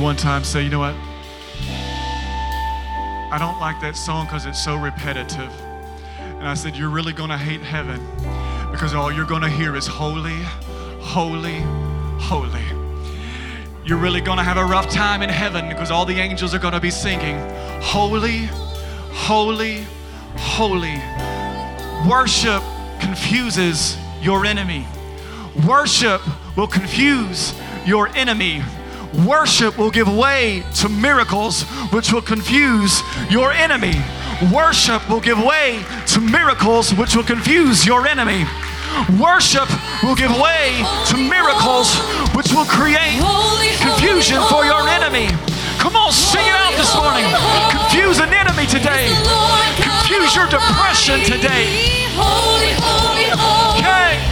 One 0.08 0.16
time 0.16 0.42
say, 0.42 0.62
you 0.62 0.70
know 0.70 0.78
what? 0.78 0.94
I 3.30 3.36
don't 3.38 3.60
like 3.60 3.78
that 3.82 3.94
song 3.94 4.24
because 4.24 4.46
it's 4.46 4.64
so 4.64 4.74
repetitive. 4.74 5.52
And 6.18 6.48
I 6.48 6.54
said, 6.54 6.76
You're 6.76 6.88
really 6.88 7.12
going 7.12 7.28
to 7.28 7.36
hate 7.36 7.60
heaven 7.60 8.00
because 8.72 8.94
all 8.94 9.12
you're 9.12 9.26
going 9.26 9.42
to 9.42 9.50
hear 9.50 9.76
is 9.76 9.86
holy, 9.86 10.40
holy, 10.98 11.60
holy. 12.18 12.64
You're 13.84 13.98
really 13.98 14.22
going 14.22 14.38
to 14.38 14.42
have 14.42 14.56
a 14.56 14.64
rough 14.64 14.88
time 14.88 15.20
in 15.20 15.28
heaven 15.28 15.68
because 15.68 15.90
all 15.90 16.06
the 16.06 16.18
angels 16.18 16.54
are 16.54 16.58
going 16.58 16.72
to 16.72 16.80
be 16.80 16.90
singing, 16.90 17.36
Holy, 17.82 18.48
holy, 19.12 19.84
holy. 20.36 20.96
Worship 22.08 22.62
confuses 22.98 23.98
your 24.22 24.46
enemy. 24.46 24.86
Worship 25.66 26.22
will 26.56 26.66
confuse 26.66 27.52
your 27.84 28.08
enemy. 28.16 28.62
Worship 29.26 29.78
will 29.78 29.90
give 29.90 30.08
way 30.08 30.62
to 30.76 30.88
miracles, 30.88 31.62
which 31.92 32.12
will 32.12 32.22
confuse 32.22 33.02
your 33.30 33.52
enemy. 33.52 33.94
Worship 34.52 35.08
will 35.08 35.20
give 35.20 35.42
way 35.42 35.82
to 36.08 36.20
miracles, 36.20 36.92
which 36.92 37.16
will 37.16 37.24
confuse 37.24 37.86
your 37.86 38.06
enemy. 38.06 38.44
Worship 39.20 39.68
will 40.02 40.14
give 40.14 40.30
way 40.30 40.84
to 41.08 41.16
miracles, 41.16 41.96
which 42.36 42.52
will 42.52 42.66
create 42.66 43.18
confusion 43.80 44.40
for 44.48 44.64
your 44.64 44.86
enemy. 44.88 45.28
Come 45.78 45.96
on, 45.96 46.12
sing 46.12 46.44
it 46.44 46.54
out 46.54 46.74
this 46.76 46.94
morning. 46.94 47.24
Confuse 47.70 48.18
an 48.18 48.34
enemy 48.34 48.66
today. 48.66 49.08
Confuse 49.80 50.34
your 50.36 50.46
depression 50.46 51.20
today. 51.20 52.04
Okay. 53.78 54.27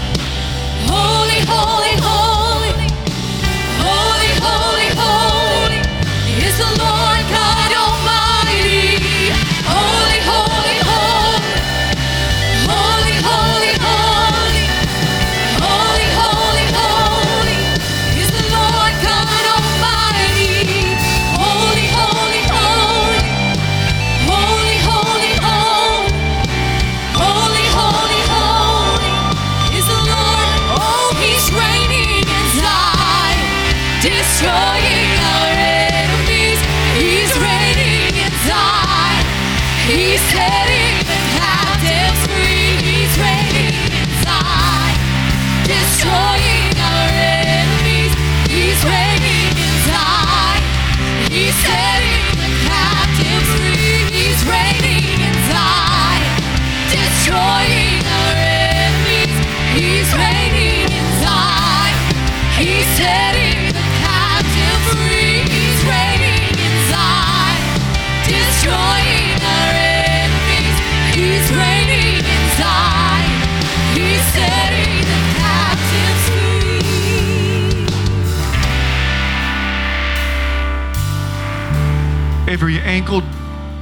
Ankle 82.87 83.21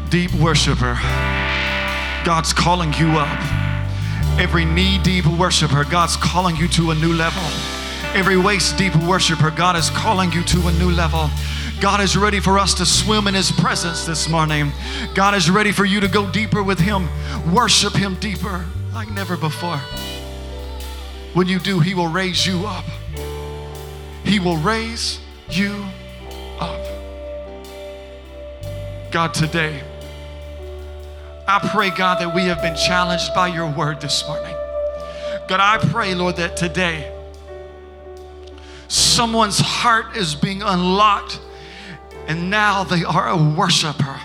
deep 0.08 0.32
worshiper, 0.34 0.94
God's 2.24 2.54
calling 2.54 2.94
you 2.94 3.10
up. 3.18 3.38
Every 4.40 4.64
knee 4.64 4.98
deep 5.02 5.26
worshiper, 5.26 5.84
God's 5.84 6.16
calling 6.16 6.56
you 6.56 6.66
to 6.68 6.90
a 6.90 6.94
new 6.94 7.12
level. 7.12 7.42
Every 8.14 8.38
waist 8.38 8.78
deep 8.78 8.96
worshiper, 8.96 9.50
God 9.50 9.76
is 9.76 9.90
calling 9.90 10.32
you 10.32 10.42
to 10.44 10.68
a 10.68 10.72
new 10.72 10.90
level. 10.90 11.28
God 11.80 12.00
is 12.00 12.16
ready 12.16 12.40
for 12.40 12.58
us 12.58 12.72
to 12.74 12.86
swim 12.86 13.26
in 13.26 13.34
His 13.34 13.52
presence 13.52 14.06
this 14.06 14.26
morning. 14.26 14.72
God 15.14 15.34
is 15.34 15.50
ready 15.50 15.70
for 15.70 15.84
you 15.84 16.00
to 16.00 16.08
go 16.08 16.30
deeper 16.30 16.62
with 16.62 16.80
Him. 16.80 17.08
Worship 17.52 17.92
Him 17.92 18.14
deeper 18.14 18.64
like 18.94 19.10
never 19.10 19.36
before. 19.36 19.80
When 21.34 21.46
you 21.46 21.58
do, 21.58 21.78
He 21.80 21.94
will 21.94 22.08
raise 22.08 22.46
you 22.46 22.64
up. 22.64 22.86
He 24.24 24.40
will 24.40 24.56
raise 24.56 25.20
you 25.50 25.84
up. 26.58 26.93
God, 29.14 29.32
today, 29.32 29.80
I 31.46 31.60
pray, 31.72 31.90
God, 31.90 32.18
that 32.18 32.34
we 32.34 32.46
have 32.46 32.60
been 32.60 32.74
challenged 32.74 33.32
by 33.32 33.46
your 33.46 33.70
word 33.70 34.00
this 34.00 34.26
morning. 34.26 34.52
God, 35.46 35.60
I 35.60 35.78
pray, 35.78 36.16
Lord, 36.16 36.34
that 36.34 36.56
today 36.56 37.16
someone's 38.88 39.60
heart 39.60 40.16
is 40.16 40.34
being 40.34 40.62
unlocked 40.62 41.38
and 42.26 42.50
now 42.50 42.82
they 42.82 43.04
are 43.04 43.28
a 43.28 43.36
worshiper. 43.36 44.20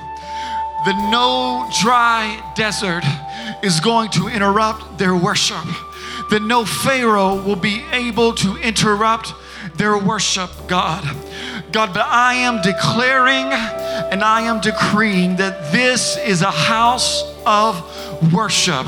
The 0.85 1.11
no 1.11 1.69
dry 1.83 2.41
desert 2.55 3.03
is 3.61 3.79
going 3.81 4.09
to 4.13 4.27
interrupt 4.27 4.97
their 4.97 5.15
worship. 5.15 5.67
The 6.31 6.39
no 6.39 6.65
Pharaoh 6.65 7.39
will 7.43 7.55
be 7.55 7.83
able 7.91 8.33
to 8.33 8.57
interrupt 8.57 9.35
their 9.75 9.99
worship, 9.99 10.49
God. 10.67 11.07
God, 11.72 11.93
but 11.93 12.05
I 12.05 12.34
am 12.34 12.61
declaring 12.61 13.45
and 14.11 14.24
I 14.24 14.41
am 14.41 14.59
decreeing 14.59 15.36
that 15.36 15.72
this 15.72 16.17
is 16.17 16.41
a 16.41 16.49
house 16.49 17.24
of 17.50 18.32
worship. 18.32 18.86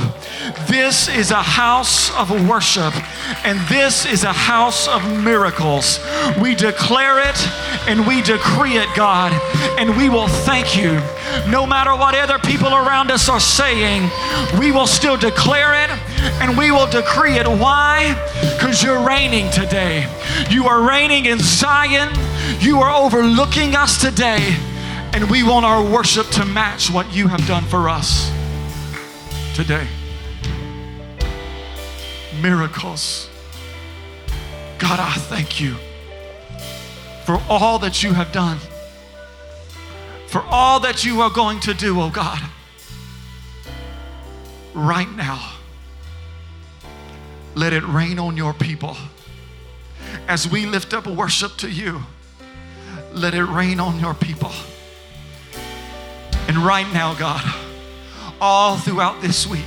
This 0.68 1.08
is 1.08 1.32
a 1.32 1.42
house 1.42 2.16
of 2.16 2.30
worship, 2.48 2.94
and 3.44 3.60
this 3.68 4.06
is 4.06 4.24
a 4.24 4.32
house 4.32 4.88
of 4.88 5.02
miracles. 5.24 6.00
We 6.40 6.54
declare 6.54 7.28
it 7.28 7.38
and 7.88 8.06
we 8.06 8.22
decree 8.22 8.78
it, 8.78 8.88
God, 8.96 9.32
and 9.80 9.98
we 9.98 10.10
will 10.10 10.28
thank 10.28 10.78
you. 10.78 10.92
No 11.50 11.66
matter 11.66 11.96
what 11.96 12.14
other 12.14 12.38
people 12.38 12.68
around 12.68 13.10
us 13.10 13.30
are 13.30 13.40
saying, 13.40 14.08
we 14.60 14.72
will 14.72 14.86
still 14.86 15.18
declare 15.18 15.74
it 15.84 15.90
and 16.40 16.56
we 16.56 16.70
will 16.70 16.88
decree 16.88 17.40
it. 17.40 17.48
Why? 17.48 18.14
Because 18.54 18.84
you're 18.84 19.02
reigning 19.04 19.50
today. 19.50 20.08
You 20.52 20.68
are 20.68 20.88
reigning 20.88 21.26
in 21.26 21.40
Zion. 21.40 22.14
You 22.60 22.80
are 22.82 22.94
overlooking 22.94 23.76
us 23.76 24.00
today, 24.00 24.56
and 25.14 25.32
we 25.32 25.42
want 25.42 25.66
our 25.66 25.84
worship 25.84 26.28
to 26.32 26.46
match 26.46 26.92
what 26.92 27.12
you 27.12 27.28
have 27.28 27.48
done 27.48 27.64
for 27.64 27.90
us 27.90 28.32
today. 29.54 29.88
Miracles. 32.42 33.30
God, 34.80 35.00
I 35.00 35.14
thank 35.14 35.60
you 35.60 35.76
for 37.26 37.42
all 37.50 37.78
that 37.80 38.02
you 38.02 38.14
have 38.14 38.32
done, 38.32 38.58
for 40.28 40.42
all 40.50 40.80
that 40.80 41.04
you 41.06 41.22
are 41.22 41.30
going 41.30 41.60
to 41.62 41.74
do, 41.74 42.02
oh 42.02 42.10
God. 42.10 42.42
Right 44.74 45.12
now, 45.16 45.54
let 47.54 47.74
it 47.74 47.84
rain 47.84 48.18
on 48.20 48.38
your 48.38 48.54
people. 48.54 48.96
As 50.28 50.50
we 50.50 50.66
lift 50.66 50.94
up 50.94 51.06
worship 51.08 51.58
to 51.58 51.70
you, 51.70 52.02
let 53.14 53.34
it 53.34 53.44
rain 53.44 53.80
on 53.80 54.00
your 54.00 54.14
people. 54.14 54.52
And 56.48 56.58
right 56.58 56.92
now, 56.94 57.14
God, 57.14 57.44
all 58.42 58.76
throughout 58.76 59.22
this 59.22 59.46
week, 59.46 59.62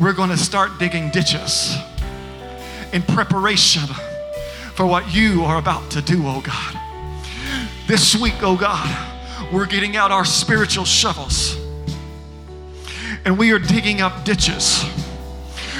we're 0.00 0.12
going 0.12 0.30
to 0.30 0.36
start 0.36 0.80
digging 0.80 1.10
ditches 1.10 1.76
in 2.92 3.02
preparation 3.02 3.84
for 4.74 4.84
what 4.84 5.14
you 5.14 5.44
are 5.44 5.58
about 5.58 5.88
to 5.92 6.02
do, 6.02 6.26
oh 6.26 6.40
God. 6.40 6.76
This 7.86 8.16
week, 8.16 8.34
oh 8.42 8.56
God, 8.56 9.06
we're 9.52 9.66
getting 9.66 9.96
out 9.96 10.10
our 10.10 10.24
spiritual 10.24 10.84
shovels 10.84 11.56
and 13.24 13.38
we 13.38 13.52
are 13.52 13.60
digging 13.60 14.00
up 14.00 14.24
ditches. 14.24 14.84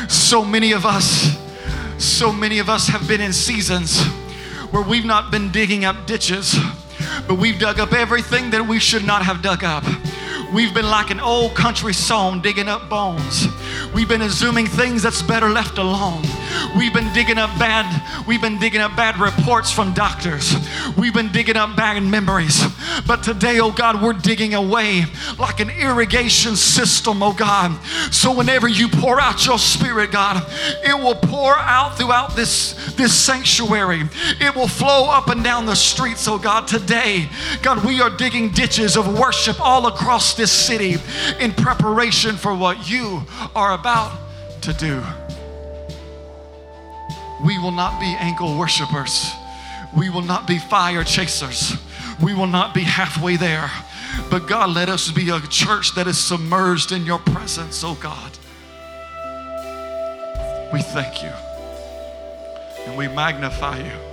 So 0.08 0.44
many 0.44 0.70
of 0.72 0.86
us, 0.86 1.36
so 1.98 2.32
many 2.32 2.60
of 2.60 2.68
us 2.68 2.86
have 2.86 3.08
been 3.08 3.20
in 3.20 3.32
seasons 3.32 4.04
where 4.70 4.82
we've 4.82 5.04
not 5.04 5.32
been 5.32 5.50
digging 5.50 5.84
up 5.84 6.06
ditches, 6.06 6.56
but 7.26 7.34
we've 7.34 7.58
dug 7.58 7.80
up 7.80 7.92
everything 7.92 8.50
that 8.50 8.64
we 8.64 8.78
should 8.78 9.04
not 9.04 9.22
have 9.22 9.42
dug 9.42 9.64
up. 9.64 9.84
We've 10.52 10.72
been 10.72 10.88
like 10.88 11.10
an 11.10 11.20
old 11.20 11.54
country 11.54 11.92
song 11.92 12.40
digging 12.40 12.68
up 12.68 12.88
bones. 12.88 13.48
We've 13.92 14.08
been 14.08 14.22
assuming 14.22 14.66
things 14.66 15.02
that's 15.02 15.20
better 15.20 15.50
left 15.50 15.76
alone. 15.76 16.22
We've 16.76 16.92
been 16.92 17.12
digging 17.12 17.38
up 17.38 17.50
bad, 17.58 17.86
we've 18.26 18.40
been 18.40 18.58
digging 18.58 18.80
up 18.80 18.96
bad 18.96 19.18
reports 19.18 19.70
from 19.70 19.94
doctors. 19.94 20.54
We've 20.96 21.14
been 21.14 21.32
digging 21.32 21.56
up 21.56 21.76
bad 21.76 22.02
memories. 22.02 22.62
But 23.06 23.22
today, 23.22 23.60
oh 23.60 23.72
God, 23.72 24.02
we're 24.02 24.12
digging 24.12 24.54
away 24.54 25.04
like 25.38 25.60
an 25.60 25.70
irrigation 25.70 26.56
system, 26.56 27.22
oh 27.22 27.32
God. 27.32 27.82
So 28.12 28.34
whenever 28.34 28.68
you 28.68 28.88
pour 28.88 29.20
out 29.20 29.46
your 29.46 29.58
spirit, 29.58 30.12
God, 30.12 30.44
it 30.84 30.96
will 30.98 31.14
pour 31.14 31.56
out 31.56 31.96
throughout 31.96 32.36
this, 32.36 32.94
this 32.94 33.14
sanctuary. 33.14 34.02
It 34.40 34.54
will 34.54 34.68
flow 34.68 35.10
up 35.10 35.28
and 35.28 35.42
down 35.42 35.66
the 35.66 35.76
streets, 35.76 36.26
oh 36.28 36.38
God. 36.38 36.66
Today, 36.66 37.28
God, 37.62 37.84
we 37.84 38.00
are 38.00 38.10
digging 38.10 38.50
ditches 38.50 38.96
of 38.96 39.18
worship 39.18 39.60
all 39.60 39.86
across 39.86 40.34
this 40.34 40.52
city 40.52 40.96
in 41.40 41.52
preparation 41.52 42.36
for 42.36 42.54
what 42.54 42.90
you 42.90 43.22
are 43.54 43.74
about 43.74 44.18
to 44.62 44.72
do. 44.72 45.02
We 47.44 47.58
will 47.58 47.72
not 47.72 48.00
be 48.00 48.06
ankle 48.18 48.58
worshipers. 48.58 49.32
We 49.96 50.10
will 50.10 50.22
not 50.22 50.46
be 50.46 50.58
fire 50.58 51.04
chasers. 51.04 51.76
We 52.22 52.34
will 52.34 52.46
not 52.46 52.74
be 52.74 52.82
halfway 52.82 53.36
there. 53.36 53.70
But 54.30 54.48
God, 54.48 54.70
let 54.70 54.88
us 54.88 55.10
be 55.10 55.30
a 55.30 55.40
church 55.40 55.94
that 55.94 56.06
is 56.06 56.18
submerged 56.18 56.92
in 56.92 57.06
your 57.06 57.18
presence, 57.18 57.82
oh 57.84 57.94
God. 57.94 58.32
We 60.72 60.82
thank 60.82 61.22
you 61.22 61.32
and 62.86 62.96
we 62.96 63.08
magnify 63.08 63.78
you. 63.78 64.07